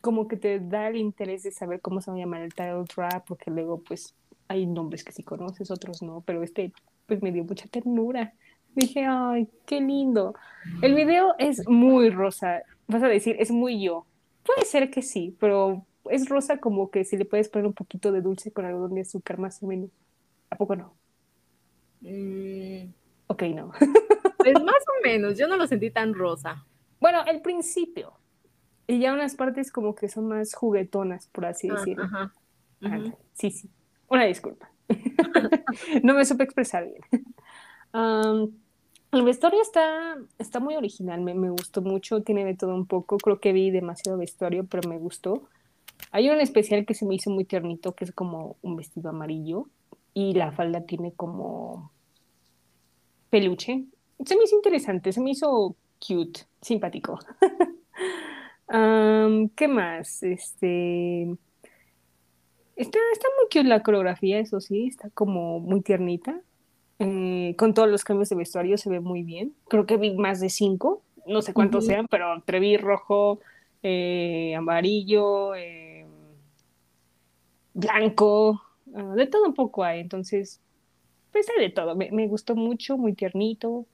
como 0.00 0.28
que 0.28 0.36
te 0.36 0.60
da 0.60 0.88
el 0.88 0.96
interés 0.96 1.42
de 1.42 1.50
saber 1.50 1.80
cómo 1.80 2.00
se 2.00 2.10
va 2.10 2.16
a 2.16 2.20
llamar 2.20 2.42
el 2.42 2.54
title 2.54 2.84
track, 2.84 3.24
porque 3.26 3.50
luego 3.50 3.82
pues 3.82 4.14
hay 4.48 4.66
nombres 4.66 5.04
que 5.04 5.12
sí 5.12 5.22
conoces, 5.22 5.70
otros 5.70 6.02
no, 6.02 6.22
pero 6.24 6.42
este 6.42 6.72
pues 7.06 7.22
me 7.22 7.32
dio 7.32 7.44
mucha 7.44 7.66
ternura. 7.68 8.34
Dije, 8.74 9.04
ay, 9.06 9.48
qué 9.66 9.80
lindo. 9.80 10.34
El 10.82 10.94
video 10.94 11.34
es 11.38 11.66
muy 11.68 12.10
rosa, 12.10 12.62
vas 12.86 13.02
a 13.02 13.08
decir, 13.08 13.36
es 13.38 13.50
muy 13.50 13.82
yo. 13.82 14.06
Puede 14.44 14.64
ser 14.66 14.90
que 14.90 15.02
sí, 15.02 15.34
pero 15.40 15.84
es 16.10 16.28
rosa 16.28 16.58
como 16.58 16.90
que 16.90 17.04
si 17.04 17.16
le 17.16 17.24
puedes 17.24 17.48
poner 17.48 17.66
un 17.66 17.74
poquito 17.74 18.12
de 18.12 18.20
dulce 18.20 18.52
con 18.52 18.64
algodón 18.64 18.94
de 18.94 19.02
azúcar 19.02 19.38
más 19.38 19.62
o 19.62 19.66
menos. 19.66 19.90
¿A 20.50 20.56
poco 20.56 20.76
no? 20.76 20.94
Mm. 22.00 22.92
Ok, 23.28 23.42
no. 23.54 23.72
Pues 24.38 24.54
más 24.62 24.84
o 24.86 25.02
menos, 25.04 25.36
yo 25.36 25.48
no 25.48 25.56
lo 25.56 25.66
sentí 25.66 25.90
tan 25.90 26.14
rosa. 26.14 26.64
Bueno, 27.00 27.24
el 27.26 27.42
principio. 27.42 28.12
Y 28.86 29.00
ya 29.00 29.12
unas 29.12 29.34
partes 29.34 29.70
como 29.70 29.94
que 29.94 30.08
son 30.08 30.28
más 30.28 30.54
juguetonas, 30.54 31.26
por 31.28 31.44
así 31.44 31.68
ah, 31.68 31.74
decirlo. 31.74 32.04
Ajá. 32.04 32.32
sí, 33.34 33.50
sí. 33.50 33.68
Una 34.08 34.24
disculpa. 34.24 34.70
no 36.02 36.14
me 36.14 36.24
supe 36.24 36.44
expresar 36.44 36.86
bien. 36.86 37.02
el 39.12 39.22
vestuario 39.22 39.60
está, 39.60 40.16
está 40.38 40.60
muy 40.60 40.76
original, 40.76 41.20
me, 41.20 41.34
me, 41.34 41.50
gustó 41.50 41.82
mucho, 41.82 42.22
tiene 42.22 42.44
de 42.44 42.54
todo 42.54 42.74
un 42.74 42.86
poco. 42.86 43.18
Creo 43.18 43.40
que 43.40 43.52
vi 43.52 43.70
demasiado 43.70 44.16
vestuario, 44.16 44.64
pero 44.66 44.88
me 44.88 44.98
gustó. 44.98 45.48
Hay 46.10 46.30
un 46.30 46.40
especial 46.40 46.86
que 46.86 46.94
se 46.94 47.06
me 47.06 47.14
hizo 47.14 47.30
muy 47.30 47.44
tiernito, 47.44 47.94
que 47.94 48.04
es 48.04 48.12
como 48.12 48.56
un 48.62 48.76
vestido 48.76 49.10
amarillo 49.10 49.68
y 50.14 50.34
la 50.34 50.52
falda 50.52 50.82
tiene 50.82 51.12
como 51.12 51.90
peluche. 53.30 53.84
Se 54.24 54.36
me 54.36 54.44
hizo 54.44 54.56
interesante, 54.56 55.12
se 55.12 55.20
me 55.20 55.30
hizo 55.30 55.76
cute, 56.06 56.40
simpático. 56.60 57.18
¿Qué 59.56 59.68
más? 59.68 60.22
Este. 60.22 61.22
Está, 62.76 62.98
está 63.12 63.26
muy 63.36 63.46
cute 63.50 63.64
la 63.64 63.82
coreografía, 63.82 64.38
eso 64.38 64.60
sí, 64.60 64.86
está 64.86 65.10
como 65.10 65.60
muy 65.60 65.80
tiernita. 65.80 66.40
Eh, 67.00 67.54
con 67.56 67.74
todos 67.74 67.88
los 67.88 68.02
cambios 68.02 68.28
de 68.28 68.36
vestuario 68.36 68.76
se 68.76 68.90
ve 68.90 69.00
muy 69.00 69.22
bien. 69.22 69.54
Creo 69.68 69.86
que 69.86 69.96
vi 69.96 70.16
más 70.16 70.40
de 70.40 70.48
cinco, 70.48 71.02
no 71.26 71.42
sé 71.42 71.52
cuántos 71.52 71.86
sean, 71.86 72.06
pero 72.08 72.34
entre 72.34 72.76
rojo, 72.76 73.40
eh, 73.82 74.54
amarillo, 74.56 75.54
eh, 75.54 75.87
blanco, 77.78 78.60
ah, 78.94 79.14
de 79.14 79.26
todo 79.26 79.46
un 79.46 79.54
poco 79.54 79.84
hay, 79.84 80.00
entonces, 80.00 80.60
pues 81.32 81.46
hay 81.50 81.64
de 81.64 81.70
todo, 81.70 81.94
me, 81.94 82.26
gustó 82.26 82.56
mucho, 82.56 82.98
muy 82.98 83.14
tiernito, 83.14 83.86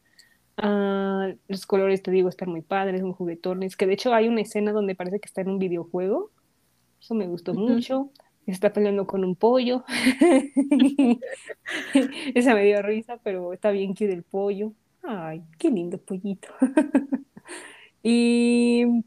ah, 0.57 1.30
los 1.49 1.66
colores, 1.66 2.03
te 2.03 2.11
digo, 2.11 2.28
están 2.28 2.51
muy 2.51 2.62
padres, 2.62 3.03
muy 3.03 3.12
juguetones, 3.12 3.76
que 3.76 3.87
de 3.87 3.95
hecho 3.95 4.14
hay 4.14 4.28
una 4.28 4.41
escena 4.41 4.72
donde 4.72 4.95
parece 4.95 5.20
que 5.20 5.26
está 5.26 5.43
en 5.43 5.51
un 5.51 5.59
videojuego, 5.59 6.30
eso 7.01 7.14
me 7.14 7.26
gustó 7.26 7.53
mucho, 7.53 8.11
está 8.47 8.72
peleando 8.72 9.07
con 9.07 9.24
un 9.24 9.37
pollo, 9.37 9.85
esa 12.35 12.55
me 12.55 12.64
dio 12.64 12.82
risa, 12.82 13.18
pero 13.22 13.53
está 13.53 13.70
bien 13.70 13.91
cute 13.91 14.12
el 14.12 14.22
pollo, 14.22 14.72
ay, 15.03 15.43
qué 15.59 15.70
lindo 15.70 15.99
pollito. 15.99 16.49
y 18.03 19.05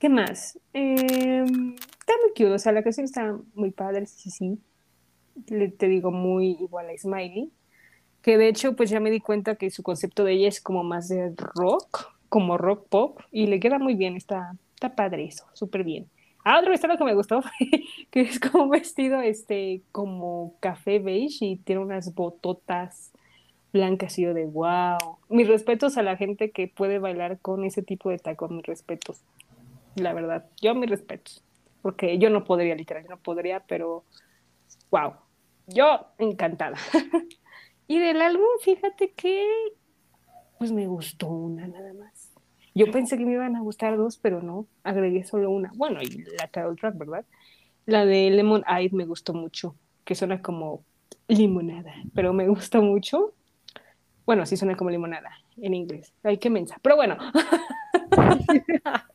¿Qué 0.00 0.08
más? 0.08 0.58
Eh, 0.72 1.44
está 2.10 2.22
muy 2.22 2.30
cute, 2.30 2.54
o 2.54 2.58
sea, 2.58 2.72
la 2.72 2.82
canción 2.82 3.04
está 3.04 3.38
muy 3.54 3.70
padre, 3.70 4.06
sí, 4.06 4.30
sí. 4.30 4.58
Le, 5.48 5.68
te 5.68 5.88
digo, 5.88 6.10
muy 6.10 6.56
igual 6.60 6.90
a 6.90 6.98
Smiley. 6.98 7.50
Que 8.22 8.36
de 8.36 8.48
hecho, 8.48 8.74
pues 8.76 8.90
ya 8.90 9.00
me 9.00 9.10
di 9.10 9.20
cuenta 9.20 9.54
que 9.54 9.70
su 9.70 9.82
concepto 9.82 10.24
de 10.24 10.32
ella 10.32 10.48
es 10.48 10.60
como 10.60 10.82
más 10.82 11.08
de 11.08 11.32
rock, 11.54 12.12
como 12.28 12.58
rock 12.58 12.86
pop, 12.88 13.20
y 13.30 13.46
le 13.46 13.60
queda 13.60 13.78
muy 13.78 13.94
bien, 13.94 14.16
está, 14.16 14.56
está 14.74 14.94
padre 14.94 15.24
eso, 15.24 15.46
súper 15.54 15.84
bien. 15.84 16.08
Ah, 16.44 16.58
otro 16.58 16.70
vestido 16.70 16.96
que 16.98 17.04
me 17.04 17.14
gustó, 17.14 17.42
que 18.10 18.20
es 18.22 18.40
como 18.40 18.64
un 18.64 18.70
vestido 18.70 19.20
este, 19.20 19.82
como 19.92 20.54
café 20.60 20.98
beige 20.98 21.44
y 21.44 21.56
tiene 21.56 21.82
unas 21.82 22.14
bototas 22.14 23.12
blancas 23.72 24.18
y 24.18 24.24
de 24.24 24.46
wow. 24.46 25.18
Mis 25.28 25.46
respetos 25.48 25.96
a 25.96 26.02
la 26.02 26.16
gente 26.16 26.50
que 26.50 26.66
puede 26.66 26.98
bailar 26.98 27.38
con 27.40 27.64
ese 27.64 27.82
tipo 27.82 28.10
de 28.10 28.18
tacón, 28.18 28.56
mis 28.56 28.66
respetos 28.66 29.22
la 29.96 30.12
verdad. 30.12 30.46
Yo 30.60 30.74
mis 30.74 30.90
respetos, 30.90 31.42
porque 31.82 32.18
yo 32.18 32.30
no 32.30 32.44
podría, 32.44 32.74
literal, 32.74 33.06
no 33.08 33.18
podría, 33.18 33.60
pero 33.60 34.04
wow, 34.90 35.14
yo 35.66 36.06
encantada. 36.18 36.76
y 37.86 37.98
del 37.98 38.20
álbum, 38.22 38.46
fíjate 38.62 39.12
que 39.12 39.46
pues 40.58 40.72
me 40.72 40.86
gustó 40.86 41.28
una 41.28 41.66
nada 41.66 41.94
más. 41.94 42.30
Yo 42.74 42.90
pensé 42.90 43.16
que 43.16 43.24
me 43.24 43.32
iban 43.32 43.56
a 43.56 43.60
gustar 43.60 43.96
dos, 43.96 44.18
pero 44.18 44.42
no, 44.42 44.66
agregué 44.84 45.24
solo 45.24 45.50
una. 45.50 45.72
Bueno, 45.74 46.00
y 46.02 46.24
la 46.38 46.46
title 46.48 46.76
track, 46.78 46.98
¿verdad? 46.98 47.24
La 47.86 48.04
de 48.04 48.30
Lemon 48.30 48.62
Eye 48.68 48.90
me 48.92 49.06
gustó 49.06 49.34
mucho, 49.34 49.74
que 50.04 50.14
suena 50.14 50.42
como 50.42 50.84
limonada, 51.28 51.94
pero 52.14 52.32
me 52.32 52.46
gustó 52.46 52.82
mucho. 52.82 53.34
Bueno, 54.26 54.46
sí 54.46 54.56
suena 54.56 54.76
como 54.76 54.90
limonada 54.90 55.30
en 55.56 55.74
inglés. 55.74 56.12
Ay, 56.22 56.38
qué 56.38 56.50
mensa. 56.50 56.76
Pero 56.82 56.96
bueno. 56.96 57.16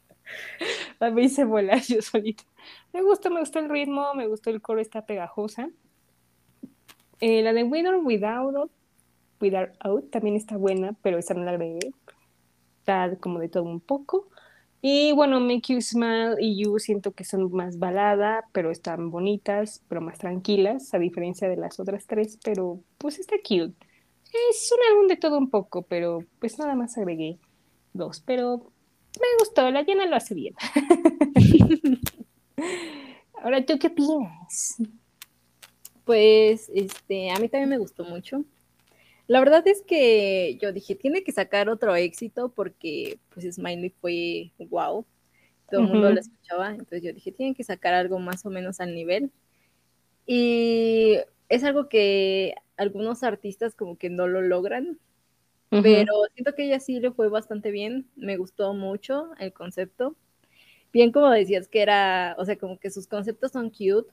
me 1.13 1.23
hice 1.23 1.43
volar 1.43 1.81
yo 1.81 2.01
solita. 2.01 2.43
Me 2.93 3.01
gustó, 3.01 3.29
me 3.29 3.39
gustó 3.39 3.59
el 3.59 3.69
ritmo, 3.69 4.13
me 4.13 4.27
gustó 4.27 4.49
el 4.49 4.61
coro, 4.61 4.81
está 4.81 5.05
pegajosa. 5.05 5.69
Eh, 7.19 7.41
la 7.41 7.53
de 7.53 7.63
With 7.63 7.85
Without, 8.03 8.71
Without 9.39 9.69
Out 9.79 10.11
también 10.11 10.35
está 10.35 10.57
buena, 10.57 10.93
pero 11.01 11.17
esa 11.17 11.33
no 11.33 11.43
la 11.43 11.51
agregué. 11.51 11.91
Está 12.79 13.15
como 13.17 13.39
de 13.39 13.49
todo 13.49 13.63
un 13.63 13.79
poco. 13.79 14.29
Y 14.81 15.13
bueno, 15.13 15.39
Make 15.39 15.73
You 15.73 15.81
Smile 15.81 16.35
y 16.39 16.63
You 16.63 16.77
siento 16.77 17.11
que 17.13 17.23
son 17.23 17.51
más 17.51 17.79
balada, 17.79 18.45
pero 18.51 18.69
están 18.69 19.09
bonitas, 19.09 19.83
pero 19.87 19.99
más 19.99 20.19
tranquilas, 20.19 20.93
a 20.93 20.99
diferencia 20.99 21.49
de 21.49 21.57
las 21.57 21.79
otras 21.79 22.05
tres, 22.05 22.37
pero 22.43 22.81
pues 22.99 23.17
está 23.17 23.35
cute. 23.37 23.73
Es 24.49 24.71
un 24.71 24.91
álbum 24.91 25.07
de 25.07 25.17
todo 25.17 25.39
un 25.39 25.49
poco, 25.49 25.81
pero 25.83 26.19
pues 26.39 26.59
nada 26.59 26.75
más 26.75 26.97
agregué 26.99 27.39
dos, 27.93 28.21
pero 28.21 28.71
me 29.19 29.27
gustó, 29.39 29.69
la 29.71 29.83
llena 29.83 30.05
lo 30.05 30.15
hace 30.15 30.33
bien. 30.33 30.55
Ahora, 33.41 33.65
¿tú 33.65 33.77
qué 33.79 33.87
opinas? 33.87 34.77
Pues, 36.03 36.69
este, 36.73 37.31
a 37.31 37.39
mí 37.39 37.49
también 37.49 37.69
me 37.69 37.77
gustó 37.77 38.03
mucho. 38.03 38.43
La 39.27 39.39
verdad 39.39 39.67
es 39.67 39.81
que 39.81 40.57
yo 40.61 40.71
dije, 40.71 40.95
tiene 40.95 41.23
que 41.23 41.31
sacar 41.31 41.69
otro 41.69 41.95
éxito 41.95 42.49
porque, 42.49 43.19
pues, 43.33 43.55
Smiley 43.55 43.89
fue 43.89 44.51
wow. 44.69 45.05
todo 45.69 45.81
el 45.81 45.87
mundo 45.87 46.11
lo 46.11 46.19
escuchaba, 46.19 46.71
entonces 46.71 47.01
yo 47.01 47.11
dije, 47.11 47.31
tienen 47.31 47.55
que 47.55 47.63
sacar 47.63 47.93
algo 47.93 48.19
más 48.19 48.45
o 48.45 48.49
menos 48.49 48.79
al 48.79 48.93
nivel. 48.93 49.31
Y 50.27 51.17
es 51.49 51.63
algo 51.63 51.89
que 51.89 52.55
algunos 52.77 53.23
artistas 53.23 53.75
como 53.75 53.97
que 53.97 54.09
no 54.09 54.27
lo 54.27 54.41
logran, 54.41 54.99
pero 55.69 56.13
siento 56.33 56.53
que 56.53 56.65
ella 56.65 56.79
sí 56.79 56.99
le 56.99 57.11
fue 57.11 57.27
bastante 57.29 57.71
bien, 57.71 58.07
me 58.15 58.37
gustó 58.37 58.73
mucho 58.73 59.31
el 59.39 59.53
concepto. 59.53 60.15
Bien 60.93 61.11
como 61.11 61.29
decías 61.29 61.67
que 61.67 61.81
era, 61.81 62.35
o 62.37 62.45
sea, 62.45 62.57
como 62.57 62.79
que 62.79 62.89
sus 62.89 63.07
conceptos 63.07 63.51
son 63.51 63.69
cute, 63.69 64.09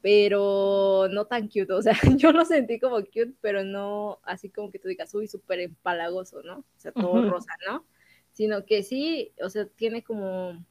pero 0.00 1.08
no 1.10 1.26
tan 1.26 1.48
cute, 1.48 1.72
o 1.72 1.82
sea, 1.82 1.92
yo 2.16 2.32
lo 2.32 2.44
sentí 2.44 2.78
como 2.78 2.96
cute, 2.96 3.34
pero 3.40 3.64
no 3.64 4.18
así 4.24 4.48
como 4.48 4.70
que 4.70 4.78
tú 4.78 4.88
digas, 4.88 5.14
uy, 5.14 5.28
súper 5.28 5.60
empalagoso, 5.60 6.42
¿no? 6.42 6.58
O 6.58 6.64
sea, 6.76 6.92
todo 6.92 7.30
rosa, 7.30 7.52
¿no? 7.68 7.84
Sino 8.32 8.64
que 8.64 8.82
sí, 8.82 9.32
o 9.42 9.50
sea, 9.50 9.66
tiene 9.66 10.02
como, 10.02 10.64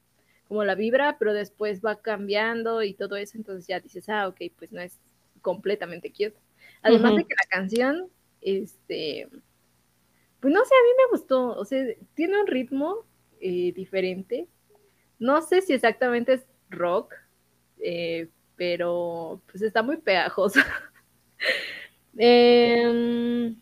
como 0.48 0.64
la 0.64 0.74
vibra, 0.74 1.16
pero 1.18 1.32
después 1.34 1.80
va 1.84 2.00
cambiando 2.00 2.82
y 2.82 2.94
todo 2.94 3.16
eso, 3.16 3.36
entonces 3.36 3.66
ya 3.66 3.80
dices, 3.80 4.08
ah, 4.08 4.28
ok, 4.28 4.40
pues 4.58 4.72
no 4.72 4.80
es 4.80 4.98
completamente 5.42 6.10
cute. 6.10 6.36
Además 6.82 7.16
de 7.16 7.24
que 7.24 7.34
la 7.34 7.48
canción, 7.48 8.08
este, 8.40 9.28
pues 10.40 10.54
no 10.54 10.64
sé, 10.64 10.74
a 10.74 10.84
mí 10.84 10.90
me 10.96 11.18
gustó, 11.18 11.56
o 11.56 11.64
sea, 11.64 11.84
tiene 12.14 12.40
un 12.40 12.46
ritmo 12.46 13.04
eh, 13.40 13.72
diferente. 13.72 14.46
No 15.18 15.42
sé 15.42 15.62
si 15.62 15.72
exactamente 15.72 16.34
es 16.34 16.46
rock, 16.70 17.14
eh, 17.80 18.28
pero 18.56 19.42
pues 19.50 19.62
está 19.62 19.82
muy 19.82 19.96
pegajoso. 19.98 20.60
Em, 22.20 23.56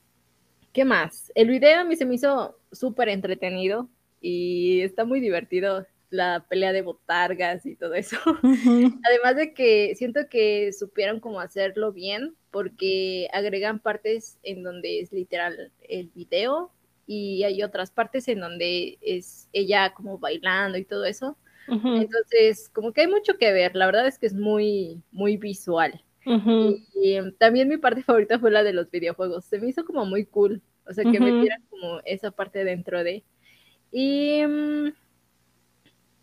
¿Qué 0.73 0.85
más? 0.87 1.31
El 1.35 1.51
video 1.51 1.81
a 1.81 1.85
mí 1.85 1.95
se 1.95 2.07
me 2.07 2.15
hizo 2.15 2.59
súper 2.73 3.11
entretenido 3.11 3.91
y 4.21 4.81
está 4.81 5.05
muy 5.05 5.21
divertido 5.21 5.87
la 6.11 6.45
pelea 6.49 6.73
de 6.73 6.83
botargas 6.83 7.67
y 7.67 7.77
todo 7.77 7.95
eso. 7.95 8.17
Además 9.05 9.37
de 9.37 9.55
que 9.55 9.95
siento 9.97 10.29
que 10.29 10.73
supieron 10.73 11.21
cómo 11.21 11.41
hacerlo 11.41 11.93
bien 11.93 12.35
porque 12.51 13.29
agregan 13.33 13.81
partes 13.81 14.39
en 14.43 14.63
donde 14.63 15.01
es 15.01 15.13
literal 15.13 15.73
el 15.89 16.11
video 16.15 16.73
y 17.07 17.45
hay 17.45 17.63
otras 17.63 17.91
partes 17.91 18.29
en 18.29 18.41
donde 18.41 18.99
es 19.01 19.49
ella 19.53 19.93
como 19.95 20.19
bailando 20.19 20.79
y 20.79 20.85
todo 20.85 21.05
eso. 21.05 21.37
Entonces, 21.69 22.69
como 22.73 22.93
que 22.93 23.01
hay 23.01 23.07
mucho 23.09 23.39
que 23.39 23.53
ver, 23.53 23.75
la 23.75 23.87
verdad 23.87 24.07
es 24.07 24.21
que 24.21 24.27
es 24.27 24.35
muy, 24.35 25.03
muy 25.11 25.37
visual. 25.37 26.01
y, 26.25 27.15
em, 27.15 27.33
también 27.37 27.69
mi 27.69 27.77
parte 27.77 28.03
favorita 28.05 28.39
fue 28.39 28.53
la 28.53 28.63
de 28.63 28.73
los 28.73 28.91
videojuegos, 28.91 29.45
se 29.45 29.59
me 29.59 29.69
hizo 29.69 29.85
como 29.85 30.07
muy 30.07 30.27
cool, 30.27 30.63
o 30.89 30.93
sea, 30.93 31.03
que 31.03 31.19
metieran 31.19 31.63
como 31.69 32.01
esa 32.05 32.31
parte 32.31 32.65
dentro 32.65 33.03
de... 33.03 33.25
Y... 33.91 34.43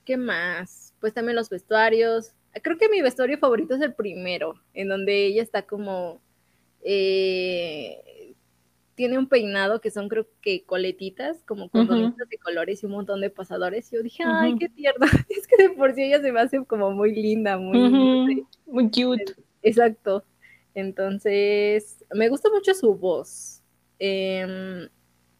¿Qué 0.06 0.18
más? 0.18 0.94
Pues 1.00 1.14
también 1.14 1.36
los 1.36 1.50
vestuarios. 1.50 2.34
Creo 2.62 2.78
que 2.78 2.90
mi 2.90 3.02
vestuario 3.02 3.38
favorito 3.38 3.76
es 3.76 3.82
el 3.82 3.94
primero, 3.94 4.56
en 4.74 4.90
donde 4.90 5.26
ella 5.26 5.42
está 5.42 5.64
como... 5.64 6.22
Eh, 6.82 8.36
tiene 8.96 9.18
un 9.18 9.28
peinado 9.28 9.82
que 9.82 9.90
son 9.90 10.08
creo 10.08 10.28
que 10.42 10.66
coletitas, 10.66 11.42
como 11.48 11.70
con 11.70 11.90
uh 11.90 12.16
de 12.30 12.38
colores 12.38 12.84
y 12.84 12.86
un 12.86 12.92
montón 12.92 13.22
de 13.22 13.30
pasadores. 13.30 13.92
Y 13.92 13.96
yo 13.96 14.04
dije, 14.04 14.24
ay, 14.26 14.56
qué 14.58 14.70
tierna. 14.70 15.08
Es 15.30 15.48
que 15.48 15.64
de 15.64 15.70
por 15.72 15.96
sí 15.96 16.04
ella 16.04 16.22
se 16.22 16.32
me 16.32 16.40
hace 16.40 16.64
como 16.66 16.92
muy 16.92 17.14
linda, 17.14 17.58
muy... 17.58 18.46
muy 18.68 18.92
cute. 18.92 19.34
Exacto. 19.64 20.24
Entonces, 20.76 22.04
me 22.14 22.30
gusta 22.30 22.50
mucho 22.50 22.74
su 22.74 22.96
voz. 22.96 23.62
Em, 24.00 24.90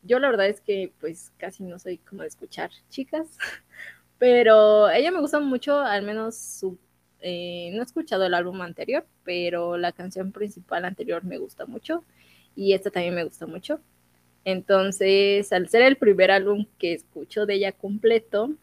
yo 0.04 0.20
la 0.20 0.30
verdad 0.30 0.48
es 0.48 0.62
que 0.62 0.94
pues 1.00 1.32
casi 1.38 1.64
no 1.64 1.80
soy 1.80 1.98
como 1.98 2.22
de 2.22 2.28
escuchar 2.28 2.72
chicas, 2.90 3.28
pero 4.24 4.90
ella 4.90 5.12
me 5.12 5.20
gusta 5.20 5.42
mucho, 5.42 5.78
al 5.82 6.02
menos 6.02 6.38
su... 6.38 6.78
Eh, 7.20 7.72
no 7.74 7.82
he 7.82 7.84
escuchado 7.84 8.26
el 8.26 8.34
álbum 8.34 8.62
anterior, 8.62 9.06
pero 9.26 9.76
la 9.76 9.92
canción 9.92 10.32
principal 10.32 10.86
anterior 10.86 11.26
me 11.26 11.38
gusta 11.38 11.66
mucho 11.66 12.06
y 12.56 12.72
esta 12.72 12.90
también 12.90 13.16
me 13.16 13.26
gusta 13.26 13.48
mucho. 13.48 13.82
Entonces, 14.46 15.52
al 15.52 15.68
ser 15.68 15.82
el 15.82 15.98
primer 15.98 16.32
álbum 16.32 16.68
que 16.78 16.94
escucho 16.94 17.46
de 17.46 17.56
ella 17.56 17.74
completo, 17.74 18.54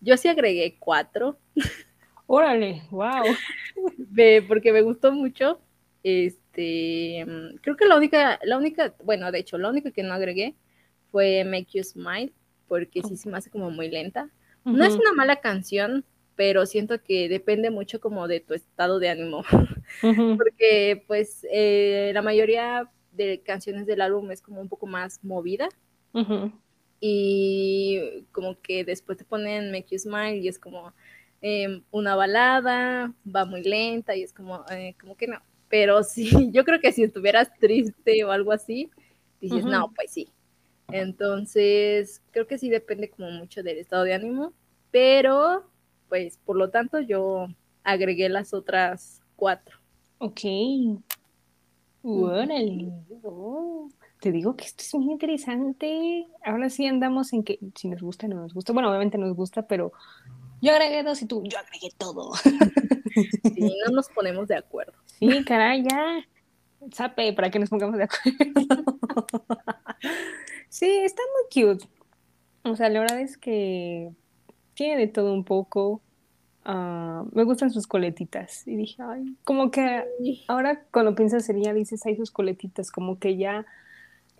yo 0.00 0.16
sí 0.16 0.26
agregué 0.26 0.74
cuatro. 0.80 1.38
Órale, 2.26 2.82
wow. 2.90 3.22
porque 4.48 4.72
me 4.72 4.82
gustó 4.82 5.12
mucho. 5.12 5.60
Este, 6.02 7.24
creo 7.60 7.76
que 7.76 7.86
la 7.86 7.96
única, 7.96 8.40
la 8.42 8.58
única, 8.58 8.92
bueno, 9.04 9.30
de 9.30 9.38
hecho, 9.38 9.58
la 9.58 9.70
única 9.70 9.92
que 9.92 10.02
no 10.02 10.12
agregué 10.12 10.56
fue 11.12 11.44
Make 11.44 11.68
You 11.74 11.84
Smile, 11.84 12.32
porque 12.66 13.00
sí 13.04 13.16
se 13.16 13.30
me 13.30 13.38
hace 13.38 13.48
como 13.48 13.70
muy 13.70 13.88
lenta. 13.88 14.28
No 14.64 14.84
es 14.84 14.94
una 14.94 15.12
mala 15.12 15.40
canción, 15.40 16.04
pero 16.36 16.66
siento 16.66 17.02
que 17.02 17.28
depende 17.28 17.70
mucho 17.70 18.00
como 18.00 18.28
de 18.28 18.40
tu 18.40 18.54
estado 18.54 18.98
de 18.98 19.08
ánimo, 19.08 19.44
porque 20.00 21.04
pues 21.06 21.46
eh, 21.52 22.10
la 22.14 22.22
mayoría 22.22 22.90
de 23.12 23.40
canciones 23.42 23.86
del 23.86 24.00
álbum 24.00 24.30
es 24.30 24.42
como 24.42 24.60
un 24.60 24.68
poco 24.68 24.86
más 24.86 25.22
movida. 25.22 25.68
Y 27.00 28.24
como 28.32 28.60
que 28.60 28.84
después 28.84 29.18
te 29.18 29.24
ponen 29.24 29.70
Make 29.70 29.88
You 29.90 29.98
Smile 29.98 30.38
y 30.38 30.48
es 30.48 30.58
como 30.58 30.94
em, 31.42 31.82
una 31.90 32.16
balada, 32.16 33.12
va 33.24 33.44
muy 33.44 33.62
lenta 33.62 34.16
y 34.16 34.22
es 34.22 34.32
como, 34.32 34.64
eh, 34.70 34.94
como 35.00 35.16
que 35.16 35.26
no, 35.26 35.42
pero 35.68 36.02
sí, 36.04 36.50
yo 36.52 36.64
creo 36.64 36.80
que 36.80 36.92
si 36.92 37.02
estuvieras 37.02 37.50
triste 37.58 38.24
o 38.24 38.30
algo 38.30 38.52
así, 38.52 38.90
dices, 39.40 39.64
no, 39.64 39.92
pues 39.94 40.12
sí, 40.12 40.30
entonces, 40.88 42.22
creo 42.30 42.46
que 42.46 42.58
sí 42.58 42.70
depende 42.70 43.10
como 43.10 43.30
mucho 43.30 43.62
del 43.62 43.78
estado 43.78 44.04
de 44.04 44.14
ánimo, 44.14 44.52
pero 44.90 45.64
pues 46.08 46.38
por 46.44 46.56
lo 46.56 46.70
tanto 46.70 47.00
yo 47.00 47.48
agregué 47.82 48.28
las 48.28 48.54
otras 48.54 49.22
cuatro. 49.36 49.78
Ok. 50.18 50.40
Bueno, 52.02 52.54
oh, 53.22 53.88
te 54.20 54.30
digo 54.30 54.56
que 54.56 54.64
esto 54.64 54.82
es 54.82 54.94
muy 54.94 55.12
interesante. 55.12 56.26
Ahora 56.44 56.68
sí 56.68 56.86
andamos 56.86 57.32
en 57.32 57.42
que 57.42 57.58
si 57.74 57.88
nos 57.88 58.02
gusta 58.02 58.26
o 58.26 58.28
no 58.28 58.36
nos 58.36 58.52
gusta. 58.52 58.72
Bueno, 58.72 58.90
obviamente 58.90 59.16
nos 59.16 59.34
gusta, 59.34 59.66
pero 59.66 59.92
yo 60.60 60.72
agregué 60.72 61.02
dos 61.02 61.22
y 61.22 61.26
tú, 61.26 61.42
yo 61.44 61.58
agregué 61.58 61.88
todo. 61.96 62.32
Sí, 62.34 63.74
no 63.86 63.92
nos 63.92 64.08
ponemos 64.08 64.48
de 64.48 64.56
acuerdo. 64.56 64.92
Sí, 65.06 65.44
caray, 65.44 65.82
ya. 65.82 66.24
Sape, 66.92 67.32
para 67.32 67.50
que 67.50 67.58
nos 67.58 67.70
pongamos 67.70 67.96
de 67.96 68.04
acuerdo. 68.04 68.98
Sí, 70.74 70.90
está 71.04 71.22
muy 71.34 71.44
cute. 71.72 71.86
O 72.64 72.74
sea, 72.74 72.88
la 72.88 72.98
verdad 72.98 73.20
es 73.20 73.38
que 73.38 74.10
tiene 74.74 74.96
de 74.96 75.06
todo 75.06 75.32
un 75.32 75.44
poco. 75.44 76.02
Ah, 76.64 77.22
me 77.30 77.44
gustan 77.44 77.70
sus 77.70 77.86
coletitas. 77.86 78.66
Y 78.66 78.74
dije, 78.74 79.00
ay, 79.00 79.36
como 79.44 79.70
que 79.70 80.02
ahora 80.48 80.82
cuando 80.90 81.14
piensas 81.14 81.48
en 81.48 81.58
ella 81.58 81.72
dices, 81.72 82.04
ay, 82.06 82.16
sus 82.16 82.32
coletitas, 82.32 82.90
como 82.90 83.20
que 83.20 83.36
ya 83.36 83.64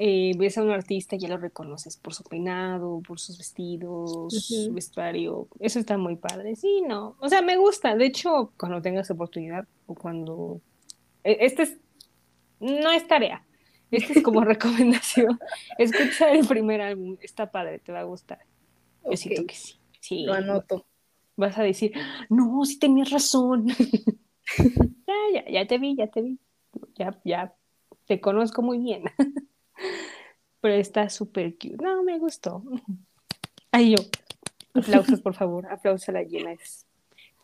eh, 0.01 0.32
ves 0.37 0.59
a 0.59 0.64
un 0.64 0.72
artista 0.72 1.14
y 1.14 1.20
ya 1.20 1.28
lo 1.28 1.37
reconoces 1.37 1.97
por 1.97 2.14
su 2.14 2.24
peinado, 2.24 3.01
por 3.07 3.20
sus 3.20 3.39
vestidos, 3.39 4.35
su 4.35 4.72
vestuario. 4.72 5.47
Eso 5.61 5.78
está 5.78 5.99
muy 5.99 6.16
padre. 6.16 6.57
Sí, 6.57 6.82
no. 6.85 7.14
O 7.20 7.28
sea, 7.28 7.43
me 7.43 7.57
gusta. 7.57 7.95
De 7.95 8.07
hecho, 8.07 8.51
cuando 8.57 8.82
tengas 8.82 9.09
oportunidad 9.09 9.68
o 9.87 9.95
cuando. 9.95 10.61
Este 11.22 11.62
es. 11.62 11.76
No 12.59 12.91
es 12.91 13.07
tarea 13.07 13.45
esta 13.91 14.12
es 14.12 14.22
como 14.22 14.41
recomendación. 14.45 15.39
Escucha 15.78 16.32
el 16.32 16.47
primer 16.47 16.80
álbum, 16.80 17.16
está 17.22 17.51
padre, 17.51 17.78
te 17.78 17.93
va 17.93 18.01
a 18.01 18.05
gustar. 18.05 18.41
Yo 19.09 19.16
siento 19.16 19.47
que 19.47 19.55
sí. 19.55 19.74
sí. 20.01 20.24
Lo 20.24 20.35
anoto. 20.35 20.87
Vas 21.37 21.59
a 21.59 21.62
decir, 21.62 21.93
no, 22.28 22.64
sí 22.64 22.78
tenías 22.78 23.11
razón. 23.11 23.66
ya, 23.68 25.14
ya, 25.35 25.51
ya 25.51 25.66
te 25.66 25.78
vi, 25.78 25.97
ya 25.97 26.07
te 26.07 26.22
vi. 26.22 26.39
Ya, 26.97 27.20
ya, 27.24 27.55
te 28.07 28.20
conozco 28.20 28.62
muy 28.62 28.78
bien. 28.78 29.05
Pero 30.61 30.74
está 30.74 31.09
súper 31.11 31.55
cute. 31.59 31.76
No, 31.82 32.03
me 32.03 32.18
gustó. 32.18 32.62
Ay, 33.70 33.97
yo. 33.97 34.03
Aplausos, 34.72 35.20
por 35.20 35.35
favor. 35.35 35.66
Aplausos 35.66 36.09
a 36.09 36.12
la 36.12 36.22
llena. 36.22 36.53
Está 36.53 36.87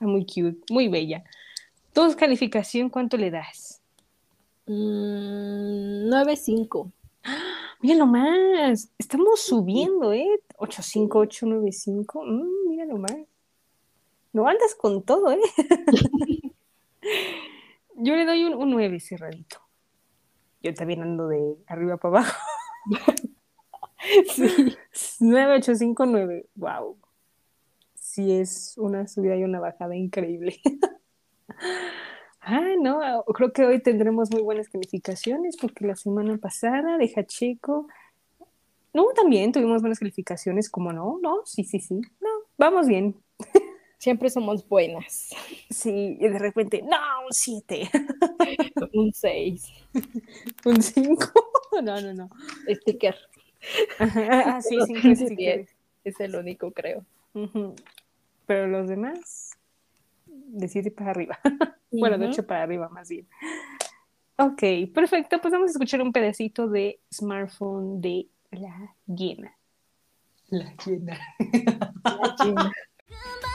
muy 0.00 0.24
cute, 0.24 0.58
muy 0.70 0.88
bella. 0.88 1.22
¿Tu 1.92 2.16
calificación 2.16 2.88
cuánto 2.88 3.16
le 3.16 3.30
das? 3.30 3.69
9.5. 4.70 6.92
Mira 7.80 7.96
nomás, 7.96 8.92
estamos 8.98 9.40
subiendo, 9.40 10.12
¿eh? 10.12 10.28
85895. 10.58 12.22
Mm, 12.24 12.68
mira 12.68 12.86
nomás. 12.86 13.16
No 14.32 14.46
andas 14.46 14.76
con 14.76 15.02
todo, 15.02 15.32
¿eh? 15.32 15.40
Yo 17.96 18.14
le 18.14 18.24
doy 18.24 18.44
un, 18.44 18.54
un 18.54 18.70
9 18.70 19.00
cerradito. 19.00 19.60
Yo 20.62 20.72
también 20.74 21.02
ando 21.02 21.26
de 21.26 21.56
arriba 21.66 21.96
para 21.96 22.20
abajo. 22.20 22.38
sí. 24.28 24.76
9859. 25.20 26.46
Wow. 26.54 26.96
Sí, 27.94 28.30
es 28.32 28.76
una 28.78 29.08
subida 29.08 29.36
y 29.36 29.44
una 29.44 29.60
bajada 29.60 29.94
increíble. 29.96 30.60
Ah, 32.40 32.74
no, 32.80 33.24
creo 33.34 33.52
que 33.52 33.64
hoy 33.64 33.80
tendremos 33.82 34.30
muy 34.30 34.42
buenas 34.42 34.68
calificaciones 34.68 35.56
porque 35.56 35.86
la 35.86 35.94
semana 35.94 36.38
pasada 36.38 36.96
de 36.96 37.12
Hacheco, 37.14 37.86
no, 38.92 39.06
también 39.14 39.52
tuvimos 39.52 39.82
buenas 39.82 39.98
calificaciones, 39.98 40.68
como 40.70 40.92
no, 40.92 41.18
no, 41.22 41.42
sí, 41.44 41.64
sí, 41.64 41.80
sí, 41.80 42.00
no, 42.20 42.28
vamos 42.56 42.88
bien. 42.88 43.14
Siempre 43.98 44.30
somos 44.30 44.66
buenas. 44.66 45.28
Sí, 45.68 46.16
y 46.18 46.28
de 46.28 46.38
repente, 46.38 46.80
no, 46.80 46.96
un 47.26 47.32
7. 47.32 47.90
un 48.94 49.12
6. 49.12 49.68
un 50.64 50.82
5. 50.82 51.32
No, 51.82 52.00
no, 52.00 52.12
no. 52.12 52.30
Sticker. 52.68 53.14
Ah, 54.00 54.60
sí, 54.60 54.76
cinco 54.86 55.14
stickers. 55.14 55.70
Es 56.02 56.18
el 56.18 56.34
único, 56.34 56.72
creo. 56.72 57.04
Pero 58.46 58.66
los 58.66 58.88
demás, 58.88 59.49
de 60.52 60.68
7 60.68 60.90
para 60.90 61.10
arriba. 61.10 61.38
bueno, 61.90 62.18
de 62.18 62.26
8 62.26 62.46
para 62.46 62.62
arriba, 62.62 62.88
más 62.88 63.08
bien. 63.08 63.26
Ok, 64.36 64.62
perfecto. 64.94 65.40
Pues 65.40 65.52
vamos 65.52 65.68
a 65.68 65.72
escuchar 65.72 66.00
un 66.02 66.12
pedacito 66.12 66.68
de 66.68 67.00
smartphone 67.12 68.00
de 68.00 68.28
la 68.50 68.94
llena. 69.06 69.56
La 70.48 70.74
llena. 70.84 71.18
La 72.04 72.36
llena. 72.42 72.72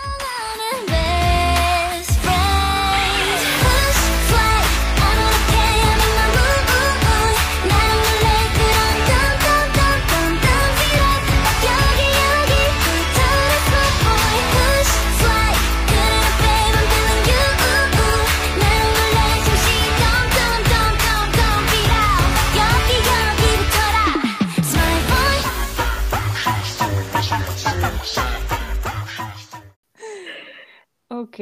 Ok, 31.36 31.42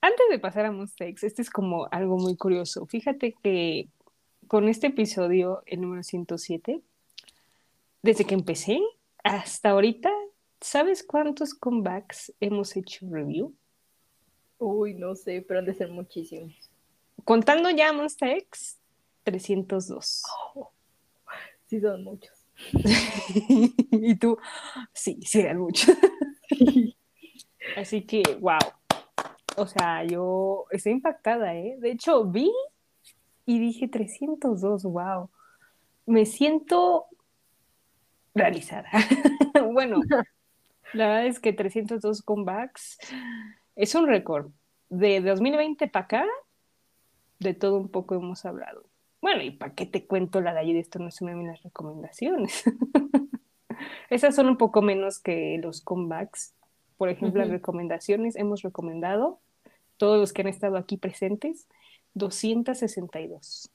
antes 0.00 0.26
de 0.30 0.38
pasar 0.38 0.64
a 0.64 0.70
Mustex, 0.70 1.24
este 1.24 1.42
es 1.42 1.50
como 1.50 1.88
algo 1.90 2.18
muy 2.18 2.36
curioso. 2.36 2.86
Fíjate 2.86 3.34
que 3.42 3.88
con 4.46 4.68
este 4.68 4.86
episodio, 4.86 5.64
el 5.66 5.80
número 5.80 6.04
107, 6.04 6.80
desde 8.00 8.24
que 8.26 8.34
empecé 8.34 8.78
hasta 9.24 9.70
ahorita, 9.70 10.08
¿sabes 10.60 11.02
cuántos 11.02 11.52
comebacks 11.52 12.32
hemos 12.38 12.76
hecho 12.76 13.08
review? 13.10 13.52
Uy, 14.58 14.94
no 14.94 15.16
sé, 15.16 15.42
pero 15.42 15.58
han 15.58 15.66
de 15.66 15.74
ser 15.74 15.90
muchísimos. 15.90 16.54
Contando 17.24 17.70
ya 17.70 17.92
Monster 17.92 18.38
X, 18.38 18.78
302. 19.24 20.22
sí, 21.66 21.80
son 21.80 22.04
muchos. 22.04 22.46
y 23.90 24.14
tú, 24.14 24.38
sí, 24.92 25.18
sí, 25.24 25.40
eran 25.40 25.58
muchos. 25.58 25.92
Así 27.76 28.02
que, 28.02 28.22
wow. 28.40 28.60
O 29.56 29.66
sea, 29.66 30.04
yo 30.04 30.66
estoy 30.70 30.92
impactada, 30.92 31.54
¿eh? 31.54 31.76
De 31.78 31.90
hecho, 31.90 32.24
vi 32.24 32.50
y 33.46 33.58
dije 33.58 33.88
302, 33.88 34.84
wow. 34.84 35.30
Me 36.06 36.26
siento 36.26 37.06
realizada. 38.34 38.88
bueno, 39.72 40.00
la 40.92 41.06
verdad 41.06 41.26
es 41.26 41.40
que 41.40 41.52
302 41.52 42.22
comebacks 42.22 42.98
es 43.76 43.94
un 43.94 44.06
récord. 44.06 44.50
De 44.90 45.20
2020 45.20 45.88
para 45.88 46.04
acá, 46.04 46.24
de 47.38 47.54
todo 47.54 47.78
un 47.78 47.88
poco 47.88 48.14
hemos 48.14 48.44
hablado. 48.44 48.84
Bueno, 49.20 49.42
¿y 49.42 49.50
para 49.50 49.74
qué 49.74 49.86
te 49.86 50.06
cuento 50.06 50.40
la 50.40 50.52
de 50.52 50.72
de 50.72 50.78
esto 50.78 50.98
no 50.98 51.10
se 51.10 51.24
me 51.24 51.34
ven 51.34 51.46
las 51.46 51.62
recomendaciones? 51.62 52.64
Esas 54.10 54.36
son 54.36 54.48
un 54.48 54.56
poco 54.56 54.82
menos 54.82 55.18
que 55.18 55.58
los 55.62 55.80
comebacks. 55.80 56.54
Por 56.96 57.08
ejemplo, 57.08 57.40
las 57.40 57.50
recomendaciones 57.50 58.36
hemos 58.36 58.62
recomendado 58.62 59.40
todos 59.96 60.18
los 60.18 60.32
que 60.32 60.42
han 60.42 60.48
estado 60.48 60.76
aquí 60.76 60.96
presentes, 60.96 61.66
262. 62.14 63.70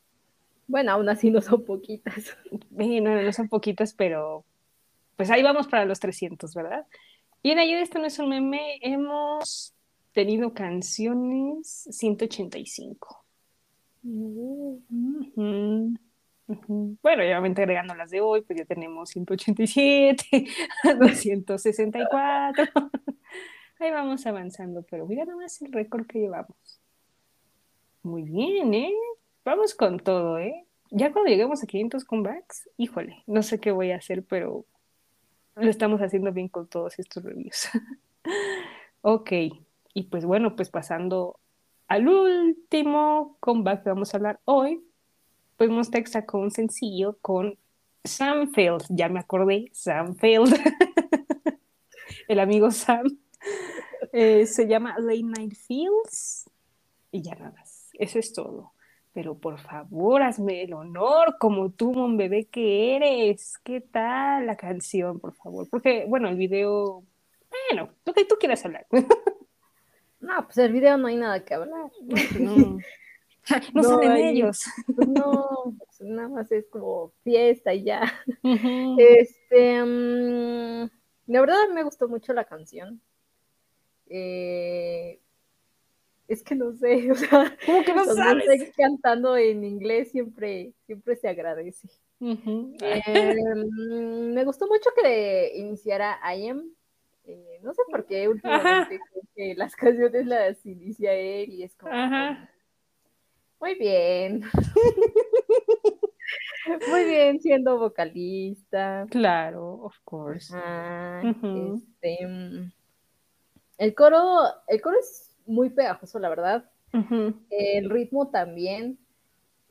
Bueno, 0.67 0.91
aún 0.91 1.09
así 1.09 1.31
no 1.31 1.41
son 1.41 1.65
poquitas. 1.65 2.37
no, 2.69 3.21
no 3.21 3.33
son 3.33 3.49
poquitas, 3.49 3.93
pero 3.93 4.45
pues 5.15 5.29
ahí 5.31 5.43
vamos 5.43 5.67
para 5.67 5.85
los 5.85 5.99
300, 5.99 6.53
¿verdad? 6.53 6.85
Y 7.41 7.51
en 7.51 7.59
ayuda 7.59 7.81
esto 7.81 7.99
no 7.99 8.05
es 8.05 8.19
un 8.19 8.29
meme, 8.29 8.79
hemos 8.81 9.73
tenido 10.13 10.53
canciones 10.53 11.87
185. 11.91 13.25
Bueno, 17.01 17.23
obviamente 17.23 17.61
agregando 17.61 17.93
las 17.95 18.09
de 18.09 18.21
hoy, 18.21 18.41
pues 18.41 18.59
ya 18.59 18.65
tenemos 18.65 19.09
187, 19.09 20.47
264. 20.99 22.65
Ahí 23.79 23.91
vamos 23.91 24.25
avanzando, 24.25 24.83
pero 24.83 25.07
mira 25.07 25.23
nada 25.23 25.37
más 25.37 25.61
el 25.61 25.71
récord 25.71 26.05
que 26.05 26.19
llevamos. 26.19 26.81
Muy 28.03 28.23
bien, 28.23 28.73
¿eh? 28.73 28.93
Vamos 29.45 29.73
con 29.73 29.99
todo, 29.99 30.37
¿eh? 30.37 30.65
Ya 30.91 31.13
cuando 31.13 31.29
lleguemos 31.29 31.63
a 31.63 31.67
500 31.67 32.03
comebacks, 32.03 32.69
híjole, 32.77 33.23
no 33.25 33.41
sé 33.41 33.59
qué 33.59 33.71
voy 33.71 33.91
a 33.91 33.97
hacer, 33.97 34.23
pero 34.23 34.65
lo 35.55 35.69
estamos 35.69 36.01
haciendo 36.01 36.31
bien 36.33 36.49
con 36.49 36.67
todos 36.67 36.99
estos 36.99 37.23
reviews. 37.23 37.69
ok, 39.01 39.31
y 39.93 40.03
pues 40.03 40.25
bueno, 40.25 40.55
pues 40.55 40.69
pasando 40.69 41.39
al 41.87 42.07
último 42.07 43.37
comeback 43.39 43.83
que 43.83 43.89
vamos 43.89 44.13
a 44.13 44.17
hablar 44.17 44.39
hoy, 44.45 44.83
pues 45.57 45.69
Monstex 45.69 46.11
sacó 46.11 46.39
un 46.39 46.51
sencillo 46.51 47.17
con 47.21 47.57
Sam 48.03 48.51
Field, 48.51 48.83
ya 48.89 49.09
me 49.09 49.19
acordé, 49.19 49.69
Sam 49.73 50.15
Field, 50.15 50.53
el 52.27 52.39
amigo 52.39 52.71
Sam. 52.71 53.18
Eh, 54.11 54.45
se 54.45 54.67
llama 54.67 54.95
Late 54.97 55.23
Night 55.23 55.53
Fields 55.55 56.49
y 57.11 57.21
ya 57.21 57.35
nada 57.35 57.51
más. 57.51 57.89
Eso 57.93 58.19
es 58.19 58.33
todo. 58.33 58.73
Pero 59.13 59.37
por 59.37 59.59
favor, 59.59 60.21
hazme 60.21 60.63
el 60.63 60.73
honor, 60.73 61.37
como 61.39 61.71
tú, 61.71 61.93
mon 61.93 62.15
bebé 62.17 62.45
que 62.45 62.95
eres. 62.95 63.57
¿Qué 63.63 63.81
tal 63.81 64.45
la 64.45 64.55
canción, 64.55 65.19
por 65.19 65.33
favor? 65.33 65.67
Porque, 65.69 66.05
bueno, 66.07 66.29
el 66.29 66.37
video, 66.37 67.03
bueno, 67.69 67.91
lo 68.05 68.13
que 68.13 68.25
tú 68.25 68.35
quieras 68.39 68.65
hablar. 68.65 68.87
No, 70.21 70.45
pues 70.45 70.57
el 70.57 70.73
video 70.73 70.97
no 70.97 71.07
hay 71.07 71.15
nada 71.15 71.45
que 71.45 71.53
hablar. 71.53 71.89
No, 72.39 72.77
no, 73.73 73.83
salen 73.83 74.17
ellos. 74.17 74.65
Pues 74.93 75.07
no, 75.07 75.75
pues 75.77 76.01
nada 76.01 76.27
más 76.27 76.51
es 76.51 76.65
como 76.67 77.13
fiesta 77.23 77.73
y 77.73 77.83
ya. 77.83 78.01
Este, 78.97 79.81
mm, 79.81 80.89
la 81.27 81.39
verdad 81.39 81.69
me 81.73 81.83
gustó 81.83 82.09
mucho 82.09 82.33
la 82.33 82.43
canción. 82.43 83.01
Eh, 84.09 85.19
es 86.27 86.43
que 86.43 86.55
no 86.55 86.73
sé, 86.73 87.11
o 87.11 87.15
sea, 87.15 87.55
¿cómo 87.65 87.83
que 87.83 87.93
no 87.93 88.05
sabes? 88.05 88.71
cantando 88.75 89.37
en 89.37 89.63
inglés 89.63 90.11
siempre, 90.11 90.73
siempre 90.85 91.15
se 91.15 91.27
agradece. 91.27 91.89
Em, 92.21 94.33
me 94.33 94.43
gustó 94.43 94.67
mucho 94.67 94.89
que 95.01 95.53
iniciara 95.55 96.19
I 96.35 96.49
Am. 96.49 96.63
Eh, 97.25 97.59
no 97.61 97.73
sé 97.73 97.81
por 97.89 98.05
qué 98.05 98.27
últimamente 98.27 98.99
que 99.35 99.53
las 99.55 99.75
canciones 99.75 100.25
las 100.25 100.65
inicia 100.65 101.13
él 101.13 101.53
y 101.53 101.63
es 101.63 101.75
como. 101.75 101.93
Muy 103.59 103.75
bien. 103.75 104.43
Muy 106.89 107.05
bien, 107.05 107.39
siendo 107.39 107.79
vocalista. 107.79 109.07
Claro, 109.09 109.81
of 109.81 109.95
course. 110.03 110.55
este, 110.55 112.27
mm, 112.27 112.71
el 113.79 113.95
coro, 113.95 114.41
el 114.67 114.81
coro 114.81 114.99
es 114.99 115.31
muy 115.45 115.69
pegajoso, 115.69 116.19
la 116.19 116.29
verdad. 116.29 116.69
El 117.49 117.89
ritmo 117.89 118.29
también. 118.29 118.99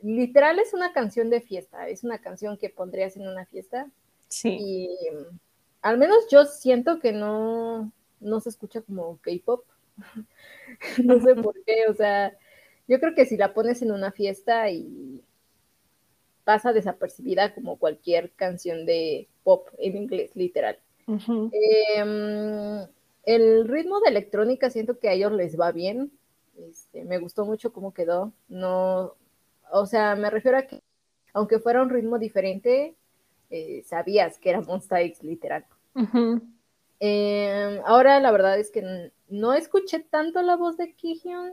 Literal 0.01 0.59
es 0.59 0.73
una 0.75 0.93
canción 0.93 1.29
de 1.31 1.41
fiesta, 1.41 1.89
es 1.89 2.05
una 2.05 2.19
canción 2.19 2.57
que 2.57 2.71
pondrías 2.71 3.17
en 3.17 3.29
una 3.29 3.45
fiesta. 3.45 3.91
Sí. 4.29 4.57
Y 4.61 4.89
al 5.83 5.99
menos 5.99 6.27
yo 6.31 6.45
siento 6.47 7.01
que 7.01 7.13
no, 7.13 7.93
no 8.21 8.41
se 8.41 8.49
escucha 8.49 8.81
como 8.81 9.19
K-pop. 9.19 9.65
no 11.05 11.21
sé 11.21 11.35
por 11.35 11.55
qué, 11.65 11.87
o 11.89 11.95
sea, 11.95 12.37
yo 12.87 13.01
creo 13.01 13.15
que 13.15 13.27
si 13.27 13.37
la 13.37 13.53
pones 13.53 13.83
en 13.83 13.93
una 13.93 14.11
fiesta 14.11 14.71
y 14.71 15.23
pasa 16.45 16.73
desapercibida 16.73 17.55
como 17.55 17.79
cualquier 17.79 18.31
canción 18.33 18.87
de 18.87 19.29
pop 19.43 19.69
en 19.77 19.97
inglés, 19.97 20.35
literal. 20.35 20.79
El 23.29 23.69
ritmo 23.69 24.01
de 24.01 24.09
electrónica 24.09 24.71
siento 24.71 24.99
que 24.99 25.11
a 25.11 25.13
ellos 25.13 25.33
les 25.33 25.61
va 25.61 25.71
bien. 25.71 26.11
Este, 26.57 27.05
me 27.05 27.19
gustó 27.19 27.45
mucho 27.45 27.75
cómo 27.75 27.93
quedó. 27.93 28.33
No, 28.49 29.17
o 29.71 29.85
sea, 29.85 30.17
me 30.17 30.31
refiero 30.31 30.57
a 30.57 30.63
que 30.63 30.83
aunque 31.35 31.59
fuera 31.59 31.83
un 31.83 31.91
ritmo 31.91 32.19
diferente, 32.19 32.97
eh, 33.51 33.83
sabías 33.85 34.39
que 34.39 34.49
era 34.49 34.63
Monsta 34.63 35.03
X 35.03 35.23
literal. 35.23 35.67
Em, 37.01 37.83
ahora 37.85 38.19
la 38.19 38.33
verdad 38.33 38.59
es 38.59 38.71
que 38.71 39.13
no 39.29 39.53
escuché 39.53 40.01
tanto 40.01 40.41
la 40.41 40.57
voz 40.57 40.79
de 40.79 40.95
Kihyun. 40.95 41.53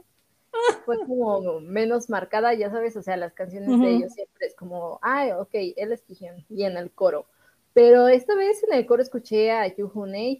Fue 0.85 0.95
como 1.07 1.59
menos 1.59 2.09
marcada, 2.09 2.53
ya 2.53 2.71
sabes, 2.71 2.95
o 2.95 3.01
sea, 3.01 3.17
las 3.17 3.33
canciones 3.33 3.81
de 3.81 3.89
ellos 3.89 4.13
siempre 4.13 4.47
es 4.47 4.55
como, 4.55 4.97
ay, 5.01 5.31
ok, 5.33 5.51
él 5.75 5.91
es 5.91 6.03
Kihyun, 6.03 6.45
y 6.49 6.63
en 6.63 6.77
el 6.77 6.89
coro. 6.89 7.25
Pero 7.75 8.07
esta 8.07 8.35
vez 8.35 8.63
en 8.63 8.73
el 8.73 8.85
coro 8.85 9.01
escuché 9.01 9.51
a 9.51 9.67
Yu 9.67 9.91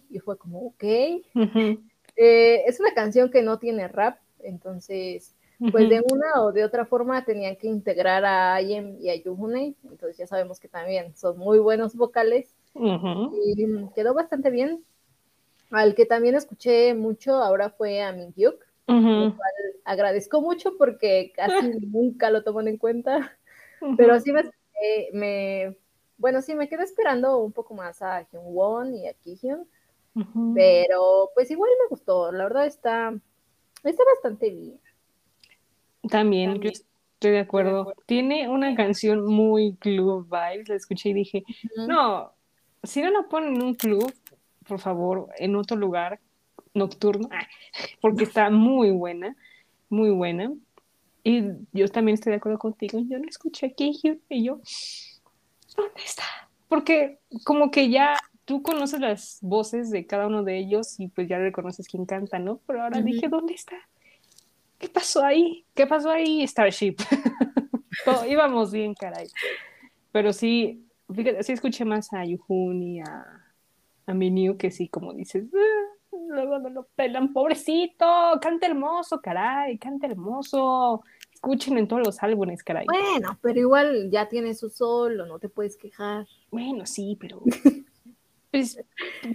y 0.08 0.18
fue 0.20 0.38
como, 0.38 0.68
ok. 0.68 0.82
Eh, 0.82 2.62
es 2.66 2.80
una 2.80 2.94
canción 2.94 3.30
que 3.30 3.42
no 3.42 3.58
tiene 3.58 3.88
rap, 3.88 4.16
entonces, 4.40 5.36
pues 5.70 5.86
de 5.90 6.02
una 6.10 6.42
o 6.42 6.52
de 6.52 6.64
otra 6.64 6.86
forma 6.86 7.26
tenían 7.26 7.56
que 7.56 7.66
integrar 7.66 8.24
a 8.24 8.54
Ayem 8.54 8.96
y 8.98 9.10
a 9.10 9.16
Yuhune, 9.16 9.74
entonces 9.84 10.16
ya 10.16 10.26
sabemos 10.26 10.58
que 10.58 10.68
también 10.68 11.14
son 11.14 11.36
muy 11.36 11.58
buenos 11.58 11.94
vocales. 11.94 12.56
Y 12.74 13.66
quedó 13.94 14.14
bastante 14.14 14.48
bien. 14.48 14.82
Al 15.70 15.94
que 15.94 16.06
también 16.06 16.36
escuché 16.36 16.94
mucho 16.94 17.34
ahora 17.34 17.68
fue 17.68 18.00
a 18.00 18.12
Mingyuk, 18.12 18.64
agradezco 19.84 20.40
mucho 20.40 20.78
porque 20.78 21.32
casi 21.36 21.68
nunca 21.86 22.30
lo 22.30 22.42
toman 22.44 22.68
en 22.68 22.78
cuenta, 22.78 23.36
pero 23.98 24.18
sí 24.20 24.32
me, 25.12 25.76
bueno, 26.18 26.42
sí 26.42 26.54
me 26.54 26.68
quedé 26.68 26.84
esperando 26.84 27.38
un 27.38 27.52
poco 27.52 27.74
más 27.74 28.02
a 28.02 28.22
Hyun 28.22 28.42
Won 28.44 28.94
y 28.94 29.08
a 29.08 29.14
Kihyun, 29.14 29.66
pero 30.54 31.30
pues 31.34 31.50
igual 31.50 31.70
me 31.82 31.88
gustó, 31.88 32.32
la 32.32 32.44
verdad 32.44 32.66
está, 32.66 33.14
está 33.84 34.02
bastante 34.14 34.50
bien. 34.50 34.80
También, 36.08 36.60
yo 36.60 36.70
estoy 36.70 37.32
de 37.32 37.40
acuerdo. 37.40 37.94
Tiene 38.06 38.48
una 38.48 38.74
canción 38.74 39.24
muy 39.24 39.74
club 39.76 40.26
vibes, 40.28 40.68
la 40.68 40.76
escuché 40.76 41.10
y 41.10 41.14
dije, 41.14 41.44
no, 41.86 42.32
si 42.82 43.02
no 43.02 43.10
la 43.10 43.22
ponen 43.28 43.56
en 43.56 43.62
un 43.62 43.74
club, 43.74 44.12
por 44.66 44.78
favor, 44.78 45.28
en 45.38 45.56
otro 45.56 45.76
lugar 45.76 46.20
nocturno, 46.74 47.28
porque 48.00 48.24
está 48.24 48.50
muy 48.50 48.90
buena, 48.90 49.36
muy 49.88 50.10
buena. 50.10 50.52
Y 51.24 51.42
yo 51.72 51.88
también 51.88 52.14
estoy 52.14 52.30
de 52.30 52.36
acuerdo 52.36 52.58
contigo. 52.58 53.00
Yo 53.08 53.18
no 53.18 53.28
escuché 53.28 53.66
aquí 53.66 53.92
y 54.28 54.44
yo, 54.44 54.60
¿dónde 55.76 56.02
está? 56.04 56.24
Porque 56.68 57.20
como 57.44 57.70
que 57.70 57.90
ya 57.90 58.16
tú 58.44 58.62
conoces 58.62 59.00
las 59.00 59.38
voces 59.42 59.90
de 59.90 60.06
cada 60.06 60.26
uno 60.26 60.42
de 60.42 60.58
ellos 60.58 60.98
y 60.98 61.08
pues 61.08 61.28
ya 61.28 61.38
reconoces 61.38 61.88
quién 61.88 62.06
canta, 62.06 62.38
¿no? 62.38 62.60
Pero 62.66 62.82
ahora 62.82 63.00
dije, 63.00 63.28
¿dónde 63.28 63.54
está? 63.54 63.76
¿Qué 64.78 64.88
pasó 64.88 65.24
ahí? 65.24 65.64
¿Qué 65.74 65.86
pasó 65.86 66.10
ahí, 66.10 66.46
Starship? 66.46 66.96
íbamos 68.28 68.72
bien, 68.72 68.94
caray. 68.94 69.28
Pero 70.12 70.32
sí, 70.32 70.86
fíjate, 71.12 71.42
sí 71.42 71.52
escuché 71.52 71.84
más 71.84 72.12
a 72.12 72.24
Yuhun 72.24 72.82
y 72.82 73.00
a, 73.00 73.24
a 74.06 74.14
Minyu, 74.14 74.56
que 74.56 74.70
sí, 74.70 74.88
como 74.88 75.12
dices, 75.12 75.44
ah, 75.54 76.16
luego 76.28 76.58
no 76.58 76.68
lo 76.70 76.84
pelan, 76.94 77.32
pobrecito, 77.32 78.06
canta 78.40 78.66
hermoso, 78.66 79.20
caray, 79.20 79.78
canta 79.78 80.06
hermoso. 80.06 81.02
Escuchen 81.46 81.78
en 81.78 81.86
todos 81.86 82.04
los 82.04 82.20
álbumes, 82.24 82.64
caray. 82.64 82.86
Bueno, 82.86 83.38
pero 83.40 83.60
igual 83.60 84.10
ya 84.10 84.28
tiene 84.28 84.52
su 84.52 84.68
solo, 84.68 85.26
no 85.26 85.38
te 85.38 85.48
puedes 85.48 85.76
quejar. 85.76 86.26
Bueno, 86.50 86.86
sí, 86.86 87.16
pero. 87.20 87.40
pues, 88.50 88.84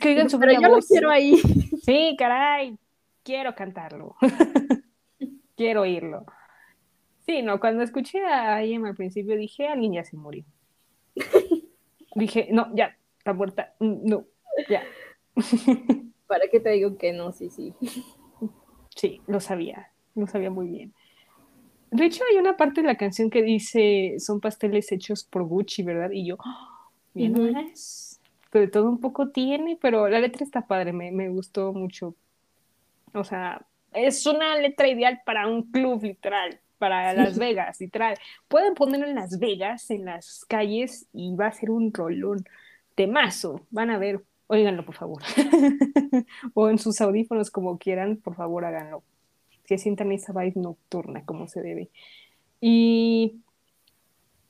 que 0.01 0.09
digan 0.09 0.29
su 0.29 0.37
Pero 0.37 0.51
yo 0.59 0.67
lo 0.67 0.79
quiero 0.81 1.09
ahí. 1.09 1.37
Sí, 1.81 2.17
caray, 2.19 2.77
quiero 3.23 3.55
cantarlo. 3.55 4.17
quiero 5.55 5.83
oírlo. 5.83 6.25
Sí, 7.25 7.41
no, 7.43 7.61
cuando 7.61 7.81
escuché 7.81 8.25
a 8.25 8.61
Ian 8.61 8.85
al 8.85 8.95
principio 8.95 9.37
dije, 9.37 9.69
alguien 9.69 9.93
ya 9.93 10.03
se 10.03 10.17
murió. 10.17 10.43
dije, 12.15 12.49
no, 12.51 12.75
ya, 12.75 12.97
está 13.19 13.31
muerta. 13.31 13.73
No, 13.79 14.25
ya. 14.67 14.83
¿Para 16.27 16.49
qué 16.51 16.59
te 16.59 16.71
digo 16.71 16.97
que 16.97 17.13
no? 17.13 17.31
Sí, 17.31 17.49
sí. 17.49 17.73
Sí, 18.97 19.21
lo 19.27 19.39
sabía, 19.39 19.93
lo 20.13 20.27
sabía 20.27 20.49
muy 20.49 20.67
bien. 20.67 20.93
De 21.91 22.05
hecho, 22.05 22.23
hay 22.29 22.37
una 22.37 22.55
parte 22.55 22.81
de 22.81 22.87
la 22.87 22.95
canción 22.95 23.29
que 23.29 23.43
dice, 23.43 24.15
son 24.17 24.39
pasteles 24.39 24.91
hechos 24.93 25.25
por 25.25 25.43
Gucci, 25.43 25.83
¿verdad? 25.83 26.09
Y 26.11 26.25
yo, 26.25 26.37
bien, 27.13 27.35
oh, 27.37 27.61
Pero 28.49 28.71
todo 28.71 28.89
un 28.89 28.99
poco 28.99 29.29
tiene, 29.29 29.77
pero 29.79 30.07
la 30.07 30.19
letra 30.19 30.45
está 30.45 30.65
padre, 30.65 30.93
me, 30.93 31.11
me 31.11 31.27
gustó 31.27 31.73
mucho. 31.73 32.15
O 33.13 33.25
sea, 33.25 33.65
es 33.91 34.25
una 34.25 34.55
letra 34.57 34.87
ideal 34.87 35.21
para 35.25 35.47
un 35.47 35.63
club, 35.63 36.01
literal, 36.03 36.61
para 36.77 37.13
Las 37.13 37.37
Vegas, 37.37 37.81
literal. 37.81 38.17
Pueden 38.47 38.73
ponerlo 38.73 39.07
en 39.07 39.15
Las 39.15 39.37
Vegas, 39.37 39.91
en 39.91 40.05
las 40.05 40.45
calles, 40.45 41.07
y 41.11 41.35
va 41.35 41.47
a 41.47 41.51
ser 41.51 41.71
un 41.71 41.93
rolón 41.93 42.45
temazo. 42.95 43.65
Van 43.69 43.89
a 43.89 43.97
ver, 43.97 44.23
óiganlo, 44.47 44.85
por 44.85 44.95
favor. 44.95 45.21
o 46.53 46.69
en 46.69 46.77
sus 46.77 47.01
audífonos, 47.01 47.51
como 47.51 47.77
quieran, 47.77 48.15
por 48.15 48.35
favor, 48.35 48.63
háganlo. 48.63 49.03
Que 49.71 49.77
sientan 49.77 50.11
esa 50.11 50.33
vibe 50.33 50.59
nocturna, 50.59 51.23
como 51.23 51.47
se 51.47 51.61
debe. 51.61 51.89
Y 52.59 53.39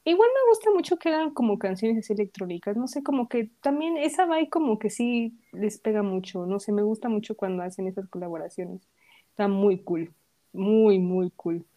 igual 0.03 0.29
me 0.33 0.49
gusta 0.49 0.71
mucho 0.71 0.97
que 0.97 1.09
hagan 1.09 1.29
como 1.29 1.59
canciones 1.59 2.09
electrónicas, 2.09 2.75
no 2.75 2.87
sé, 2.87 3.03
como 3.03 3.29
que 3.29 3.51
también 3.61 3.97
esa 3.97 4.25
vibe 4.25 4.49
como 4.49 4.79
que 4.79 4.89
sí 4.89 5.37
les 5.51 5.77
pega 5.77 6.01
mucho, 6.01 6.47
no 6.47 6.59
sé, 6.59 6.71
me 6.71 6.81
gusta 6.81 7.07
mucho 7.07 7.35
cuando 7.35 7.61
hacen 7.61 7.85
esas 7.85 8.09
colaboraciones. 8.09 8.81
Está 9.29 9.47
muy 9.47 9.83
cool, 9.83 10.11
muy, 10.53 10.97
muy 10.97 11.29
cool. 11.35 11.67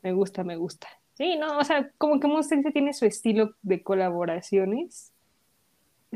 Me 0.00 0.14
gusta, 0.14 0.42
me 0.42 0.56
gusta. 0.56 0.88
Sí, 1.18 1.36
no, 1.36 1.58
o 1.58 1.64
sea, 1.64 1.90
como 1.98 2.18
que 2.18 2.28
Monster 2.28 2.72
tiene 2.72 2.94
su 2.94 3.04
estilo 3.04 3.56
de 3.60 3.82
colaboraciones 3.82 5.12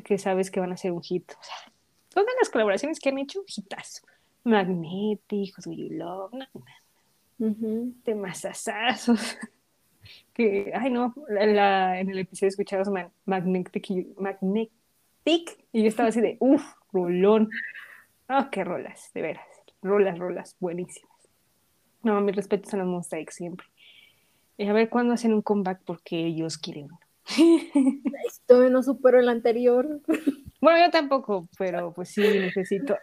que 0.03 0.17
sabes 0.17 0.51
que 0.51 0.61
van 0.61 0.73
a 0.73 0.79
ser 0.79 0.93
un 0.93 1.03
hit. 1.03 1.31
O 1.31 1.43
sea, 1.43 1.57
todas 2.09 2.35
las 2.41 2.49
colaboraciones 2.49 3.01
que 3.01 3.11
han 3.11 3.19
hecho, 3.19 3.45
hitazo. 3.47 4.07
Magnetic, 4.45 5.55
You 5.67 5.89
Love, 5.91 6.33
temas 8.05 8.45
asazos. 8.45 9.39
que, 10.35 10.73
ay 10.75 10.91
no, 10.91 11.15
en 11.29 12.11
el 12.11 12.19
episodio 12.19 12.49
escuchamos 12.49 12.89
Magnetic, 13.25 13.89
Magnetic 14.19 15.59
y 15.73 15.83
yo 15.83 15.89
estaba 15.89 16.09
así 16.09 16.21
de, 16.21 16.37
uff, 16.41 16.65
rolón. 16.93 17.51
Ah, 18.29 18.49
qué 18.51 18.65
rolas, 18.65 19.11
de 19.13 19.23
veras 19.23 19.51
rolas, 19.83 20.19
rolas, 20.19 20.57
buenísimas. 20.61 21.11
No, 22.03 22.21
mis 22.21 22.37
respetos 22.37 22.73
a 22.75 22.79
los 22.79 22.87
Monster 22.87 23.25
siempre. 23.31 23.67
Y 24.57 24.67
a 24.67 24.73
ver 24.73 24.89
cuándo 24.89 25.15
hacen 25.15 25.33
un 25.33 25.43
comeback 25.43 25.83
porque 25.85 26.27
ellos 26.27 26.59
quieren 26.59 26.89
Esto 28.27 28.61
no 28.71 28.83
supero 28.83 29.21
el 29.21 29.29
anterior. 29.29 30.01
Bueno, 30.61 30.85
yo 30.85 30.91
tampoco, 30.91 31.49
pero 31.59 31.93
pues 31.93 32.11
sí, 32.11 32.23
necesito. 32.23 32.97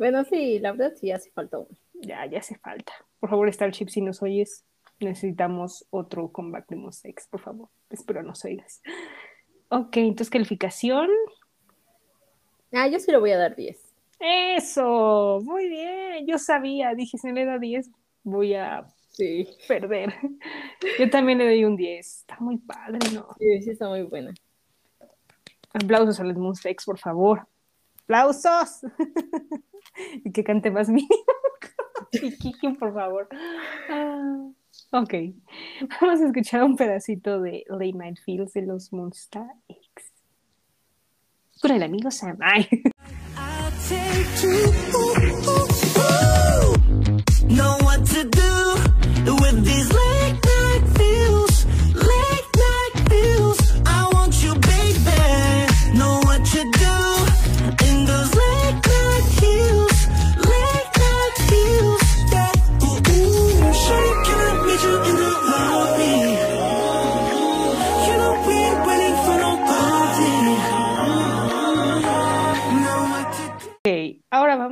Bueno, 0.00 0.24
sí, 0.24 0.58
la 0.60 0.72
verdad 0.72 0.94
sí 0.98 1.10
hace 1.12 1.30
falta 1.30 1.58
uno. 1.58 1.68
Ya, 1.92 2.24
ya 2.24 2.38
hace 2.38 2.56
falta. 2.56 2.90
Por 3.18 3.28
favor, 3.28 3.52
Starship, 3.52 3.88
si 3.90 4.00
nos 4.00 4.22
oyes, 4.22 4.64
necesitamos 4.98 5.86
otro 5.90 6.32
comeback 6.32 6.70
de 6.70 6.76
Monster 6.76 7.14
por 7.30 7.40
favor. 7.42 7.68
Espero 7.90 8.22
nos 8.22 8.42
oigas. 8.46 8.80
Ok, 9.68 9.98
entonces 9.98 10.30
calificación. 10.30 11.10
Ah, 12.72 12.88
yo 12.88 12.98
sí 12.98 13.10
le 13.10 13.18
voy 13.18 13.32
a 13.32 13.36
dar 13.36 13.54
10. 13.54 13.78
Eso, 14.20 15.40
muy 15.44 15.68
bien. 15.68 16.26
Yo 16.26 16.38
sabía, 16.38 16.94
dije, 16.94 17.18
si 17.18 17.30
le 17.30 17.44
da 17.44 17.58
10, 17.58 17.90
voy 18.22 18.54
a 18.54 18.86
perder. 19.68 20.14
Yo 20.98 21.10
también 21.10 21.36
le 21.36 21.44
doy 21.44 21.66
un 21.66 21.76
10. 21.76 22.20
Está 22.20 22.38
muy 22.40 22.56
padre, 22.56 23.00
¿no? 23.12 23.28
Sí, 23.38 23.60
sí, 23.60 23.70
está 23.72 23.86
muy 23.86 24.04
buena. 24.04 24.32
Aplausos 25.74 26.18
a 26.20 26.24
los 26.24 26.38
Moonsteaks, 26.38 26.86
por 26.86 26.98
favor. 26.98 27.46
¡Aplausos! 28.04 28.80
y 30.24 30.32
que 30.32 30.44
cante 30.44 30.70
más 30.70 30.88
mínimo. 30.88 31.08
y 32.12 32.68
por 32.74 32.94
favor. 32.94 33.28
Ah, 33.88 34.48
ok. 34.92 35.14
Vamos 36.00 36.20
a 36.20 36.26
escuchar 36.26 36.64
un 36.64 36.76
pedacito 36.76 37.40
de 37.40 37.64
Late 37.68 37.92
Night 37.92 38.18
Fields 38.24 38.52
de 38.52 38.62
los 38.62 38.92
Moonstars. 38.92 39.48
Con 41.60 41.72
el 41.72 41.82
amigo 41.82 42.10
Sam. 42.10 42.38
Ay. 42.40 42.68
Know 47.48 47.72
what 47.72 47.78
to 47.78 47.78
do 47.78 47.79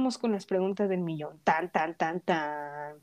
vamos 0.09 0.17
con 0.17 0.33
las 0.33 0.47
preguntas 0.47 0.89
del 0.89 1.01
millón. 1.01 1.39
Tan, 1.45 1.71
tan, 1.71 1.95
tan, 1.95 2.21
tan. 2.21 2.97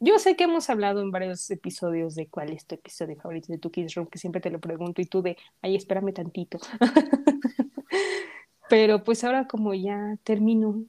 Yo 0.00 0.18
sé 0.18 0.34
que 0.34 0.42
hemos 0.42 0.68
hablado 0.68 1.00
en 1.00 1.12
varios 1.12 1.48
episodios 1.48 2.16
de 2.16 2.26
cuál 2.26 2.50
es 2.50 2.66
tu 2.66 2.74
episodio 2.74 3.14
favorito 3.14 3.52
de 3.52 3.58
tu 3.58 3.70
Kids 3.70 3.94
Room, 3.94 4.08
que 4.08 4.18
siempre 4.18 4.40
te 4.40 4.50
lo 4.50 4.58
pregunto 4.58 5.00
y 5.00 5.04
tú 5.04 5.22
de, 5.22 5.36
ay, 5.60 5.76
espérame 5.76 6.12
tantito. 6.12 6.58
Pero 8.68 9.04
pues 9.04 9.22
ahora 9.22 9.46
como 9.46 9.74
ya 9.74 10.18
termino, 10.24 10.82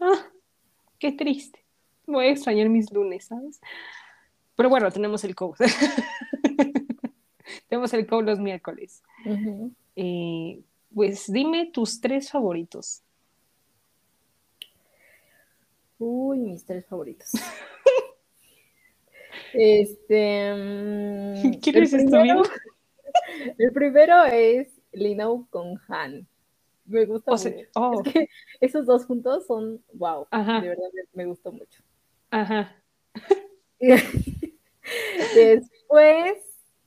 ah, 0.00 0.28
qué 0.98 1.12
triste. 1.12 1.62
Voy 2.06 2.24
a 2.24 2.30
extrañar 2.30 2.70
mis 2.70 2.90
lunes, 2.90 3.26
¿sabes? 3.26 3.60
Pero 4.56 4.70
bueno, 4.70 4.90
tenemos 4.90 5.24
el 5.24 5.34
code. 5.34 5.58
tenemos 7.68 7.92
el 7.92 8.06
code 8.06 8.30
los 8.30 8.40
miércoles. 8.40 9.02
Eh, 9.94 10.62
pues 10.94 11.30
dime 11.30 11.66
tus 11.66 12.00
tres 12.00 12.30
favoritos. 12.30 13.03
Uy, 15.98 16.38
mis 16.38 16.64
tres 16.64 16.86
favoritos. 16.86 17.30
este. 19.52 20.54
mm, 20.54 21.54
¿Quién 21.62 21.76
el 21.76 21.82
es 21.84 21.92
esto, 21.92 22.10
primero-? 22.10 22.42
El 23.58 23.72
primero 23.72 24.24
es 24.24 24.68
Linau 24.92 25.46
con 25.48 25.78
Han. 25.88 26.26
Me 26.86 27.06
gusta 27.06 27.32
O 27.32 27.38
sea, 27.38 27.52
mucho. 27.52 27.68
oh, 27.76 28.02
Es 28.04 28.12
que 28.12 28.28
esos 28.60 28.86
dos 28.86 29.06
juntos 29.06 29.46
son 29.46 29.82
wow. 29.94 30.26
Ajá. 30.30 30.60
De 30.60 30.68
verdad 30.68 30.88
me, 30.92 31.02
me 31.22 31.26
gustó 31.26 31.52
mucho. 31.52 31.82
ajá. 32.30 32.74
Después, 35.34 36.36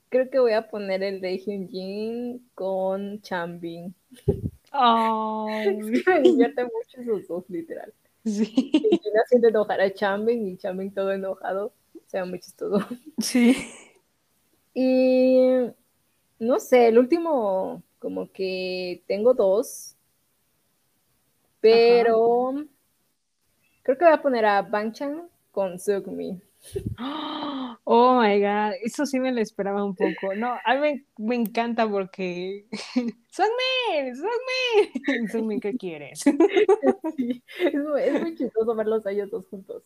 creo 0.10 0.30
que 0.30 0.40
voy 0.40 0.54
a 0.54 0.68
poner 0.70 1.02
el 1.04 1.22
de 1.22 1.38
Hyunjin 1.38 2.48
con 2.54 3.22
Chanbin. 3.22 3.96
Ay, 4.72 5.78
Me 5.78 6.22
divierte 6.22 6.64
mucho 6.64 7.02
esos 7.02 7.28
dos, 7.28 7.50
literal. 7.50 7.94
Sí, 8.28 8.72
Hyunjin 8.74 9.14
haciendo 9.24 9.48
enojar 9.48 9.82
a 9.82 9.94
Chanbin 9.94 10.48
y 10.48 10.58
Chanbin 10.58 10.94
todo 10.94 11.12
enojado. 11.12 11.74
O 11.96 12.10
sea, 12.10 12.26
muy 12.26 12.40
chistoso. 12.40 12.86
sí. 13.20 13.56
Y 14.74 15.40
no 16.40 16.60
sé, 16.60 16.88
el 16.88 16.98
último, 17.00 17.82
como 18.00 18.32
que 18.32 19.04
tengo 19.08 19.34
dos, 19.34 19.96
pero 21.60 22.54
creo 23.84 23.98
que 23.98 24.06
voy 24.06 24.14
a 24.14 24.22
poner 24.22 24.46
a 24.46 24.62
Bangchan 24.62 25.30
con 25.52 25.80
Sugmi. 25.80 26.40
Oh 27.90 28.20
my 28.20 28.40
god, 28.40 28.74
eso 28.84 29.06
sí 29.06 29.20
me 29.20 29.32
lo 29.32 29.42
esperaba 29.42 29.84
un 29.84 29.96
poco. 29.96 30.36
No, 30.36 30.58
a 30.66 30.76
mí 30.76 30.80
me, 30.80 31.06
me 31.18 31.36
encanta 31.36 31.90
porque. 31.90 32.66
¡Songmin! 33.32 34.16
¡Songmin! 34.16 35.28
¡Songmin, 35.32 35.60
¿qué 35.60 35.78
quieres? 35.78 36.24
Sí, 37.16 37.44
es, 37.60 37.74
muy, 37.74 38.02
es 38.02 38.22
muy 38.22 38.36
chistoso 38.36 38.76
verlos 38.76 39.06
a 39.06 39.12
ellos 39.12 39.30
dos 39.32 39.48
juntos. 39.48 39.84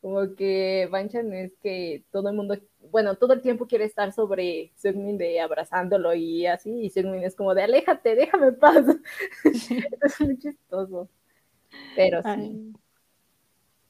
Como 0.00 0.34
que 0.34 0.86
Banchan 0.90 1.32
es 1.32 1.52
que 1.62 2.04
todo 2.10 2.28
el 2.28 2.36
mundo, 2.36 2.58
bueno, 2.90 3.16
todo 3.16 3.32
el 3.32 3.40
tiempo 3.40 3.66
quiere 3.66 3.84
estar 3.84 4.12
sobre 4.12 4.72
Sugmin 4.76 5.16
de 5.16 5.40
abrazándolo 5.40 6.14
y 6.14 6.46
así, 6.46 6.70
y 6.70 6.90
Sugmin 6.90 7.22
es 7.24 7.34
como 7.34 7.54
de 7.54 7.62
aléjate, 7.62 8.14
déjame 8.14 8.48
en 8.48 8.58
paz. 8.58 8.84
es 9.44 10.20
muy 10.20 10.38
chistoso. 10.38 11.08
Pero 11.96 12.22
sí. 12.22 12.28
Ay. 12.28 12.72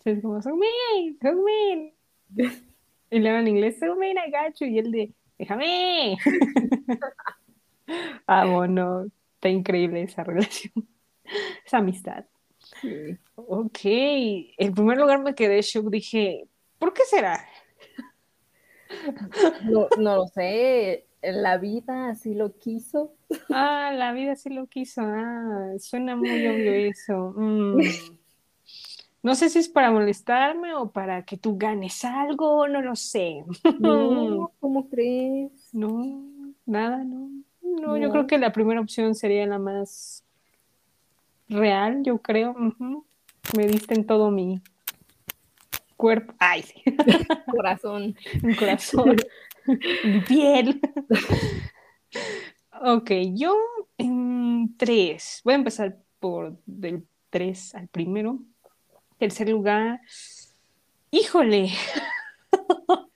Es 0.05 0.21
como, 0.21 0.41
¡Songmin! 0.43 1.19
¡Songmin! 1.23 1.94
Y 3.11 3.21
luego 3.21 3.39
en 3.39 3.47
inglés, 3.47 3.79
¡Songmin, 3.79 4.17
I 4.17 4.31
got 4.31 4.59
you! 4.59 4.67
Y 4.67 4.79
el 4.81 4.91
de, 4.91 5.13
¡déjame! 5.39 6.17
ah, 8.27 8.45
bueno, 8.47 9.07
está 9.35 9.51
increíble 9.51 10.03
esa 10.03 10.25
relación, 10.25 10.73
esa 11.65 11.79
amistad. 11.79 12.25
sí. 12.81 13.17
Ok, 13.37 13.79
en 13.85 14.75
primer 14.75 14.99
lugar 14.99 15.23
me 15.23 15.37
quedé 15.37 15.63
shock, 15.63 15.91
dije, 15.91 16.49
¿por 16.79 16.93
qué 16.93 17.05
será? 17.05 17.47
No, 19.63 19.87
no 19.99 20.17
lo 20.17 20.27
sé, 20.27 21.07
la 21.23 21.59
vida 21.59 22.09
así 22.09 22.35
lo 22.35 22.59
quiso. 22.59 23.15
Ah, 23.51 23.93
la 23.95 24.13
vida 24.13 24.35
sí 24.35 24.51
lo 24.51 24.67
quiso, 24.67 25.03
ah, 25.05 25.75
suena 25.79 26.17
muy 26.17 26.47
obvio 26.47 26.73
eso. 26.73 27.33
Mm. 27.37 27.79
No 29.25 29.35
sé 29.35 29.49
si 29.49 29.59
es 29.59 29.71
para 29.71 29.91
molestarme 29.91 30.75
o 30.75 30.91
para 30.91 31.25
que 31.25 31.39
tú 31.39 31.57
ganes 31.57 32.05
algo, 32.05 32.69
no 32.69 32.83
lo 32.83 32.95
sé. 32.95 33.43
No, 33.79 34.53
¿cómo 34.61 34.89
crees? 34.91 35.51
No, 35.73 36.23
nada, 36.67 37.03
no. 37.05 37.31
No, 37.63 37.97
yo 37.97 38.09
No. 38.09 38.13
creo 38.13 38.27
que 38.27 38.37
la 38.39 38.53
primera 38.53 38.81
opción 38.83 39.15
sería 39.15 39.47
la 39.47 39.59
más 39.59 40.23
real, 41.49 42.03
yo 42.05 42.19
creo. 42.19 42.55
Me 43.57 43.67
diste 43.67 43.95
en 43.95 44.07
todo 44.07 44.31
mi 44.31 44.61
cuerpo. 45.97 46.35
Ay, 46.39 46.63
sí. 46.63 46.83
Corazón. 47.51 48.15
mi 48.43 48.55
corazón, 48.55 49.17
mi 50.05 50.21
piel. 50.21 50.81
Ok, 52.83 53.11
yo 53.33 53.57
en 53.97 54.75
tres. 54.77 55.41
Voy 55.45 55.55
a 55.55 55.57
empezar 55.57 55.97
por 56.21 56.59
del 56.67 57.07
tres 57.31 57.75
al 57.75 57.89
primero. 57.89 58.39
Tercer 59.19 59.49
lugar. 59.49 60.01
Híjole. 61.11 61.71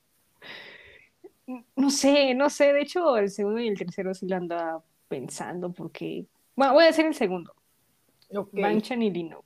No 1.76 1.90
sé, 1.90 2.34
no 2.34 2.50
sé. 2.50 2.74
De 2.74 2.82
hecho, 2.82 3.16
el 3.16 3.30
segundo 3.30 3.58
y 3.60 3.68
el 3.68 3.78
tercero 3.78 4.12
sí 4.12 4.26
lo 4.28 4.36
andaba 4.36 4.82
pensando 5.08 5.72
porque. 5.72 6.26
Bueno, 6.54 6.74
voy 6.74 6.84
a 6.84 6.90
hacer 6.90 7.06
el 7.06 7.14
segundo. 7.14 7.54
Ok, 8.34 8.50
Banchan 8.52 9.00
y 9.00 9.10
Lino. 9.10 9.44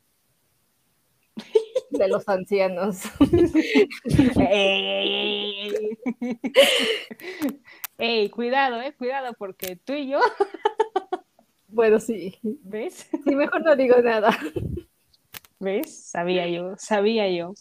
De 1.90 2.08
los 2.08 2.28
ancianos. 2.28 3.02
¡Ey, 4.36 4.84
ey, 4.84 5.14
ey, 5.14 5.98
ey! 6.20 7.60
Ey, 7.98 8.30
cuidado, 8.30 8.80
eh, 8.80 8.94
cuidado, 8.94 9.32
porque 9.38 9.76
tú 9.76 9.92
y 9.92 10.08
yo, 10.08 10.18
Bueno, 11.68 12.00
sí. 12.00 12.38
¿ves? 12.42 13.08
Sí, 13.24 13.36
mejor 13.36 13.62
no 13.62 13.76
digo 13.76 13.96
nada. 14.02 14.36
¿Ves? 15.62 16.10
Sabía 16.10 16.48
yo, 16.48 16.74
sabía 16.76 17.30
yo. 17.30 17.54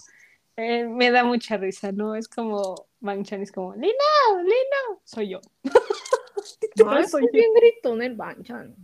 Eh, 0.58 0.86
me 0.88 1.12
da 1.12 1.24
mucha 1.24 1.58
risa, 1.58 1.91
¿no? 1.91 2.16
Es 2.16 2.28
como, 2.28 2.88
Banchan 2.99 3.43
es 3.43 3.52
como, 3.52 3.76
Lino, 3.76 4.41
Lino, 4.41 5.02
soy 5.04 5.30
yo. 5.30 5.41
Ay, 6.88 7.06
soy 7.06 7.28
bien 7.32 7.54
gritón 7.54 8.02
el 8.02 8.16
Banchan. 8.16 8.76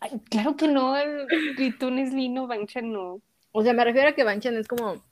Ay, 0.00 0.20
claro 0.28 0.54
que 0.54 0.68
no, 0.68 0.98
el 0.98 1.26
gritón 1.56 1.98
es 1.98 2.12
Lino, 2.12 2.46
Banchan 2.46 2.92
no. 2.92 3.22
O 3.52 3.62
sea, 3.62 3.72
me 3.72 3.84
refiero 3.84 4.10
a 4.10 4.12
que 4.12 4.22
Banchan 4.22 4.58
es 4.58 4.68
como 4.68 5.02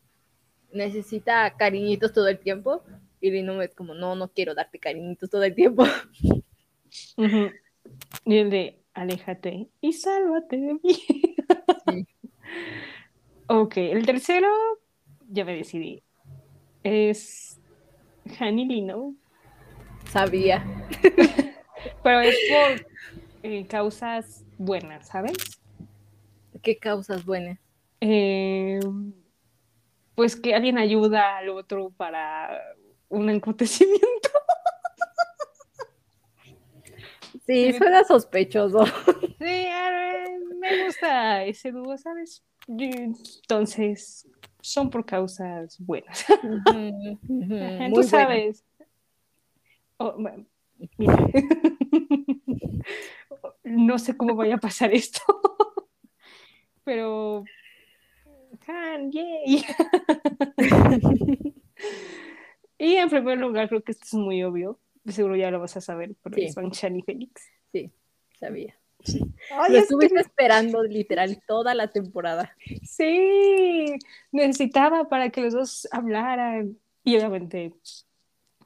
necesita 0.70 1.56
cariñitos 1.56 2.12
todo 2.12 2.28
el 2.28 2.38
tiempo 2.38 2.82
y 3.22 3.30
Lino 3.30 3.62
es 3.62 3.74
como 3.74 3.94
no, 3.94 4.14
no 4.16 4.28
quiero 4.28 4.54
darte 4.54 4.78
cariñitos 4.78 5.30
todo 5.30 5.44
el 5.44 5.54
tiempo. 5.54 5.84
Ujú. 7.16 7.50
Y 8.26 8.36
el 8.36 8.50
de, 8.50 8.82
aléjate 8.92 9.70
y 9.80 9.92
sálvate 9.94 10.58
de 10.58 10.74
mí. 10.74 10.94
Sí. 11.88 12.06
Ok, 13.46 13.76
el 13.76 14.06
tercero, 14.06 14.48
ya 15.28 15.44
me 15.44 15.54
decidí. 15.54 16.02
Es 16.82 17.60
Hani 18.38 18.66
Lino, 18.66 19.14
Sabía. 20.10 20.64
pero 22.02 22.20
es 22.20 22.36
por 22.48 22.86
eh, 23.42 23.66
causas 23.66 24.44
buenas, 24.56 25.08
¿sabes? 25.08 25.60
Qué 26.62 26.78
causas 26.78 27.24
buenas. 27.24 27.58
Eh, 28.00 28.80
pues 30.14 30.36
que 30.36 30.54
alguien 30.54 30.78
ayuda 30.78 31.38
al 31.38 31.48
otro 31.50 31.90
para 31.90 32.62
un 33.08 33.28
acontecimiento. 33.28 34.30
Sí, 37.44 37.72
suena 37.78 38.04
sospechoso. 38.04 38.84
Sí, 39.38 39.66
a 39.66 39.90
ver, 39.90 40.30
me 40.58 40.84
gusta 40.84 41.44
ese 41.44 41.72
dúo, 41.72 41.98
¿sabes? 41.98 42.42
Entonces, 42.66 44.28
son 44.60 44.90
por 44.90 45.04
causas 45.04 45.76
buenas. 45.78 46.24
Tú 47.94 48.02
sabes. 48.02 48.64
Oh, 49.98 50.14
bueno, 50.18 50.44
mira. 50.98 51.16
no 53.64 53.98
sé 53.98 54.16
cómo 54.16 54.34
vaya 54.34 54.56
a 54.56 54.58
pasar 54.58 54.92
esto, 54.92 55.20
pero 56.84 57.44
Han, 58.66 59.10
yay. 59.12 59.64
y 62.78 62.94
en 62.96 63.08
primer 63.08 63.38
lugar, 63.38 63.68
creo 63.68 63.82
que 63.82 63.92
esto 63.92 64.04
es 64.06 64.14
muy 64.14 64.42
obvio. 64.42 64.78
Seguro 65.06 65.36
ya 65.36 65.50
lo 65.50 65.60
vas 65.60 65.76
a 65.76 65.80
saber, 65.80 66.14
pero 66.22 66.36
Sí. 66.36 66.44
es 66.46 66.54
Banchan 66.54 66.96
y 66.96 67.02
Félix. 67.02 67.42
Sí, 67.72 67.90
sabía. 68.38 68.74
Ay, 69.50 69.72
Lo 69.72 69.78
es 69.78 69.84
estuviste 69.84 70.20
esperando 70.20 70.82
literal 70.82 71.42
toda 71.46 71.74
la 71.74 71.90
temporada. 71.90 72.54
Sí, 72.82 73.96
necesitaba 74.32 75.08
para 75.08 75.30
que 75.30 75.42
los 75.42 75.52
dos 75.52 75.88
hablaran. 75.92 76.78
Y 77.02 77.16
obviamente, 77.16 77.74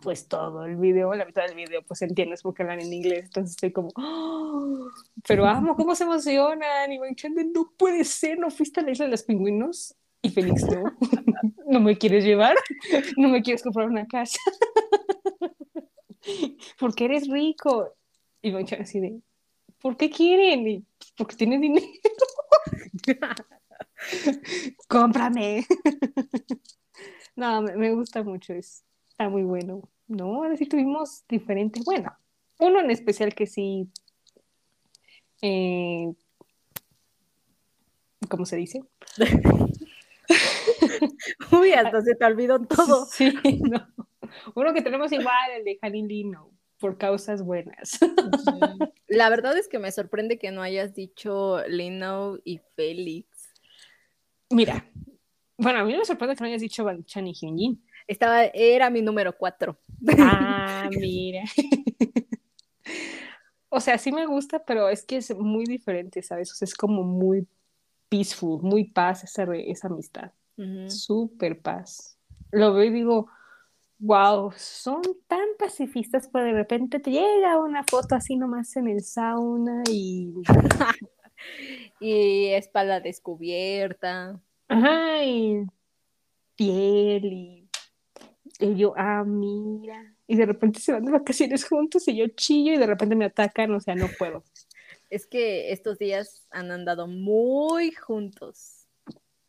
pues 0.00 0.28
todo 0.28 0.64
el 0.64 0.76
video, 0.76 1.12
la 1.14 1.24
mitad 1.24 1.46
del 1.46 1.56
video, 1.56 1.82
pues 1.82 2.02
entiendes 2.02 2.42
porque 2.42 2.62
hablan 2.62 2.80
en 2.80 2.92
inglés. 2.92 3.26
Entonces 3.26 3.52
estoy 3.52 3.72
como, 3.72 3.90
"Oh", 3.96 4.88
pero 5.26 5.46
amo 5.46 5.76
cómo 5.76 5.94
se 5.94 6.04
emocionan. 6.04 6.92
Y 6.92 6.98
diciendo, 7.08 7.42
no 7.52 7.72
puede 7.76 8.04
ser, 8.04 8.38
no 8.38 8.50
fuiste 8.50 8.80
a 8.80 8.82
la 8.84 8.92
isla 8.92 9.06
de 9.06 9.12
los 9.12 9.22
pingüinos. 9.22 9.94
Y 10.22 10.30
Félix, 10.30 10.66
no, 10.66 10.84
no 11.66 11.80
me 11.80 11.96
quieres 11.96 12.24
llevar, 12.24 12.56
no 13.16 13.28
me 13.28 13.42
quieres 13.42 13.62
comprar 13.62 13.88
una 13.88 14.06
casa. 14.06 14.38
porque 16.78 17.04
eres 17.04 17.28
rico. 17.28 17.94
Y 18.42 18.52
van 18.52 18.66
así 18.80 19.00
de, 19.00 19.20
¿por 19.80 19.96
qué 19.96 20.10
quieren? 20.10 20.66
Y, 20.66 20.80
"Pues, 20.98 21.12
porque 21.16 21.36
tienen 21.36 21.60
dinero. 21.60 21.86
cómprame. 24.88 25.66
no, 27.36 27.62
me, 27.62 27.76
me 27.76 27.94
gusta 27.94 28.22
mucho, 28.22 28.52
es, 28.52 28.84
está 29.10 29.28
muy 29.28 29.42
bueno. 29.42 29.82
No, 30.06 30.36
ahora 30.36 30.56
sí 30.56 30.66
tuvimos 30.66 31.24
diferente. 31.28 31.80
Bueno, 31.84 32.12
uno 32.58 32.80
en 32.80 32.90
especial 32.90 33.34
que 33.34 33.46
sí. 33.46 33.88
eh, 35.42 36.12
¿Cómo 38.28 38.46
se 38.46 38.56
dice? 38.56 38.82
Uy, 41.52 41.72
hasta 41.72 42.02
se 42.02 42.14
te 42.14 42.24
olvidó 42.24 42.60
todo. 42.60 43.06
Sí, 43.06 43.32
no. 43.70 43.86
Uno 44.54 44.74
que 44.74 44.82
tenemos 44.82 45.10
igual, 45.12 45.50
el 45.56 45.64
de 45.64 45.78
Hanny 45.80 46.02
Lino, 46.02 46.50
por 46.78 46.98
causas 46.98 47.42
buenas. 47.42 47.98
La 49.08 49.28
verdad 49.28 49.56
es 49.56 49.68
que 49.68 49.78
me 49.78 49.92
sorprende 49.92 50.38
que 50.38 50.50
no 50.50 50.62
hayas 50.62 50.94
dicho 50.94 51.62
Lino 51.66 52.38
y 52.44 52.60
Félix. 52.76 53.52
Mira, 54.50 54.90
bueno, 55.56 55.80
a 55.80 55.84
mí 55.84 55.96
me 55.96 56.04
sorprende 56.04 56.36
que 56.36 56.42
no 56.42 56.48
hayas 56.48 56.62
dicho 56.62 56.84
Banchan 56.84 57.26
y 57.26 57.34
Hyunjin. 57.34 57.82
Estaba, 58.06 58.44
era 58.46 58.88
mi 58.90 59.02
número 59.02 59.36
cuatro. 59.36 59.78
Ah, 60.18 60.88
mira. 60.98 61.42
o 63.68 63.80
sea, 63.80 63.98
sí 63.98 64.12
me 64.12 64.26
gusta, 64.26 64.64
pero 64.64 64.88
es 64.88 65.04
que 65.04 65.18
es 65.18 65.34
muy 65.36 65.64
diferente, 65.64 66.22
¿sabes? 66.22 66.52
O 66.52 66.54
sea, 66.54 66.66
es 66.66 66.74
como 66.74 67.02
muy 67.02 67.46
peaceful, 68.08 68.62
muy 68.62 68.84
paz 68.84 69.24
esa, 69.24 69.46
esa 69.54 69.88
amistad. 69.88 70.32
Súper 70.88 71.60
paz. 71.60 72.18
Lo 72.50 72.72
veo 72.72 72.84
y 72.84 72.90
digo, 72.90 73.28
wow, 73.98 74.52
son 74.56 75.02
tan 75.26 75.46
pacifistas, 75.58 76.28
pero 76.32 76.44
de 76.44 76.52
repente 76.52 77.00
te 77.00 77.10
llega 77.10 77.60
una 77.60 77.84
foto 77.84 78.14
así 78.14 78.36
nomás 78.36 78.76
en 78.76 78.88
el 78.88 79.02
sauna 79.02 79.82
y... 79.90 80.34
y 82.00 82.46
espalda 82.48 83.00
descubierta. 83.00 84.40
Ajá, 84.68 85.24
y 85.24 85.64
piel 86.56 87.24
y, 87.24 87.70
y 88.60 88.76
yo, 88.76 88.94
ah, 88.96 89.24
mira. 89.24 90.14
Y 90.26 90.36
de 90.36 90.46
repente 90.46 90.80
se 90.80 90.92
van 90.92 91.04
de 91.04 91.12
vacaciones 91.12 91.66
juntos 91.66 92.06
y 92.08 92.16
yo 92.16 92.26
chillo 92.28 92.74
y 92.74 92.78
de 92.78 92.86
repente 92.86 93.16
me 93.16 93.24
atacan, 93.24 93.72
o 93.72 93.80
sea, 93.80 93.94
no 93.94 94.08
puedo. 94.18 94.44
Es 95.10 95.26
que 95.26 95.72
estos 95.72 95.98
días 95.98 96.46
han 96.50 96.70
andado 96.70 97.06
muy 97.06 97.92
juntos. 97.92 98.77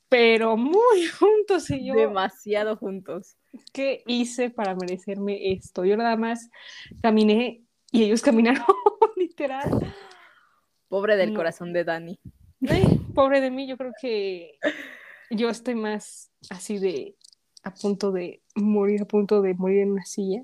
Pero 0.09 0.57
muy 0.57 1.05
juntos 1.19 1.69
y 1.69 1.85
yo. 1.85 1.93
Demasiado 1.93 2.75
juntos. 2.75 3.37
¿Qué 3.71 4.03
hice 4.05 4.49
para 4.49 4.75
merecerme 4.75 5.53
esto? 5.53 5.85
Yo 5.85 5.97
nada 5.97 6.15
más 6.17 6.49
caminé 7.01 7.63
y 7.91 8.03
ellos 8.03 8.21
caminaron, 8.23 8.65
literal. 9.15 9.93
Pobre 10.87 11.15
del 11.15 11.33
corazón 11.33 11.71
de 11.71 11.83
Dani. 11.83 12.19
pobre 13.13 13.41
de 13.41 13.51
mí, 13.51 13.67
yo 13.67 13.77
creo 13.77 13.93
que 14.01 14.57
yo 15.29 15.49
estoy 15.49 15.75
más 15.75 16.31
así 16.49 16.79
de 16.79 17.15
a 17.63 17.73
punto 17.73 18.11
de 18.11 18.41
morir, 18.55 19.03
a 19.03 19.05
punto 19.05 19.41
de 19.41 19.53
morir 19.53 19.81
en 19.81 19.91
una 19.91 20.05
silla, 20.05 20.43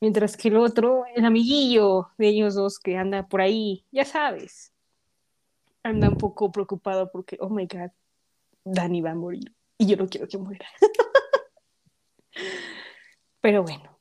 mientras 0.00 0.36
que 0.36 0.48
el 0.48 0.56
otro, 0.56 1.04
el 1.14 1.24
amiguillo 1.24 2.08
de 2.18 2.28
ellos 2.28 2.54
dos 2.54 2.78
que 2.78 2.96
anda 2.96 3.26
por 3.26 3.40
ahí, 3.40 3.84
ya 3.90 4.04
sabes, 4.04 4.72
anda 5.82 6.08
un 6.08 6.16
poco 6.16 6.52
preocupado 6.52 7.10
porque, 7.10 7.36
oh 7.40 7.50
my 7.50 7.66
god, 7.66 7.90
Dani 8.64 9.00
va 9.00 9.10
a 9.10 9.14
morir 9.14 9.54
y 9.78 9.86
yo 9.86 9.96
no 9.96 10.08
quiero 10.08 10.28
que 10.28 10.38
muera. 10.38 10.66
Pero 13.40 13.62
bueno, 13.62 14.00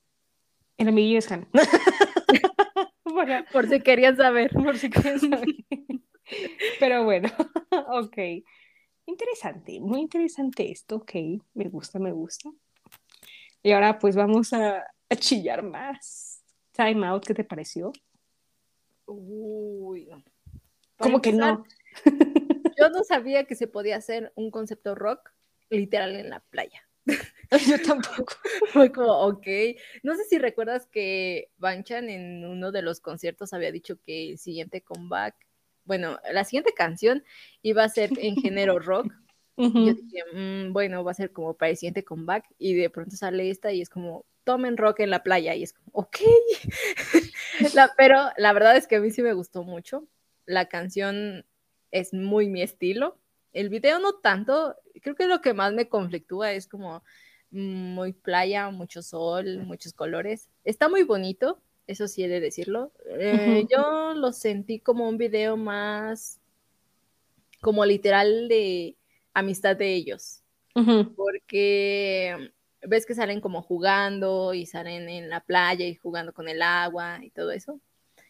el 0.77 0.87
amiguillo 0.87 1.19
es 1.19 1.31
Han. 1.31 1.47
por 3.51 3.67
si 3.67 3.81
querían 3.81 4.15
saber. 4.15 4.51
Por 4.51 4.77
si 4.77 4.89
querían 4.89 5.19
saber. 5.19 5.55
Pero 6.79 7.03
bueno, 7.03 7.29
ok. 7.89 8.17
Interesante, 9.05 9.79
muy 9.79 10.01
interesante 10.01 10.71
esto, 10.71 10.97
ok, 10.97 11.11
me 11.53 11.67
gusta, 11.69 11.99
me 11.99 12.11
gusta. 12.11 12.49
Y 13.63 13.71
ahora 13.71 13.99
pues 13.99 14.15
vamos 14.15 14.53
a, 14.53 14.85
chillar 15.17 15.63
más. 15.63 16.43
Time 16.71 17.05
Out, 17.07 17.25
¿qué 17.25 17.33
te 17.33 17.43
pareció? 17.43 17.91
Uy, 19.05 20.05
no. 20.05 20.23
¿Cómo 20.97 21.21
que 21.21 21.33
no? 21.33 21.65
Yo 22.81 22.89
no 22.89 23.03
sabía 23.03 23.45
que 23.45 23.55
se 23.55 23.67
podía 23.67 23.97
hacer 23.97 24.31
un 24.35 24.51
concepto 24.51 24.95
rock 24.95 25.31
literal 25.69 26.15
en 26.15 26.29
la 26.29 26.39
playa. 26.39 26.87
Yo 27.67 27.81
tampoco. 27.81 28.33
Fue 28.73 28.91
como, 28.91 29.11
ok. 29.27 29.47
No 30.03 30.15
sé 30.15 30.23
si 30.25 30.37
recuerdas 30.37 30.87
que 30.87 31.51
Banchan 31.57 32.09
en 32.09 32.45
uno 32.45 32.71
de 32.71 32.81
los 32.81 32.99
conciertos 32.99 33.53
había 33.53 33.71
dicho 33.71 33.99
que 34.01 34.31
el 34.31 34.37
siguiente 34.37 34.81
comeback 34.81 35.35
bueno, 35.85 36.19
la 36.31 36.43
siguiente 36.43 36.73
canción 36.73 37.23
iba 37.61 37.83
a 37.83 37.89
ser 37.89 38.11
en 38.17 38.35
género 38.35 38.79
rock. 38.79 39.13
Yo 39.57 39.93
dije, 39.93 40.23
mm, 40.33 40.73
bueno, 40.73 41.03
va 41.03 41.11
a 41.11 41.15
ser 41.15 41.31
como 41.31 41.55
para 41.55 41.69
el 41.69 41.77
siguiente 41.77 42.03
comeback. 42.03 42.45
Y 42.57 42.73
de 42.73 42.89
pronto 42.89 43.15
sale 43.15 43.49
esta 43.49 43.71
y 43.71 43.81
es 43.81 43.89
como, 43.89 44.25
tomen 44.43 44.77
rock 44.77 45.01
en 45.01 45.11
la 45.11 45.21
playa. 45.21 45.53
Y 45.53 45.63
es 45.63 45.73
como, 45.73 45.89
ok. 45.93 46.17
pero 47.97 48.29
la 48.37 48.53
verdad 48.53 48.75
es 48.75 48.87
que 48.87 48.95
a 48.95 48.99
mí 48.99 49.11
sí 49.11 49.21
me 49.21 49.33
gustó 49.33 49.63
mucho. 49.63 50.07
La 50.45 50.67
canción 50.67 51.45
es 51.91 52.13
muy 52.13 52.47
mi 52.47 52.61
estilo. 52.61 53.17
El 53.53 53.69
video 53.69 53.99
no 53.99 54.13
tanto. 54.13 54.75
Creo 55.01 55.15
que 55.15 55.27
lo 55.27 55.41
que 55.41 55.53
más 55.53 55.73
me 55.73 55.89
conflictúa 55.89 56.53
es 56.53 56.67
como 56.67 57.03
muy 57.51 58.13
playa, 58.13 58.69
mucho 58.69 59.01
sol, 59.01 59.59
muchos 59.65 59.93
colores. 59.93 60.49
Está 60.63 60.87
muy 60.89 61.03
bonito, 61.03 61.59
eso 61.87 62.07
sí 62.07 62.23
he 62.23 62.29
de 62.29 62.39
decirlo. 62.39 62.91
Eh, 63.09 63.67
yo 63.69 64.13
lo 64.13 64.31
sentí 64.31 64.79
como 64.79 65.07
un 65.07 65.17
video 65.17 65.57
más, 65.57 66.39
como 67.61 67.85
literal 67.85 68.47
de 68.47 68.95
amistad 69.33 69.75
de 69.75 69.93
ellos, 69.93 70.43
porque 71.15 72.51
ves 72.81 73.05
que 73.05 73.15
salen 73.15 73.41
como 73.41 73.61
jugando 73.61 74.53
y 74.53 74.65
salen 74.65 75.09
en 75.09 75.29
la 75.29 75.41
playa 75.41 75.85
y 75.85 75.95
jugando 75.95 76.33
con 76.33 76.47
el 76.47 76.61
agua 76.61 77.19
y 77.23 77.29
todo 77.29 77.51
eso. 77.51 77.79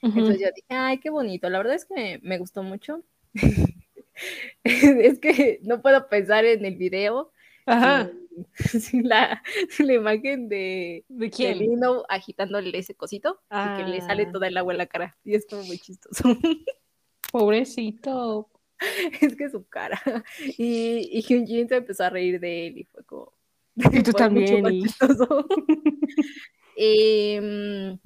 Entonces 0.02 0.40
yo 0.40 0.48
dije, 0.56 0.68
ay, 0.70 1.00
qué 1.00 1.10
bonito. 1.12 1.48
La 1.50 1.60
verdad 1.60 1.76
es 1.76 1.86
que 1.86 2.20
me, 2.24 2.38
gustó 2.40 2.64
mucho. 2.64 3.04
es 4.64 5.20
que 5.20 5.60
no 5.64 5.82
puedo 5.82 6.08
pensar 6.10 6.46
en 6.46 6.66
el 6.66 6.76
video. 6.76 7.32
Ajá. 7.66 8.12
la, 9.04 9.42
la 9.80 9.94
imagen 9.94 10.50
de, 10.50 11.06
¿De 11.10 11.30
quién? 11.30 11.60
Lino 11.60 12.04
agitándole 12.10 12.78
ese 12.78 12.96
cosito 12.96 13.42
y 13.50 13.78
que 13.78 13.90
le 13.90 14.02
sale 14.02 14.26
ah. 14.28 14.32
toda 14.32 14.48
el 14.48 14.58
agua 14.58 14.74
en 14.74 14.78
la 14.78 14.86
cara. 14.88 15.18
Y 15.24 15.36
es 15.36 15.46
como 15.46 15.64
muy 15.64 15.78
chistoso. 15.80 16.24
Pobrecito. 17.32 18.50
Es 19.22 19.36
que 19.36 19.50
su 19.50 19.68
cara. 19.68 20.02
Y, 20.58 21.10
y 21.12 21.22
Hyunjin 21.22 21.70
se 21.70 21.78
empezó 21.78 22.04
a 22.04 22.10
reír 22.10 22.40
de 22.40 22.68
él 22.68 22.78
y 22.80 22.84
fue 22.86 23.04
como. 23.04 23.34
Y 23.76 24.04
tú 24.04 24.12
también. 24.12 24.66
Em, 26.76 28.00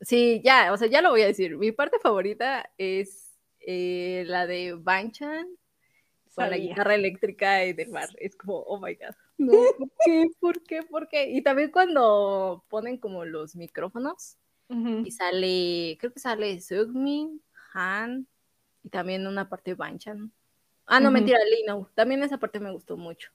sí, 0.00 0.40
ya, 0.42 0.72
o 0.72 0.76
sea, 0.76 0.88
ya 0.88 1.02
lo 1.02 1.10
voy 1.10 1.22
a 1.22 1.26
decir. 1.26 1.58
Mi 1.58 1.72
parte 1.72 1.98
favorita 1.98 2.70
es 2.78 3.27
eh, 3.70 4.24
la 4.26 4.46
de 4.46 4.72
Banchan 4.72 5.46
con 6.34 6.48
la 6.48 6.56
guitarra 6.56 6.94
eléctrica 6.94 7.56
del 7.56 7.90
mar. 7.90 8.08
Es 8.16 8.34
como, 8.34 8.60
oh 8.60 8.80
my 8.80 8.94
god. 8.94 9.14
No, 9.36 9.52
¿por 9.76 9.90
qué? 10.06 10.30
¿Por 10.40 10.62
qué? 10.62 10.82
¿Por 10.84 11.08
qué? 11.08 11.30
Y 11.32 11.42
también 11.42 11.70
cuando 11.70 12.64
ponen 12.70 12.96
como 12.96 13.26
los 13.26 13.56
micrófonos 13.56 14.38
y 14.70 15.10
sale, 15.10 15.98
creo 16.00 16.12
que 16.12 16.20
sale 16.20 16.60
Sugmin, 16.60 17.42
Han 17.74 18.26
y 18.82 18.88
también 18.88 19.26
una 19.26 19.50
parte 19.50 19.72
de 19.72 19.74
Banchan. 19.74 20.32
Ah, 20.86 21.00
no, 21.00 21.10
mentira, 21.10 21.38
Lino. 21.44 21.90
También 21.94 22.22
esa 22.22 22.38
parte 22.38 22.60
me 22.60 22.72
gustó 22.72 22.96
mucho. 22.96 23.30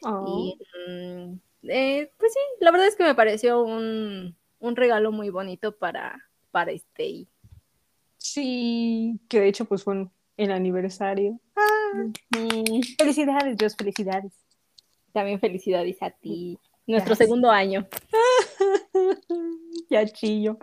Y 0.00 0.04
oh. 0.06 0.56
mm, 0.88 1.40
eh, 1.64 2.10
pues 2.18 2.32
sí, 2.32 2.40
la 2.60 2.70
verdad 2.70 2.86
es 2.86 2.94
que 2.94 3.04
me 3.04 3.16
pareció 3.16 3.62
un, 3.62 4.36
un 4.60 4.76
regalo 4.76 5.10
muy 5.10 5.30
bonito 5.30 5.76
para, 5.76 6.30
para 6.52 6.70
Stay. 6.70 7.28
Sí, 8.22 9.20
que 9.28 9.40
de 9.40 9.48
hecho 9.48 9.64
pues 9.64 9.82
fue 9.82 10.06
el 10.36 10.52
aniversario. 10.52 11.40
Ah, 11.56 12.08
felicidades, 12.96 13.56
Dios, 13.56 13.74
felicidades. 13.76 14.32
También 15.12 15.40
felicidades 15.40 16.00
a 16.02 16.10
ti. 16.10 16.56
Nuestro 16.86 17.16
segundo 17.16 17.50
año. 17.50 17.86
ya 19.90 20.06
chillo. 20.06 20.58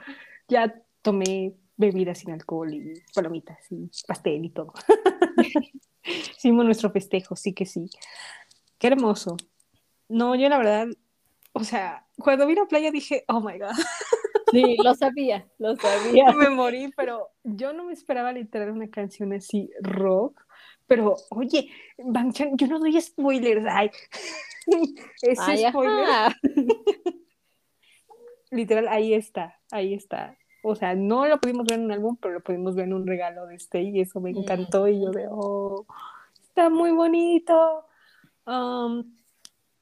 Ya 0.48 0.74
tomé 1.02 1.54
bebidas 1.76 2.20
sin 2.20 2.32
alcohol 2.32 2.74
y 2.74 2.94
palomitas 3.14 3.60
y 3.70 3.92
pastel 4.08 4.46
y 4.46 4.50
todo. 4.50 4.74
Hicimos 6.38 6.64
nuestro 6.64 6.92
festejo, 6.92 7.36
sí 7.36 7.54
que 7.54 7.66
sí. 7.66 7.90
Qué 8.78 8.88
hermoso. 8.88 9.36
No, 10.08 10.34
yo 10.34 10.48
la 10.48 10.58
verdad, 10.58 10.88
o 11.52 11.64
sea, 11.66 12.08
cuando 12.18 12.48
vi 12.48 12.56
la 12.56 12.66
playa 12.66 12.90
dije, 12.90 13.26
oh 13.28 13.42
my 13.42 13.60
god. 13.60 13.76
Sí, 14.52 14.78
lo 14.84 14.94
sabía, 14.96 15.48
lo 15.58 15.76
sabía. 15.76 16.32
Me 16.32 16.50
morí, 16.50 16.92
pero 16.96 17.30
yo 17.44 17.74
no 17.74 17.86
me 17.86 17.94
esperaba 17.94 18.32
literal 18.32 18.72
una 18.72 18.90
canción 18.90 19.34
así 19.34 19.72
rock. 19.82 20.42
Pero, 20.88 21.16
oye, 21.30 21.70
Banchan, 21.98 22.58
yo 22.58 22.68
no 22.68 22.80
doy 22.80 23.00
spoilers. 23.00 23.66
Ay, 23.70 23.92
ese 25.22 25.70
spoiler. 25.70 26.34
literal, 28.52 28.88
ahí 28.88 29.14
está, 29.14 29.60
ahí 29.72 29.94
está. 29.94 30.36
O 30.64 30.76
sea, 30.76 30.96
no 30.96 31.26
lo 31.26 31.40
pudimos 31.40 31.66
ver 31.66 31.80
en 31.80 31.86
un 31.86 31.92
álbum, 31.92 32.18
pero 32.20 32.36
lo 32.36 32.42
pudimos 32.42 32.76
ver 32.76 32.86
en 32.86 32.94
un 32.94 33.08
regalo 33.08 33.46
de 33.46 33.56
este 33.56 33.82
y 33.82 34.02
eso 34.02 34.20
me 34.20 34.32
encantó. 34.32 34.88
Y 34.88 35.02
yo 35.02 35.12
de, 35.12 35.28
oh, 35.30 35.86
está 36.42 36.70
muy 36.70 36.92
bonito. 36.92 37.86
Um, 38.46 39.19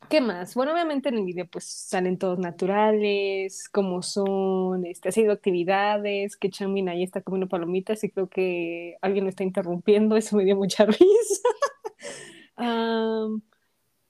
¿Qué 0.10 0.22
más? 0.22 0.56
Bueno, 0.56 0.72
obviamente 0.72 1.10
en 1.10 1.16
el 1.16 1.26
video 1.26 1.48
pues 1.48 1.66
salen 1.66 2.18
todos 2.18 2.40
naturales, 2.40 3.68
como 3.70 4.02
son, 4.02 4.86
este, 4.86 5.10
haciendo 5.10 5.34
actividades, 5.34 6.38
que 6.38 6.50
Chamin 6.50 6.88
ahí 6.88 7.04
está 7.04 7.22
comiendo 7.22 7.50
palomitas 7.50 8.04
y 8.06 8.10
creo 8.10 8.30
que 8.30 8.96
alguien 9.02 9.26
lo 9.26 9.30
está 9.30 9.44
interrumpiendo, 9.44 10.16
eso 10.16 10.38
me 10.38 10.46
dio 10.46 10.56
mucha 10.56 10.86
risa. 10.88 11.50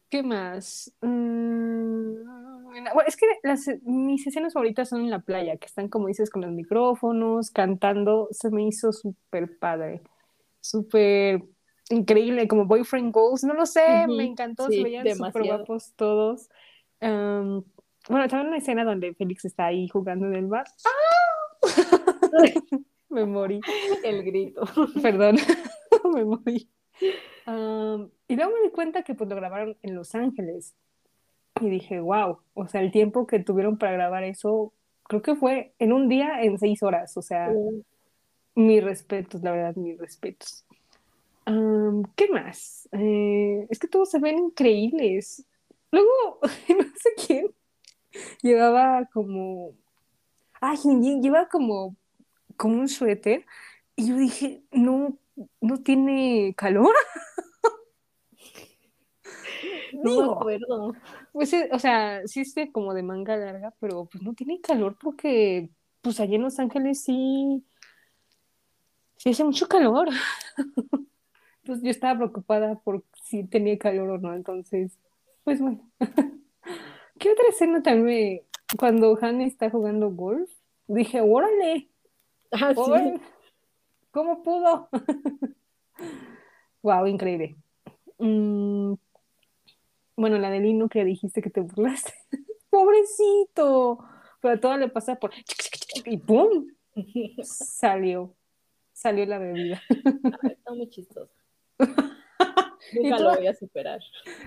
¿Qué 0.10 0.24
más? 0.24 0.94
Mm, 1.02 2.14
es 3.08 3.18
que 3.18 3.26
las, 3.44 3.68
mis 3.84 4.26
escenas 4.26 4.54
favoritas 4.54 4.90
son 4.90 5.02
en 5.02 5.10
la 5.10 5.20
playa, 5.20 5.58
que 5.58 5.66
están, 5.66 5.90
como 5.90 6.08
dices, 6.08 6.30
con 6.30 6.44
los 6.44 6.52
micrófonos, 6.52 7.52
cantando. 7.52 8.30
Se 8.32 8.50
me 8.52 8.64
hizo 8.68 8.94
súper 8.94 9.58
padre, 9.60 10.02
súper 10.62 11.44
increíble, 11.90 12.48
como 12.48 12.66
Boyfriend 12.66 13.14
Goals. 13.14 13.44
No 13.44 13.54
lo 13.54 13.66
sé, 13.66 14.08
me 14.08 14.26
encantó, 14.26 14.68
se 14.68 14.84
veían 14.84 15.08
súper 15.16 15.44
guapos 15.44 15.94
todos. 15.96 16.50
bueno, 17.00 17.64
también 18.10 18.48
una 18.48 18.58
escena 18.58 18.84
donde 18.84 19.14
Félix 19.14 19.46
está 19.46 19.68
ahí 19.68 19.88
jugando 19.88 20.28
en 20.28 20.36
el 20.36 20.48
bar. 20.48 20.66
me 23.10 23.26
morí. 23.26 23.60
El 24.04 24.24
grito. 24.24 24.64
Perdón, 25.02 25.38
me 26.14 26.26
morí 26.26 26.70
y 28.28 28.36
luego 28.36 28.52
me 28.52 28.62
di 28.62 28.72
cuenta 28.72 29.04
que 29.04 29.16
pues 29.16 29.30
lo 29.30 29.36
grabaron 29.36 29.78
en 29.82 29.96
Los 29.96 30.16
Ángeles. 30.16 30.76
Y 31.62 31.70
dije, 31.70 32.00
wow, 32.00 32.40
o 32.54 32.68
sea, 32.68 32.82
el 32.82 32.92
tiempo 32.92 33.26
que 33.26 33.40
tuvieron 33.40 33.78
para 33.78 33.94
grabar 33.94 34.24
eso, 34.24 34.74
creo 35.04 35.22
que 35.22 35.36
fue 35.36 35.74
en 35.80 35.94
un 35.94 36.08
día, 36.08 36.44
en 36.44 36.60
seis 36.60 36.84
horas. 36.84 37.16
O 37.18 37.22
sea, 37.22 37.52
mis 38.54 38.84
respetos, 38.84 39.42
la 39.42 39.52
verdad, 39.52 39.76
mis 39.76 39.98
respetos. 39.98 40.66
¿Qué 42.16 42.28
más? 42.30 42.90
Eh, 42.92 43.68
es 43.70 43.80
que 43.80 43.88
todos 43.88 44.12
se 44.12 44.20
ven 44.20 44.38
increíbles. 44.38 45.46
Luego, 45.92 46.40
no 46.70 46.84
sé 47.00 47.10
quién, 47.26 47.56
llevaba 48.42 49.06
como, 49.14 49.74
ay, 50.60 50.78
lleva 51.22 51.48
como, 51.48 51.96
como 52.58 52.80
un 52.80 52.90
suéter. 52.90 53.46
Y 53.96 54.10
yo 54.10 54.18
dije, 54.18 54.64
no, 54.72 55.18
no 55.62 55.78
tiene 55.84 56.54
calor. 56.58 56.94
no 59.94 60.22
me 60.22 60.34
acuerdo. 60.34 60.94
Pues, 61.32 61.54
eh, 61.54 61.70
o 61.72 61.80
sea, 61.80 62.28
sí 62.28 62.42
es 62.42 62.56
como 62.74 62.94
de 62.94 63.04
manga 63.04 63.38
larga, 63.38 63.74
pero 63.80 64.06
pues 64.12 64.22
no 64.22 64.34
tiene 64.34 64.60
calor 64.60 64.98
porque, 65.00 65.70
pues 66.02 66.20
allá 66.20 66.36
en 66.36 66.42
Los 66.44 66.60
Ángeles 66.60 67.04
sí, 67.04 67.64
sí 69.16 69.30
hace 69.30 69.46
mucho 69.46 69.70
calor. 69.70 70.10
pues 71.68 71.82
yo 71.84 71.90
estaba 71.92 72.18
preocupada 72.18 72.80
por 72.80 73.04
si 73.26 73.44
tenía 73.44 73.78
calor 73.78 74.10
o 74.10 74.18
no, 74.18 74.34
entonces, 74.34 74.98
pues 75.44 75.60
bueno. 75.60 75.88
¿Qué 77.20 77.32
otra 77.32 77.46
escena 77.50 77.84
también 77.84 78.42
cuando 78.80 79.18
Han 79.22 79.42
está 79.42 79.70
jugando 79.70 80.10
golf? 80.10 80.50
Dije, 80.88 81.20
órale. 81.22 81.90
Ah, 82.52 82.74
sí. 82.74 83.22
¿Cómo 84.12 84.42
pudo? 84.42 84.90
wow, 86.82 87.06
increíble. 87.06 87.58
Mm, 88.18 88.94
bueno, 90.16 90.38
la 90.40 90.50
de 90.50 90.60
Lino 90.60 90.88
que 90.90 91.04
dijiste 91.04 91.42
que 91.42 91.50
te 91.50 91.62
burlaste. 91.62 92.14
Pobrecito. 92.70 94.00
Pero 94.42 94.60
todo 94.60 94.78
le 94.78 94.90
pasa 94.90 95.16
por 95.16 95.32
y 96.06 96.18
¡pum! 96.18 96.68
Salió. 97.44 98.36
Salió 98.94 99.26
la 99.26 99.40
bebida. 99.40 99.82
está 99.90 100.74
muy 100.74 100.90
chistoso. 100.90 101.37
Nunca 102.94 103.20
lo 103.20 103.36
voy 103.36 103.48
a 103.48 103.54
superar. 103.54 104.00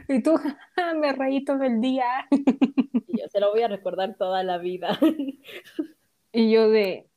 Y 0.09 0.23
tú, 0.23 0.35
me 0.97 1.13
reí 1.13 1.45
todo 1.45 1.63
el 1.65 1.81
día. 1.81 2.27
Y 3.13 3.19
yo 3.21 3.29
se 3.29 3.41
lo 3.41 3.51
voy 3.51 3.63
a 3.63 3.69
recordar 3.69 4.17
toda 4.17 4.45
la 4.45 4.59
vida. 4.59 4.97
Y 6.33 6.53
yo 6.53 6.71
de, 6.71 7.09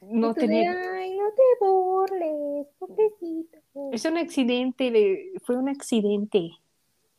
no 0.00 0.32
tener... 0.32 0.68
Ay, 0.68 1.14
no 1.18 1.24
te 1.34 1.42
burles, 1.60 2.66
pobrecito. 2.78 3.58
Es 3.92 4.06
un 4.06 4.16
accidente, 4.16 5.32
fue 5.42 5.56
un 5.56 5.68
accidente. 5.68 6.52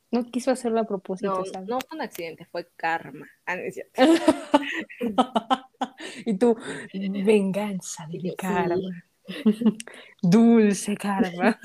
No 0.10 0.24
quiso 0.24 0.50
hacerlo 0.50 0.80
a 0.80 0.86
propósito. 0.86 1.44
No, 1.54 1.62
no 1.68 1.80
fue 1.82 1.98
un 1.98 2.02
accidente, 2.02 2.46
fue 2.46 2.68
karma. 2.76 3.28
Ah, 3.46 3.58
y 6.26 6.38
tú, 6.38 6.58
venganza 6.94 8.08
de 8.08 8.20
mi 8.20 8.36
karma. 8.36 9.04
Dulce 10.22 10.96
karma. 10.96 11.60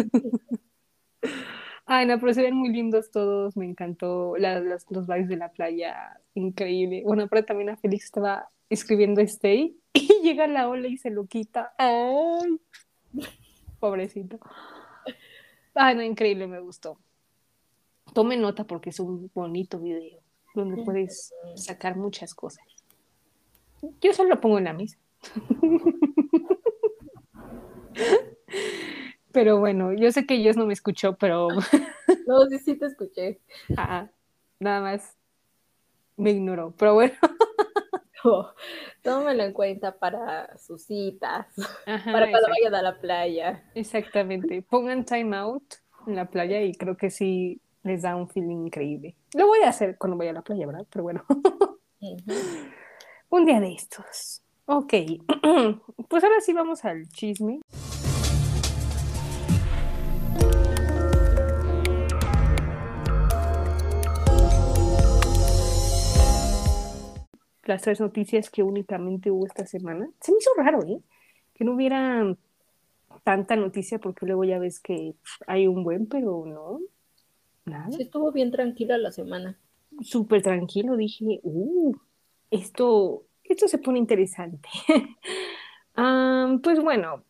Ay, 1.86 2.06
no, 2.06 2.20
pero 2.20 2.32
se 2.32 2.42
ven 2.42 2.54
muy 2.54 2.68
lindos 2.68 3.10
todos, 3.10 3.56
me 3.56 3.66
encantó 3.66 4.36
los, 4.38 4.86
los 4.90 5.06
bailes 5.06 5.28
de 5.28 5.36
la 5.36 5.50
playa, 5.50 6.20
increíble. 6.34 7.02
Bueno, 7.04 7.26
pero 7.28 7.44
también 7.44 7.70
a 7.70 7.76
Félix 7.76 8.04
estaba 8.04 8.48
escribiendo 8.68 9.20
Stay 9.20 9.76
y 9.92 10.22
llega 10.22 10.46
la 10.46 10.68
ola 10.68 10.86
y 10.86 10.96
se 10.96 11.10
lo 11.10 11.26
quita. 11.26 11.74
¡Ay! 11.78 12.60
Pobrecito. 13.80 14.38
Ay, 15.74 15.96
no, 15.96 16.02
increíble, 16.02 16.46
me 16.46 16.60
gustó. 16.60 16.98
Tome 18.14 18.36
nota 18.36 18.64
porque 18.64 18.90
es 18.90 19.00
un 19.00 19.30
bonito 19.34 19.80
video 19.80 20.20
donde 20.54 20.82
puedes 20.84 21.32
sacar 21.56 21.96
muchas 21.96 22.34
cosas. 22.34 22.64
Yo 24.00 24.12
solo 24.12 24.30
lo 24.30 24.40
pongo 24.40 24.58
en 24.58 24.64
la 24.64 24.72
mesa. 24.72 24.98
Pero 29.32 29.58
bueno, 29.58 29.92
yo 29.92 30.10
sé 30.10 30.26
que 30.26 30.34
ellos 30.34 30.56
no 30.56 30.66
me 30.66 30.72
escuchó, 30.72 31.16
pero. 31.16 31.48
No, 32.26 32.46
sí, 32.46 32.58
sí 32.58 32.76
te 32.76 32.86
escuché. 32.86 33.40
nada 34.60 34.80
más 34.80 35.16
me 36.16 36.30
ignoró. 36.30 36.74
Pero 36.76 36.94
bueno. 36.94 37.14
tómelo 39.02 39.42
en 39.44 39.52
cuenta 39.52 39.98
para 39.98 40.56
sus 40.58 40.84
citas, 40.84 41.46
para 41.84 42.30
cuando 42.30 42.48
vayan 42.48 42.74
a 42.74 42.82
la 42.82 43.00
playa. 43.00 43.64
Exactamente. 43.74 44.62
Pongan 44.62 45.04
time 45.04 45.36
out 45.36 45.74
en 46.06 46.16
la 46.16 46.26
playa 46.30 46.62
y 46.62 46.74
creo 46.74 46.96
que 46.96 47.10
sí 47.10 47.60
les 47.82 48.02
da 48.02 48.14
un 48.16 48.28
feeling 48.28 48.66
increíble. 48.66 49.16
Lo 49.34 49.46
voy 49.46 49.60
a 49.60 49.70
hacer 49.70 49.96
cuando 49.98 50.16
vaya 50.16 50.30
a 50.30 50.34
la 50.34 50.42
playa, 50.42 50.66
¿verdad? 50.66 50.86
Pero 50.90 51.02
bueno. 51.02 51.24
un 53.30 53.44
día 53.44 53.60
de 53.60 53.72
estos. 53.72 54.42
Ok. 54.72 54.94
pues 56.08 56.22
ahora 56.22 56.40
sí 56.40 56.52
vamos 56.52 56.84
al 56.84 57.08
chisme. 57.08 57.60
las 67.64 67.82
tres 67.82 68.00
noticias 68.00 68.50
que 68.50 68.62
únicamente 68.62 69.30
hubo 69.30 69.46
esta 69.46 69.66
semana. 69.66 70.08
Se 70.20 70.32
me 70.32 70.38
hizo 70.38 70.50
raro, 70.56 70.84
¿eh? 70.84 71.00
Que 71.54 71.64
no 71.64 71.74
hubiera 71.74 72.36
tanta 73.22 73.56
noticia 73.56 73.98
porque 73.98 74.26
luego 74.26 74.44
ya 74.44 74.58
ves 74.58 74.80
que 74.80 75.14
hay 75.46 75.66
un 75.66 75.84
buen, 75.84 76.06
pero 76.06 76.44
no, 76.46 76.80
nada. 77.64 77.90
Sí, 77.92 78.02
estuvo 78.02 78.32
bien 78.32 78.50
tranquila 78.50 78.98
la 78.98 79.12
semana. 79.12 79.56
Súper 80.00 80.42
tranquilo, 80.42 80.96
dije, 80.96 81.40
uh, 81.44 81.94
esto, 82.50 83.24
esto 83.52 83.68
se 83.68 83.78
pone 83.78 83.98
interesante. 83.98 84.68
pues 86.62 86.82
bueno, 86.82 87.24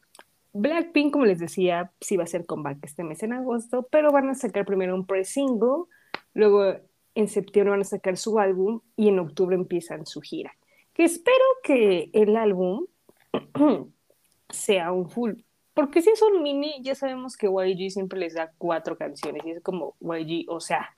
Blackpink, 0.52 1.12
como 1.12 1.26
les 1.26 1.38
decía, 1.38 1.92
sí 2.00 2.16
va 2.16 2.24
a 2.24 2.28
ser 2.28 2.46
comeback 2.46 2.78
este 2.84 3.04
mes 3.04 3.22
en 3.22 3.32
agosto, 3.32 3.86
pero 3.90 4.12
van 4.12 4.28
a 4.28 4.34
sacar 4.34 4.64
primero 4.64 4.94
un 4.94 5.06
pre-single, 5.06 5.84
luego 6.34 6.76
en 7.14 7.28
septiembre 7.28 7.70
van 7.70 7.80
a 7.80 7.84
sacar 7.84 8.16
su 8.16 8.38
álbum 8.38 8.80
y 8.96 9.08
en 9.08 9.18
octubre 9.18 9.54
empiezan 9.54 10.06
su 10.06 10.20
gira. 10.20 10.52
Que 10.92 11.04
espero 11.04 11.44
que 11.62 12.10
el 12.12 12.36
álbum 12.36 12.86
sea 14.50 14.92
un 14.92 15.08
full. 15.08 15.34
Porque 15.74 16.02
si 16.02 16.10
es 16.10 16.20
un 16.20 16.42
mini, 16.42 16.82
ya 16.82 16.94
sabemos 16.94 17.36
que 17.36 17.46
YG 17.46 17.90
siempre 17.90 18.18
les 18.18 18.34
da 18.34 18.52
cuatro 18.58 18.98
canciones 18.98 19.44
y 19.46 19.52
es 19.52 19.62
como 19.62 19.94
YG, 20.00 20.46
o 20.48 20.60
sea, 20.60 20.96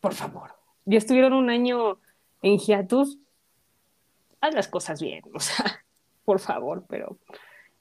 por 0.00 0.14
favor. 0.14 0.50
Ya 0.84 0.98
estuvieron 0.98 1.34
un 1.34 1.50
año 1.50 1.98
en 2.40 2.58
hiatus, 2.58 3.18
haz 4.42 4.54
las 4.54 4.68
cosas 4.68 5.00
bien, 5.00 5.22
o 5.32 5.40
sea, 5.40 5.64
por 6.26 6.38
favor, 6.40 6.84
pero 6.88 7.16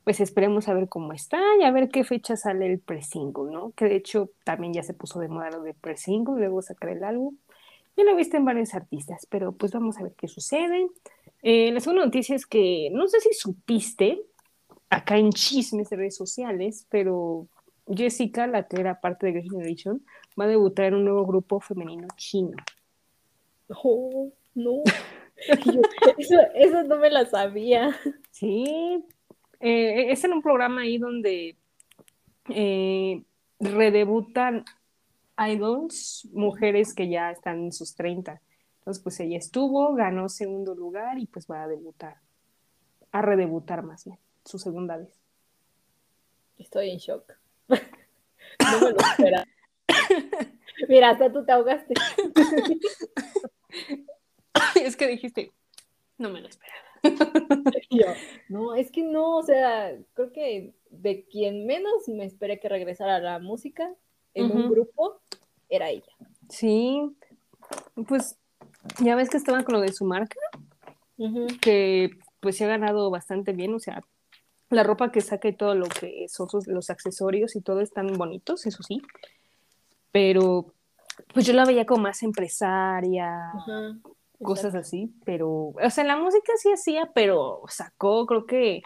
pues 0.04 0.20
esperemos 0.20 0.68
a 0.68 0.74
ver 0.74 0.88
cómo 0.88 1.14
está 1.14 1.40
y 1.60 1.64
a 1.64 1.72
ver 1.72 1.90
qué 1.90 2.04
fecha 2.04 2.36
sale 2.36 2.66
el 2.66 2.80
pre-single, 2.80 3.52
¿no? 3.52 3.72
Que 3.72 3.86
de 3.86 3.98
hecho 3.98 4.32
también 4.44 4.74
ya 4.74 4.84
se 4.84 4.94
puso 4.94 5.20
de 5.20 5.28
moda 5.28 5.52
lo 5.52 5.62
de 5.62 5.74
pre-single, 5.74 6.40
luego 6.40 6.62
sacar 6.62 6.90
el 6.90 7.04
álbum. 7.04 7.38
Ya 7.98 8.04
lo 8.04 8.16
viste 8.16 8.38
en 8.38 8.46
varios 8.46 8.74
artistas, 8.74 9.28
pero 9.30 9.52
pues 9.52 9.74
vamos 9.74 9.98
a 9.98 10.04
ver 10.04 10.14
qué 10.14 10.28
sucede. 10.28 10.88
Eh, 11.44 11.72
la 11.72 11.80
segunda 11.82 12.06
noticia 12.06 12.36
es 12.36 12.46
que 12.48 12.90
no 12.92 13.08
sé 13.08 13.20
si 13.20 13.34
supiste, 13.34 14.22
acá 14.90 15.18
en 15.18 15.32
chismes 15.32 15.90
de 15.90 15.98
redes 15.98 16.16
sociales, 16.16 16.88
pero 16.90 17.48
Jessica, 17.88 18.48
la 18.48 18.68
que 18.68 18.80
era 18.80 19.02
parte 19.02 19.28
de 19.28 19.34
Girls' 19.34 19.52
Generation, 19.52 20.04
va 20.40 20.46
a 20.46 20.48
debutar 20.48 20.86
en 20.86 20.96
un 20.96 21.06
nuevo 21.06 21.26
grupo 21.26 21.60
femenino 21.60 22.08
chino. 22.16 22.58
Oh, 23.84 24.32
no. 24.56 24.82
eso, 26.18 26.36
eso 26.56 26.84
no 26.84 26.98
me 26.98 27.10
la 27.10 27.26
sabía. 27.26 27.96
Sí, 28.32 29.06
eh, 29.60 30.12
es 30.12 30.24
en 30.24 30.34
un 30.34 30.42
programa 30.42 30.82
ahí 30.82 30.98
donde 30.98 31.56
eh, 32.50 33.24
redebutan 33.60 34.66
idols, 35.38 36.28
mujeres 36.34 36.94
que 36.94 37.10
ya 37.10 37.32
están 37.32 37.66
en 37.66 37.72
sus 37.72 37.96
30. 37.96 38.42
Entonces, 38.80 39.04
pues 39.04 39.20
ella 39.20 39.38
estuvo, 39.38 39.94
ganó 39.94 40.30
segundo 40.30 40.74
lugar 40.74 41.20
y 41.20 41.28
pues 41.28 41.48
va 41.50 41.64
a 41.64 41.68
debutar, 41.68 42.18
a 43.12 43.22
redebutar 43.22 43.84
más 43.84 44.06
bien, 44.06 44.18
su 44.44 44.58
segunda 44.58 44.98
vez. 44.98 45.20
Estoy 46.58 46.92
en 46.92 46.98
shock. 46.98 47.32
no 47.70 47.78
me 48.82 48.92
lo 48.92 48.98
esperaba. 48.98 49.46
Mira, 50.88 51.12
hasta 51.12 51.32
tú 51.32 51.46
te 51.46 51.52
ahogaste. 51.52 51.94
es 54.76 54.96
que 54.96 55.08
dijiste, 55.08 55.52
no 56.18 56.30
me 56.30 56.42
lo 56.42 56.48
esperaba. 56.48 56.92
Yo, 57.90 58.06
no, 58.50 58.76
es 58.76 58.92
que 58.92 59.04
no, 59.04 59.38
o 59.38 59.44
sea, 59.44 59.98
creo 60.14 60.32
que 60.32 60.74
de 60.90 61.26
quien 61.26 61.66
menos 61.66 62.08
me 62.08 62.26
esperé 62.26 62.60
que 62.60 62.70
regresara 62.70 63.16
a 63.16 63.20
la 63.20 63.40
música 63.40 63.92
en 64.34 64.52
un 64.52 64.70
grupo 64.70 65.20
era 65.70 65.90
ella. 65.90 66.14
Sí, 66.50 67.02
pues 68.08 68.38
ya 69.04 69.16
ves 69.16 69.30
que 69.30 69.38
estaba 69.38 69.64
con 69.64 69.76
lo 69.76 69.82
de 69.82 69.94
su 69.94 70.06
marca, 70.06 70.40
que 71.62 72.12
pues 72.40 72.58
se 72.58 72.66
ha 72.66 72.68
ganado 72.68 73.10
bastante 73.10 73.54
bien, 73.54 73.74
o 73.74 73.80
sea, 73.80 74.04
la 74.70 74.84
ropa 74.84 75.12
que 75.12 75.22
saca 75.22 75.48
y 75.48 75.56
todo 75.56 75.76
lo 75.76 75.88
que 75.88 76.28
son 76.30 76.48
los 76.68 76.90
accesorios 76.90 77.56
y 77.56 77.62
todo 77.62 77.82
están 77.82 78.08
bonitos, 78.18 78.66
eso 78.66 78.84
sí, 78.84 79.02
pero 80.12 80.74
pues 81.34 81.46
yo 81.46 81.54
la 81.54 81.66
veía 81.66 81.86
como 81.86 82.04
más 82.04 82.24
empresaria, 82.24 83.52
cosas 84.44 84.76
así, 84.76 85.14
pero, 85.26 85.50
o 85.50 85.90
sea, 85.90 86.04
la 86.04 86.18
música 86.18 86.52
sí 86.58 86.72
hacía, 86.72 87.12
pero 87.14 87.62
sacó, 87.68 88.26
creo 88.26 88.46
que 88.46 88.84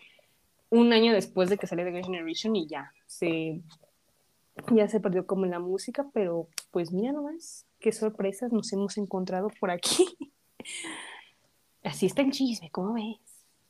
un 0.69 0.93
año 0.93 1.13
después 1.13 1.49
de 1.49 1.57
que 1.57 1.67
salió 1.67 1.85
de 1.85 1.91
Great 1.91 2.05
Generation 2.05 2.55
y 2.55 2.67
ya, 2.67 2.91
se, 3.05 3.61
ya 4.71 4.87
se 4.87 4.99
perdió 4.99 5.25
como 5.25 5.45
la 5.45 5.59
música, 5.59 6.07
pero 6.13 6.47
pues 6.71 6.91
mira 6.91 7.11
nomás, 7.11 7.65
qué 7.79 7.91
sorpresas 7.91 8.51
nos 8.51 8.71
hemos 8.73 8.97
encontrado 8.97 9.49
por 9.59 9.71
aquí. 9.71 10.05
Así 11.83 12.07
está 12.07 12.21
el 12.21 12.31
chisme, 12.31 12.69
¿cómo 12.71 12.93
ves? 12.93 13.19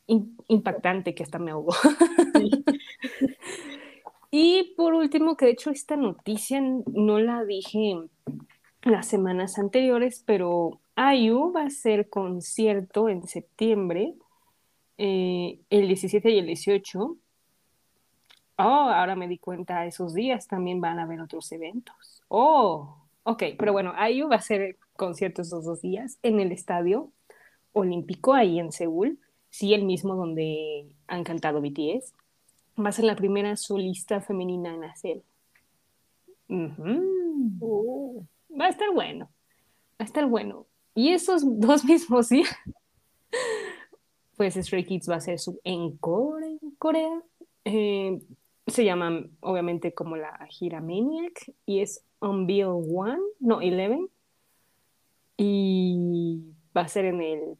impactante 0.08 1.16
que 1.16 1.24
hasta 1.24 1.40
me 1.40 1.52
ahogó. 1.52 1.74
y 4.32 4.76
por 4.78 4.94
último, 4.94 5.36
que 5.36 5.46
de 5.46 5.52
hecho 5.52 5.72
esta 5.72 5.96
noticia 5.96 6.62
no 6.62 7.20
la 7.20 7.44
dije 7.44 7.96
las 8.84 9.08
semanas 9.08 9.58
anteriores, 9.58 10.24
pero 10.26 10.80
IU 10.96 11.52
va 11.52 11.64
a 11.64 11.66
hacer 11.66 12.10
concierto 12.10 13.10
en 13.10 13.28
septiembre, 13.28 14.16
eh, 14.98 15.60
el 15.70 15.88
17 15.88 16.30
y 16.30 16.40
el 16.40 16.46
18. 16.46 17.18
Oh, 18.58 18.64
ahora 18.64 19.16
me 19.16 19.28
di 19.28 19.38
cuenta, 19.38 19.86
esos 19.86 20.14
días 20.14 20.48
también 20.48 20.80
van 20.80 21.00
a 21.00 21.04
haber 21.04 21.20
otros 21.20 21.52
eventos. 21.52 22.24
Oh, 22.30 22.98
ok, 23.24 23.44
pero 23.58 23.74
bueno, 23.74 23.94
IU 24.10 24.30
va 24.30 24.36
a 24.36 24.40
hacer 24.40 24.78
concierto 24.96 25.42
esos 25.42 25.66
dos 25.66 25.82
días 25.82 26.18
en 26.24 26.40
el 26.40 26.54
estadio 26.54 27.12
olímpico 27.74 28.34
ahí 28.34 28.60
en 28.60 28.72
Seúl, 28.72 29.20
sí, 29.50 29.74
el 29.74 29.84
mismo 29.84 30.16
donde 30.16 30.88
han 31.08 31.26
cantado 31.26 31.62
BTS. 31.62 32.14
Va 32.80 32.90
a 32.90 32.94
ser 32.94 33.06
la 33.06 33.16
primera 33.16 33.56
solista 33.58 34.22
femenina 34.22 34.74
en 34.74 34.84
hacer. 34.86 35.22
Uh. 36.48 38.24
Va 38.58 38.66
a 38.66 38.70
estar 38.70 38.92
bueno, 38.94 39.26
va 40.00 40.00
a 40.00 40.04
estar 40.06 40.26
bueno. 40.26 40.66
Y 40.96 41.10
esos 41.10 41.44
dos 41.60 41.86
mismos 41.86 42.30
días, 42.30 42.50
pues 44.36 44.56
Stray 44.56 44.86
Kids 44.86 45.10
va 45.10 45.16
a 45.16 45.18
hacer 45.18 45.40
su 45.40 45.60
encore 45.64 46.46
en 46.46 46.72
Corea. 46.80 47.22
Eh, 47.66 48.20
se 48.68 48.84
llama 48.84 49.24
obviamente 49.42 49.94
como 49.94 50.16
la 50.16 50.48
gira 50.50 50.82
Maniac 50.82 51.54
y 51.68 51.82
es 51.82 52.04
Unveil 52.20 52.66
One, 52.66 53.22
no, 53.40 53.62
Eleven. 53.62 54.10
Y 55.38 56.56
va 56.76 56.82
a 56.82 56.88
ser 56.88 57.06
en 57.06 57.22
el 57.22 57.58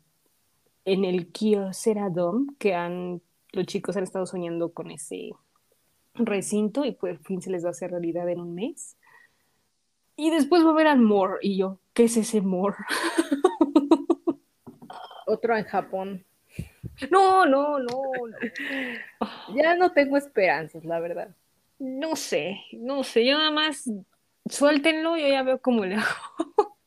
en 0.86 1.04
el 1.04 1.32
Kyocera 1.32 2.10
Dome, 2.10 2.54
que 2.60 2.76
han, 2.76 3.22
los 3.52 3.66
chicos 3.66 3.98
han 3.98 4.04
estado 4.04 4.26
soñando 4.26 4.72
con 4.72 4.92
ese 4.92 5.32
recinto 6.14 6.86
y 6.86 6.92
pues 6.94 7.20
fin 7.22 7.42
se 7.42 7.50
les 7.50 7.64
va 7.64 7.70
a 7.70 7.72
hacer 7.72 7.92
realidad 7.92 8.30
en 8.30 8.40
un 8.40 8.54
mes. 8.54 8.96
Y 10.16 10.30
después 10.30 10.66
va 10.66 10.72
a 10.72 10.76
ver 10.76 10.88
al 10.88 11.00
More 11.00 11.40
y 11.42 11.58
yo, 11.58 11.80
¿qué 11.94 12.06
es 12.06 12.18
ese 12.18 12.42
More? 12.42 12.78
Otro 15.28 15.58
en 15.58 15.66
Japón. 15.66 16.26
No, 17.12 17.46
no, 17.46 17.80
no, 17.80 18.02
no. 18.28 18.38
Ya 19.56 19.76
no 19.76 19.92
tengo 19.92 20.18
esperanzas, 20.18 20.86
la 20.86 21.00
verdad. 21.00 21.36
No 21.80 22.16
sé, 22.16 22.62
no 22.72 23.04
sé, 23.04 23.26
yo 23.26 23.38
nada 23.38 23.52
más 23.52 23.90
suéltenlo, 24.50 25.18
yo 25.18 25.28
ya 25.28 25.44
veo 25.44 25.60
cómo 25.60 25.86
le 25.86 25.96
hago. 25.98 26.78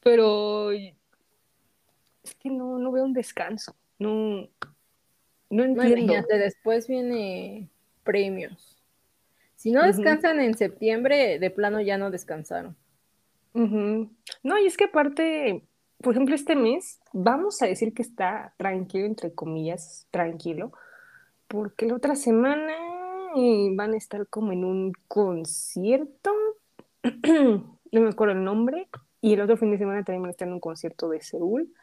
Pero 0.00 0.70
es 0.70 2.34
que 2.38 2.50
no, 2.50 2.78
no 2.78 2.92
veo 2.92 3.04
un 3.04 3.12
descanso. 3.12 3.74
No, 3.98 4.48
no 5.50 5.64
entiendo. 5.64 6.14
después 6.28 6.88
viene 6.88 7.68
premios. 8.04 8.77
Si 9.58 9.72
no 9.72 9.82
descansan 9.82 10.38
en 10.38 10.54
septiembre, 10.54 11.40
de 11.40 11.50
plano 11.50 11.80
ya 11.80 11.98
no 11.98 12.12
descansaron. 12.12 12.76
No, 13.54 14.56
y 14.56 14.66
es 14.66 14.76
que 14.76 14.84
aparte, 14.84 15.64
por 16.00 16.14
ejemplo, 16.14 16.36
este 16.36 16.54
mes, 16.54 17.00
vamos 17.12 17.60
a 17.60 17.66
decir 17.66 17.92
que 17.92 18.02
está 18.02 18.54
tranquilo, 18.56 19.04
entre 19.04 19.34
comillas, 19.34 20.06
tranquilo, 20.12 20.70
porque 21.48 21.86
la 21.86 21.96
otra 21.96 22.14
semana 22.14 22.72
eh, 23.36 23.70
van 23.74 23.94
a 23.94 23.96
estar 23.96 24.28
como 24.28 24.52
en 24.52 24.64
un 24.64 24.92
concierto, 25.08 26.30
no 27.02 28.00
me 28.00 28.08
acuerdo 28.10 28.34
el 28.34 28.44
nombre, 28.44 28.86
y 29.20 29.32
el 29.32 29.40
otro 29.40 29.56
fin 29.56 29.72
de 29.72 29.78
semana 29.78 30.04
también 30.04 30.22
van 30.22 30.28
a 30.28 30.30
estar 30.30 30.46
en 30.46 30.54
un 30.54 30.60
concierto 30.60 31.08
de 31.08 31.20
Seúl. 31.20 31.74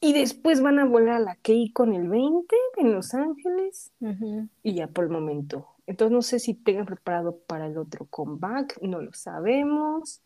Y 0.00 0.12
después 0.12 0.62
van 0.62 0.78
a 0.78 0.84
volar 0.84 1.16
a 1.16 1.18
la 1.18 1.38
con 1.74 1.94
el 1.94 2.08
20 2.08 2.56
en 2.76 2.92
Los 2.92 3.12
Ángeles. 3.12 3.92
Y 4.62 4.74
ya 4.74 4.86
por 4.86 5.04
el 5.04 5.10
momento. 5.10 5.66
Entonces 5.90 6.12
no 6.12 6.22
sé 6.22 6.38
si 6.38 6.54
tengan 6.54 6.86
preparado 6.86 7.40
para 7.48 7.66
el 7.66 7.76
otro 7.76 8.06
comeback, 8.06 8.80
no 8.80 9.00
lo 9.00 9.12
sabemos. 9.12 10.22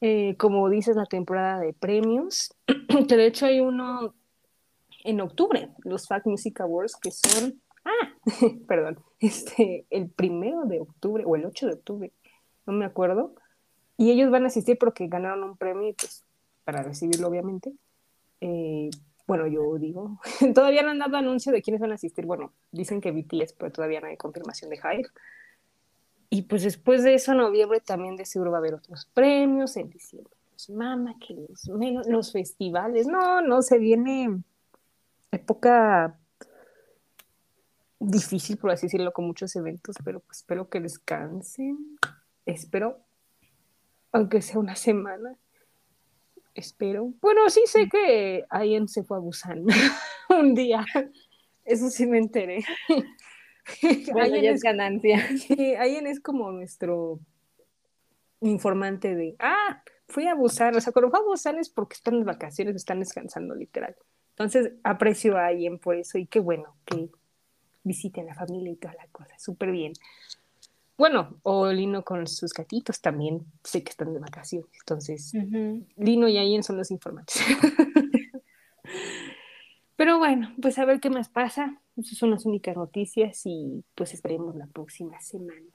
Eh, 0.00 0.36
como 0.36 0.70
dices, 0.70 0.94
la 0.94 1.06
temporada 1.06 1.58
de 1.58 1.72
premios, 1.72 2.54
de 3.08 3.26
hecho 3.26 3.46
hay 3.46 3.58
uno 3.58 4.14
en 5.02 5.20
octubre, 5.20 5.70
los 5.82 6.06
Fact 6.06 6.26
Music 6.26 6.60
Awards, 6.60 6.94
que 7.02 7.10
son, 7.10 7.60
ah, 7.84 8.14
perdón, 8.68 9.00
este, 9.18 9.86
el 9.90 10.08
primero 10.08 10.66
de 10.66 10.78
octubre 10.78 11.24
o 11.26 11.34
el 11.34 11.46
8 11.46 11.66
de 11.66 11.72
octubre, 11.72 12.12
no 12.64 12.72
me 12.72 12.84
acuerdo. 12.84 13.34
Y 13.96 14.12
ellos 14.12 14.30
van 14.30 14.44
a 14.44 14.46
asistir 14.46 14.78
porque 14.78 15.08
ganaron 15.08 15.42
un 15.42 15.56
premio, 15.56 15.96
pues, 15.98 16.24
para 16.62 16.84
recibirlo, 16.84 17.26
obviamente. 17.26 17.72
Eh, 18.40 18.90
bueno, 19.28 19.46
yo 19.46 19.78
digo, 19.78 20.18
todavía 20.54 20.82
no 20.82 20.90
han 20.90 20.98
dado 20.98 21.18
anuncio 21.18 21.52
de 21.52 21.62
quiénes 21.62 21.80
van 21.80 21.92
a 21.92 21.94
asistir. 21.94 22.26
Bueno, 22.26 22.52
dicen 22.72 23.00
que 23.00 23.12
BTS, 23.12 23.52
pero 23.52 23.70
todavía 23.70 24.00
no 24.00 24.08
hay 24.08 24.16
confirmación 24.16 24.70
de 24.70 24.78
Hype. 24.78 25.08
Y 26.30 26.42
pues 26.42 26.64
después 26.64 27.04
de 27.04 27.14
eso, 27.14 27.32
en 27.32 27.38
noviembre 27.38 27.80
también 27.80 28.16
de 28.16 28.24
seguro 28.24 28.50
va 28.50 28.56
a 28.56 28.60
haber 28.60 28.74
otros 28.74 29.06
premios, 29.14 29.76
en 29.76 29.90
diciembre 29.90 30.34
pues 30.58 30.70
mama, 30.70 31.14
que 31.24 31.34
los, 31.34 31.68
los 32.08 32.32
festivales, 32.32 33.06
no, 33.06 33.40
no, 33.42 33.62
se 33.62 33.78
viene 33.78 34.42
época 35.30 36.18
difícil, 38.00 38.56
por 38.56 38.72
así 38.72 38.86
decirlo, 38.86 39.12
con 39.12 39.26
muchos 39.26 39.54
eventos, 39.54 39.94
pero 40.04 40.18
pues 40.18 40.38
espero 40.38 40.68
que 40.68 40.80
descansen, 40.80 41.96
espero, 42.44 42.98
aunque 44.10 44.42
sea 44.42 44.58
una 44.58 44.74
semana, 44.74 45.36
espero. 46.58 47.12
Bueno, 47.20 47.48
sí 47.50 47.62
sé 47.66 47.88
que 47.88 48.44
Ayen 48.50 48.88
se 48.88 49.04
fue 49.04 49.16
a 49.16 49.20
Busan 49.20 49.64
un 50.28 50.54
día. 50.54 50.84
Eso 51.64 51.90
sí 51.90 52.06
me 52.06 52.18
enteré. 52.18 52.64
Bueno, 54.12 54.36
es 54.36 54.62
ganancia. 54.62 55.28
Sí, 55.36 55.74
Ayen 55.74 56.06
es 56.06 56.20
como 56.20 56.50
nuestro 56.50 57.20
informante 58.40 59.14
de, 59.14 59.36
ah, 59.40 59.82
fui 60.06 60.26
a 60.26 60.34
Busan. 60.34 60.74
O 60.74 60.80
sea, 60.80 60.90
cuando 60.90 61.10
fue 61.10 61.20
a 61.20 61.22
Busan 61.22 61.58
es 61.58 61.68
porque 61.68 61.94
están 61.94 62.14
en 62.14 62.24
vacaciones, 62.24 62.76
están 62.76 63.00
descansando 63.00 63.54
literal. 63.54 63.94
Entonces, 64.30 64.72
aprecio 64.84 65.36
a 65.36 65.46
Ayen 65.46 65.78
por 65.78 65.96
eso 65.96 66.16
y 66.16 66.26
qué 66.26 66.40
bueno 66.40 66.76
que 66.86 67.10
visiten 67.82 68.24
la 68.24 68.34
familia 68.34 68.72
y 68.72 68.76
toda 68.76 68.94
la 68.94 69.06
cosa. 69.08 69.38
Súper 69.38 69.70
bien. 69.70 69.92
Bueno, 70.98 71.38
o 71.44 71.68
Lino 71.68 72.02
con 72.02 72.26
sus 72.26 72.52
gatitos 72.52 73.00
también 73.00 73.46
sé 73.62 73.84
que 73.84 73.90
están 73.90 74.12
de 74.12 74.18
vacaciones. 74.18 74.68
Entonces, 74.80 75.32
Lino 75.96 76.26
y 76.26 76.38
Ayen 76.38 76.64
son 76.64 76.76
los 76.76 76.90
informantes. 76.90 77.40
Pero 79.96 80.18
bueno, 80.18 80.52
pues 80.60 80.76
a 80.78 80.84
ver 80.84 80.98
qué 80.98 81.08
más 81.08 81.28
pasa. 81.28 81.80
Esas 81.96 82.18
son 82.18 82.32
las 82.32 82.44
únicas 82.46 82.76
noticias 82.76 83.42
y 83.44 83.84
pues 83.94 84.12
esperemos 84.12 84.56
la 84.56 84.66
próxima 84.66 85.20
semana. 85.20 85.70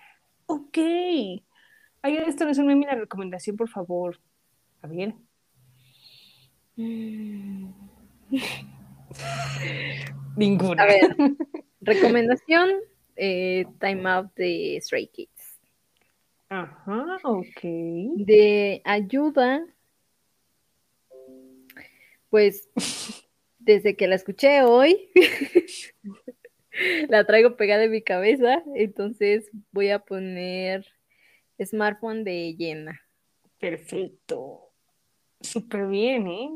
Ok. 0.45 0.77
Ay, 0.77 2.17
esto 2.27 2.43
no 2.43 2.51
es 2.51 2.57
una 2.57 2.75
la 2.75 2.95
recomendación, 2.95 3.55
por 3.55 3.69
favor. 3.69 4.19
A 4.81 4.87
ver. 4.87 5.15
Ninguna. 10.35 10.83
A 10.83 10.85
ver. 10.85 11.15
Recomendación 11.79 12.71
eh, 13.15 13.65
Time 13.79 14.09
Out 14.09 14.33
de 14.35 14.79
Stray 14.81 15.07
Kids. 15.07 15.59
Ajá, 16.49 17.17
ok. 17.23 17.61
De 18.15 18.81
ayuda, 18.85 19.65
pues 22.29 22.69
desde 23.59 23.95
que 23.95 24.07
la 24.07 24.15
escuché 24.15 24.63
hoy, 24.63 25.09
la 27.09 27.25
traigo 27.25 27.55
pegada 27.55 27.83
en 27.83 27.91
mi 27.91 28.01
cabeza, 28.01 28.63
entonces 28.75 29.49
voy 29.71 29.89
a 29.89 29.99
poner 29.99 30.85
Smartphone 31.63 32.23
de 32.23 32.55
Yena. 32.55 33.01
Perfecto. 33.59 34.73
Súper 35.41 35.87
bien, 35.87 36.27
¿eh? 36.27 36.49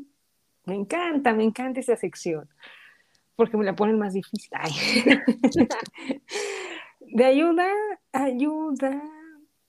Me 0.66 0.76
encanta, 0.76 1.34
me 1.34 1.44
encanta 1.44 1.80
esa 1.80 1.96
sección. 1.96 2.50
Porque 3.38 3.56
me 3.56 3.64
la 3.64 3.76
ponen 3.76 3.98
más 3.98 4.14
difícil. 4.14 4.50
de 7.00 7.24
ayuda, 7.24 7.68
ayuda. 8.12 9.02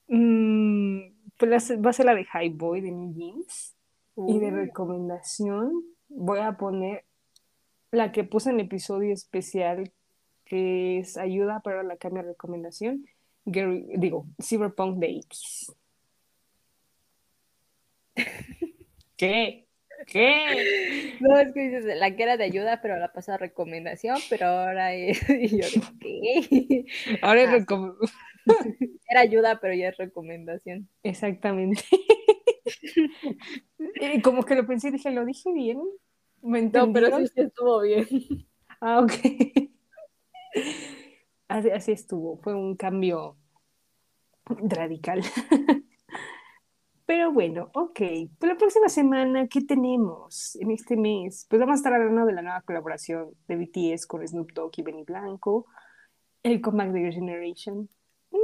Mm, 0.09 0.99
pues 1.37 1.71
va 1.85 1.89
a 1.91 1.93
ser 1.93 2.05
la 2.05 2.15
de 2.15 2.25
High 2.25 2.49
Boy 2.49 2.81
de 2.81 2.91
New 2.91 3.13
Jeans. 3.13 3.75
Y 4.27 4.39
de 4.39 4.51
recomendación 4.51 5.71
voy 6.09 6.39
a 6.39 6.57
poner 6.57 7.05
la 7.91 8.11
que 8.11 8.25
puse 8.25 8.49
en 8.49 8.59
el 8.59 8.65
episodio 8.65 9.13
especial, 9.13 9.93
que 10.43 10.99
es 10.99 11.15
ayuda, 11.15 11.61
pero 11.63 11.83
la 11.83 11.95
cambia 11.95 12.23
de 12.23 12.29
recomendación. 12.29 13.05
digo, 13.45 14.25
Cyberpunk 14.41 14.97
de 14.97 15.19
X. 15.19 15.73
¿Qué? 19.15 19.68
¿Qué? 20.07 21.17
No, 21.19 21.37
es 21.37 21.53
que 21.53 21.69
dices, 21.69 21.97
la 21.97 22.15
que 22.15 22.23
era 22.23 22.37
de 22.37 22.45
ayuda, 22.45 22.81
pero 22.81 22.97
la 22.97 23.11
pasa 23.11 23.37
recomendación, 23.37 24.17
pero 24.29 24.47
ahora 24.47 24.93
es. 24.93 25.19
Y 25.29 25.61
yo, 25.61 25.67
¿qué? 25.99 26.85
Ahora 27.21 27.43
es 27.43 27.49
ah, 27.49 27.51
recomendación. 27.53 28.09
Era 29.09 29.21
ayuda, 29.21 29.59
pero 29.59 29.73
ya 29.73 29.89
es 29.89 29.97
recomendación. 29.97 30.87
Exactamente. 31.03 31.83
y 34.13 34.21
como 34.21 34.43
que 34.43 34.55
lo 34.55 34.65
pensé 34.65 34.89
y 34.89 34.91
dije, 34.91 35.11
¿lo 35.11 35.25
dije 35.25 35.51
bien? 35.51 35.81
¿Me 36.41 36.61
no, 36.61 36.93
pero 36.93 37.17
sí, 37.27 37.33
estuvo 37.35 37.81
bien. 37.81 38.07
Ah, 38.81 39.01
ok. 39.01 39.11
Así, 41.47 41.69
así 41.69 41.91
estuvo. 41.91 42.37
Fue 42.37 42.55
un 42.55 42.75
cambio 42.75 43.37
radical. 44.45 45.21
Pero 47.09 47.31
bueno, 47.31 47.71
ok. 47.73 47.99
Pues 48.37 48.51
la 48.51 48.55
próxima 48.55 48.87
semana, 48.87 49.47
¿qué 49.47 49.61
tenemos 49.61 50.55
en 50.57 50.69
este 50.69 50.95
mes? 50.95 51.47
Pues 51.49 51.59
vamos 51.59 51.73
a 51.73 51.77
estar 51.77 51.91
hablando 51.91 52.23
de 52.27 52.33
la 52.33 52.43
nueva 52.43 52.61
colaboración 52.61 53.31
de 53.47 53.55
BTS 53.55 54.05
con 54.05 54.27
Snoop 54.27 54.51
Dogg 54.53 54.73
y 54.77 54.83
Benny 54.83 55.05
Blanco, 55.05 55.65
el 56.43 56.61
comeback 56.61 56.91
de 56.91 57.01
Your 57.01 57.13
Generation. 57.13 57.89
Mm, 58.29 58.37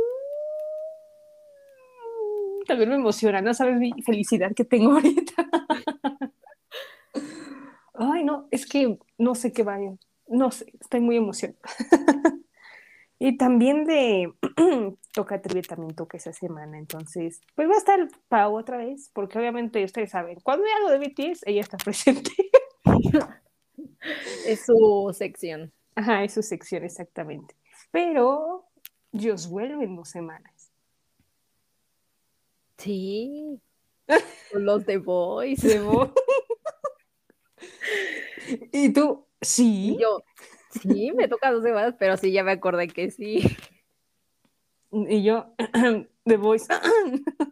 también 2.65 2.89
me 2.89 2.95
emociona, 2.95 3.39
no 3.39 3.53
sabes 3.53 3.77
mi 3.77 3.91
felicidad 4.01 4.51
que 4.55 4.65
tengo 4.65 4.93
ahorita. 4.93 5.47
Ay, 7.93 8.23
no, 8.23 8.47
es 8.49 8.65
que 8.65 8.97
no 9.19 9.35
sé 9.35 9.53
qué 9.53 9.61
vaya. 9.61 9.93
No 10.27 10.49
sé, 10.49 10.73
estoy 10.81 11.01
muy 11.01 11.17
emocionada. 11.17 11.59
Y 13.17 13.37
también 13.37 13.85
de 13.85 14.33
Toca 15.13 15.41
Trivi 15.41 15.61
también 15.61 15.95
toca 15.95 16.17
esa 16.17 16.33
semana, 16.33 16.77
entonces, 16.77 17.39
pues 17.55 17.69
va 17.69 17.75
a 17.75 17.77
estar 17.77 18.07
Pau 18.27 18.57
otra 18.57 18.77
vez, 18.77 19.09
porque 19.13 19.39
obviamente 19.39 19.83
ustedes 19.83 20.11
saben, 20.11 20.39
cuando 20.41 20.65
hay 20.65 20.71
algo 20.73 20.89
de 20.89 20.99
BTS, 20.99 21.43
ella 21.45 21.61
está 21.61 21.77
presente. 21.83 22.31
es 24.45 24.65
su 24.65 25.15
sección. 25.17 25.71
Ajá, 25.95 26.23
es 26.25 26.33
su 26.33 26.43
sección, 26.43 26.83
exactamente. 26.83 27.55
Pero 27.91 28.65
Dios 29.13 29.47
vuelve 29.47 29.85
en 29.85 29.95
dos 29.95 30.09
semanas. 30.09 30.71
Sí. 32.77 33.61
Los 34.51 34.85
de 34.85 34.97
Boys. 34.97 35.61
De 35.61 35.79
Boys. 35.79 36.11
y 38.73 38.91
tú, 38.91 39.25
sí. 39.41 39.97
yo, 39.99 40.21
Sí, 40.81 41.11
me 41.15 41.27
toca 41.27 41.51
dos 41.51 41.63
semanas, 41.63 41.95
pero 41.97 42.17
sí, 42.17 42.31
ya 42.31 42.43
me 42.43 42.51
acordé 42.51 42.87
que 42.87 43.11
sí. 43.11 43.41
Y 44.91 45.23
yo, 45.23 45.53
The 46.25 46.37
Voice. 46.37 46.67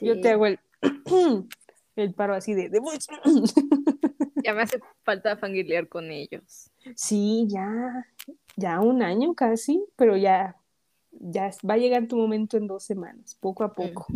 Yo 0.00 0.20
te 0.20 0.30
hago 0.30 0.46
el, 0.46 0.58
el 1.96 2.12
paro 2.12 2.34
así 2.34 2.52
de 2.52 2.68
The 2.68 2.80
Voice. 2.80 3.06
Ya 4.44 4.52
me 4.52 4.62
hace 4.62 4.78
falta 5.02 5.36
familiar 5.38 5.88
con 5.88 6.10
ellos. 6.10 6.70
Sí, 6.94 7.46
ya, 7.48 8.06
ya 8.56 8.80
un 8.80 9.02
año 9.02 9.34
casi, 9.34 9.82
pero 9.96 10.16
ya, 10.18 10.56
ya 11.10 11.50
va 11.68 11.74
a 11.74 11.78
llegar 11.78 12.06
tu 12.06 12.16
momento 12.18 12.58
en 12.58 12.66
dos 12.66 12.84
semanas, 12.84 13.36
poco 13.40 13.64
a 13.64 13.72
poco. 13.72 14.06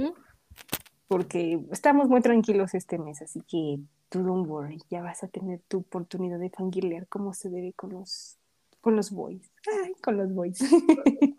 Porque 1.08 1.60
estamos 1.72 2.08
muy 2.08 2.20
tranquilos 2.20 2.74
este 2.74 2.98
mes, 2.98 3.22
así 3.22 3.40
que 3.40 3.80
tú 4.10 4.22
don't 4.22 4.46
worry, 4.46 4.80
ya 4.90 5.02
vas 5.02 5.24
a 5.24 5.28
tener 5.28 5.60
tu 5.68 5.78
oportunidad 5.78 6.38
de 6.38 6.50
fangirlear 6.50 7.08
como 7.08 7.32
se 7.34 7.48
debe 7.48 7.72
con 7.72 7.94
los, 7.94 8.36
con 8.80 8.94
los 8.94 9.10
boys. 9.10 9.50
Ay, 9.84 9.94
con 10.02 10.16
los 10.18 10.32
boys. 10.32 10.58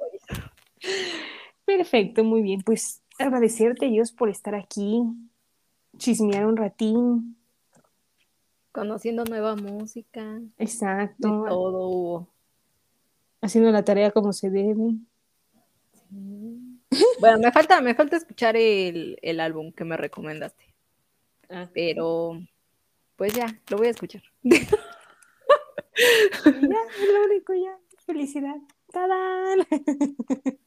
Perfecto, 1.65 2.23
muy 2.23 2.41
bien. 2.41 2.61
Pues 2.61 3.03
agradecerte, 3.19 3.87
Dios, 3.87 4.11
por 4.11 4.29
estar 4.29 4.55
aquí, 4.55 5.03
chismear 5.97 6.47
un 6.47 6.57
ratín. 6.57 7.37
Conociendo 8.71 9.23
nueva 9.25 9.55
música. 9.55 10.41
Exacto. 10.57 11.45
todo 11.47 11.87
hubo. 11.87 12.27
Haciendo 13.41 13.71
la 13.71 13.83
tarea 13.83 14.11
como 14.11 14.33
se 14.33 14.49
debe. 14.49 14.95
Bueno, 17.19 17.39
me 17.39 17.51
falta, 17.51 17.81
me 17.81 17.95
falta 17.95 18.17
escuchar 18.17 18.55
el, 18.57 19.17
el 19.21 19.39
álbum 19.39 19.71
que 19.71 19.83
me 19.83 19.97
recomendaste. 19.97 20.63
Ah. 21.49 21.69
Pero 21.73 22.39
pues 23.15 23.33
ya, 23.33 23.47
lo 23.69 23.77
voy 23.77 23.87
a 23.87 23.89
escuchar. 23.91 24.23
ya, 24.43 24.57
es 26.45 27.13
lo 27.13 27.23
único, 27.25 27.53
ya. 27.53 27.77
Felicidad. 28.05 28.55
¡Tadán! 28.91 29.59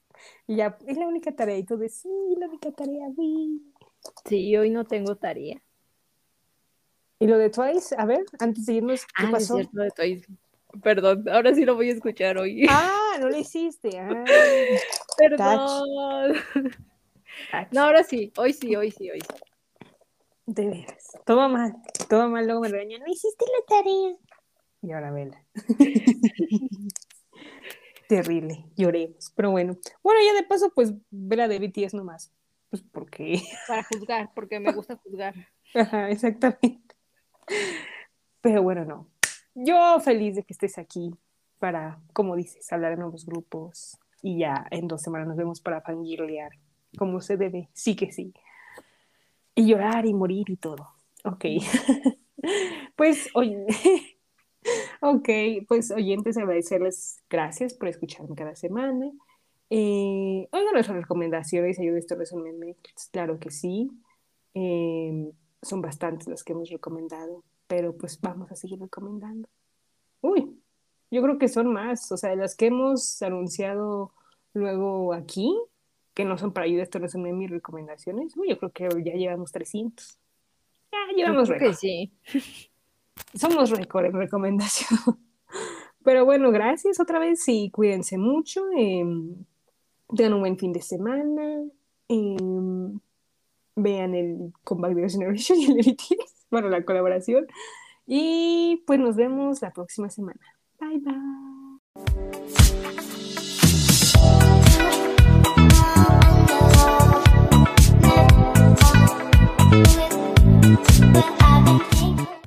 y 0.47 0.57
ya, 0.57 0.77
es 0.87 0.97
la 0.99 1.07
única 1.07 1.35
tarea. 1.35 1.57
Y 1.57 1.65
tú 1.65 1.79
de 1.79 1.89
sí, 1.89 2.11
la 2.37 2.49
única 2.49 2.71
tarea, 2.73 3.09
vi. 3.17 3.63
Sí, 4.27 4.55
hoy 4.57 4.71
no 4.71 4.85
tengo 4.85 5.17
tarea. 5.17 5.63
¿Y 7.19 7.27
lo 7.27 7.39
de 7.39 7.51
Twice? 7.51 7.95
A 7.97 8.05
ver, 8.05 8.25
antes 8.39 8.67
de 8.67 8.75
irnos, 8.75 9.07
¿qué 9.07 9.25
ah, 9.27 9.31
pasó? 9.31 9.59
Es 9.59 9.73
de 9.73 9.91
Twice. 9.91 10.27
Perdón, 10.81 11.29
ahora 11.29 11.55
sí 11.55 11.65
lo 11.65 11.75
voy 11.75 11.91
a 11.91 11.93
escuchar 11.93 12.39
hoy. 12.39 12.67
Ah, 12.69 13.17
no 13.21 13.29
lo 13.29 13.37
hiciste. 13.37 13.99
Ah. 13.99 14.25
Perdón. 15.19 16.35
No, 17.71 17.83
ahora 17.83 18.05
sí, 18.05 18.33
hoy 18.37 18.53
sí, 18.53 18.75
hoy 18.77 18.91
sí, 18.91 19.11
hoy 19.11 19.21
sí. 19.21 19.37
De 20.47 20.69
veras. 20.69 21.13
Todo 21.25 21.49
mal, 21.49 21.75
todo 22.09 22.29
mal. 22.29 22.45
Luego 22.47 22.61
me 22.61 22.69
regañan, 22.69 23.01
no 23.01 23.07
hiciste 23.07 23.45
la 23.45 23.77
tarea. 23.77 24.17
Y 24.83 24.93
ahora 24.93 25.13
vela. 25.13 25.45
Terrible, 28.09 28.65
lloremos. 28.77 29.33
Pero 29.37 29.51
bueno. 29.51 29.77
Bueno, 30.03 30.21
ya 30.25 30.35
de 30.35 30.43
paso, 30.43 30.73
pues 30.75 30.93
ver 31.11 31.43
a 31.43 31.49
de 31.49 31.59
BTS 31.59 31.95
nomás. 31.95 32.33
Pues 32.71 32.83
porque. 32.83 33.43
Para 33.69 33.85
juzgar, 33.85 34.31
porque 34.35 34.59
me 34.59 34.73
gusta 34.73 34.97
juzgar. 34.97 35.35
Ajá, 35.75 36.11
exactamente. 36.11 36.97
Pero 38.41 38.63
bueno, 38.63 38.85
no. 38.85 39.12
Yo 39.55 40.01
feliz 40.01 40.37
de 40.37 40.45
que 40.45 40.53
estés 40.53 40.79
aquí 40.79 41.15
para, 41.59 42.01
como 42.13 42.37
dices, 42.37 42.73
hablar 42.73 42.93
de 42.93 42.99
nuevos 42.99 43.27
grupos. 43.27 43.99
Y 44.23 44.39
ya 44.39 44.67
en 44.71 44.89
dos 44.89 45.03
semanas 45.03 45.29
nos 45.29 45.37
vemos 45.37 45.61
para 45.61 45.81
fangirlear 45.81 46.53
como 46.97 47.21
se 47.21 47.37
debe. 47.37 47.69
Sí 47.73 47.97
que 47.97 48.13
sí. 48.13 48.33
Y 49.55 49.67
llorar 49.67 50.07
y 50.07 50.15
morir 50.15 50.49
y 50.49 50.57
todo. 50.57 50.89
Ok. 51.25 51.45
pues, 52.97 53.29
oye. 53.35 53.67
ok, 55.01 55.29
pues 55.67 55.91
oyentes, 55.91 56.37
agradecerles 56.37 57.23
gracias 57.29 57.75
por 57.75 57.89
escucharme 57.89 58.35
cada 58.35 58.55
semana. 58.55 59.11
Eh, 59.71 60.49
oigan 60.53 60.75
nuestras 60.75 60.99
recomendaciones, 60.99 61.79
ayuda 61.79 61.99
esto 61.99 62.15
resumen 62.15 62.77
claro 63.11 63.39
que 63.39 63.51
sí. 63.51 63.91
Em, 64.55 65.33
son 65.63 65.81
bastantes 65.81 66.29
las 66.29 66.45
que 66.45 66.53
hemos 66.53 66.69
recomendado, 66.71 67.43
pero 67.73 67.97
pues 67.97 68.21
vamos 68.21 68.53
a 68.53 68.55
seguir 68.55 68.79
recomendando. 68.79 69.49
Uy, 70.21 70.61
yo 71.11 71.23
creo 71.23 71.39
que 71.39 71.49
son 71.49 71.73
más, 71.73 72.13
o 72.13 72.19
sea, 72.19 72.37
las 72.37 72.55
que 72.55 72.67
hemos 72.67 73.23
anunciado 73.23 74.13
luego 74.53 75.15
aquí, 75.15 75.59
que 76.13 76.27
no 76.27 76.37
son 76.37 76.53
para 76.53 76.67
ayuda, 76.67 76.83
esto 76.83 76.99
no 76.99 77.09
son 77.09 77.23
mis 77.39 77.49
recomendaciones. 77.49 78.37
Uy, 78.37 78.51
yo 78.51 78.59
creo 78.59 78.73
que 78.73 79.03
ya 79.03 79.15
llevamos 79.15 79.53
300. 79.53 80.19
Ya 80.93 80.99
llevamos 81.17 81.49
récord. 81.49 81.73
sí. 81.73 82.13
Somos 83.35 83.71
récord 83.71 84.05
en 84.05 84.19
recomendación. 84.19 85.01
Pero 86.05 86.27
bueno, 86.27 86.51
gracias 86.51 87.01
otra 87.01 87.19
vez 87.19 87.43
y 87.49 87.71
cuídense 87.71 88.19
mucho. 88.19 88.67
Eh, 88.77 89.03
tengan 90.15 90.35
un 90.35 90.41
buen 90.41 90.59
fin 90.59 90.75
de 90.75 90.83
semana. 90.83 91.65
Em, 92.07 93.01
vean 93.77 94.15
el 94.15 94.53
Comeback 94.63 94.95
de 94.95 95.09
Generation 95.09 95.59
y 95.59 95.65
el 95.65 95.77
BTS, 95.79 96.42
bueno, 96.53 96.69
la 96.69 96.85
colaboración. 96.85 97.47
Y 98.07 98.85
pues 98.87 99.01
nos 99.01 99.17
vemos 99.17 99.61
la 99.63 99.73
próxima 99.73 100.09
semana. 100.11 100.41
Bye 100.79 100.99
bye. 100.99 101.33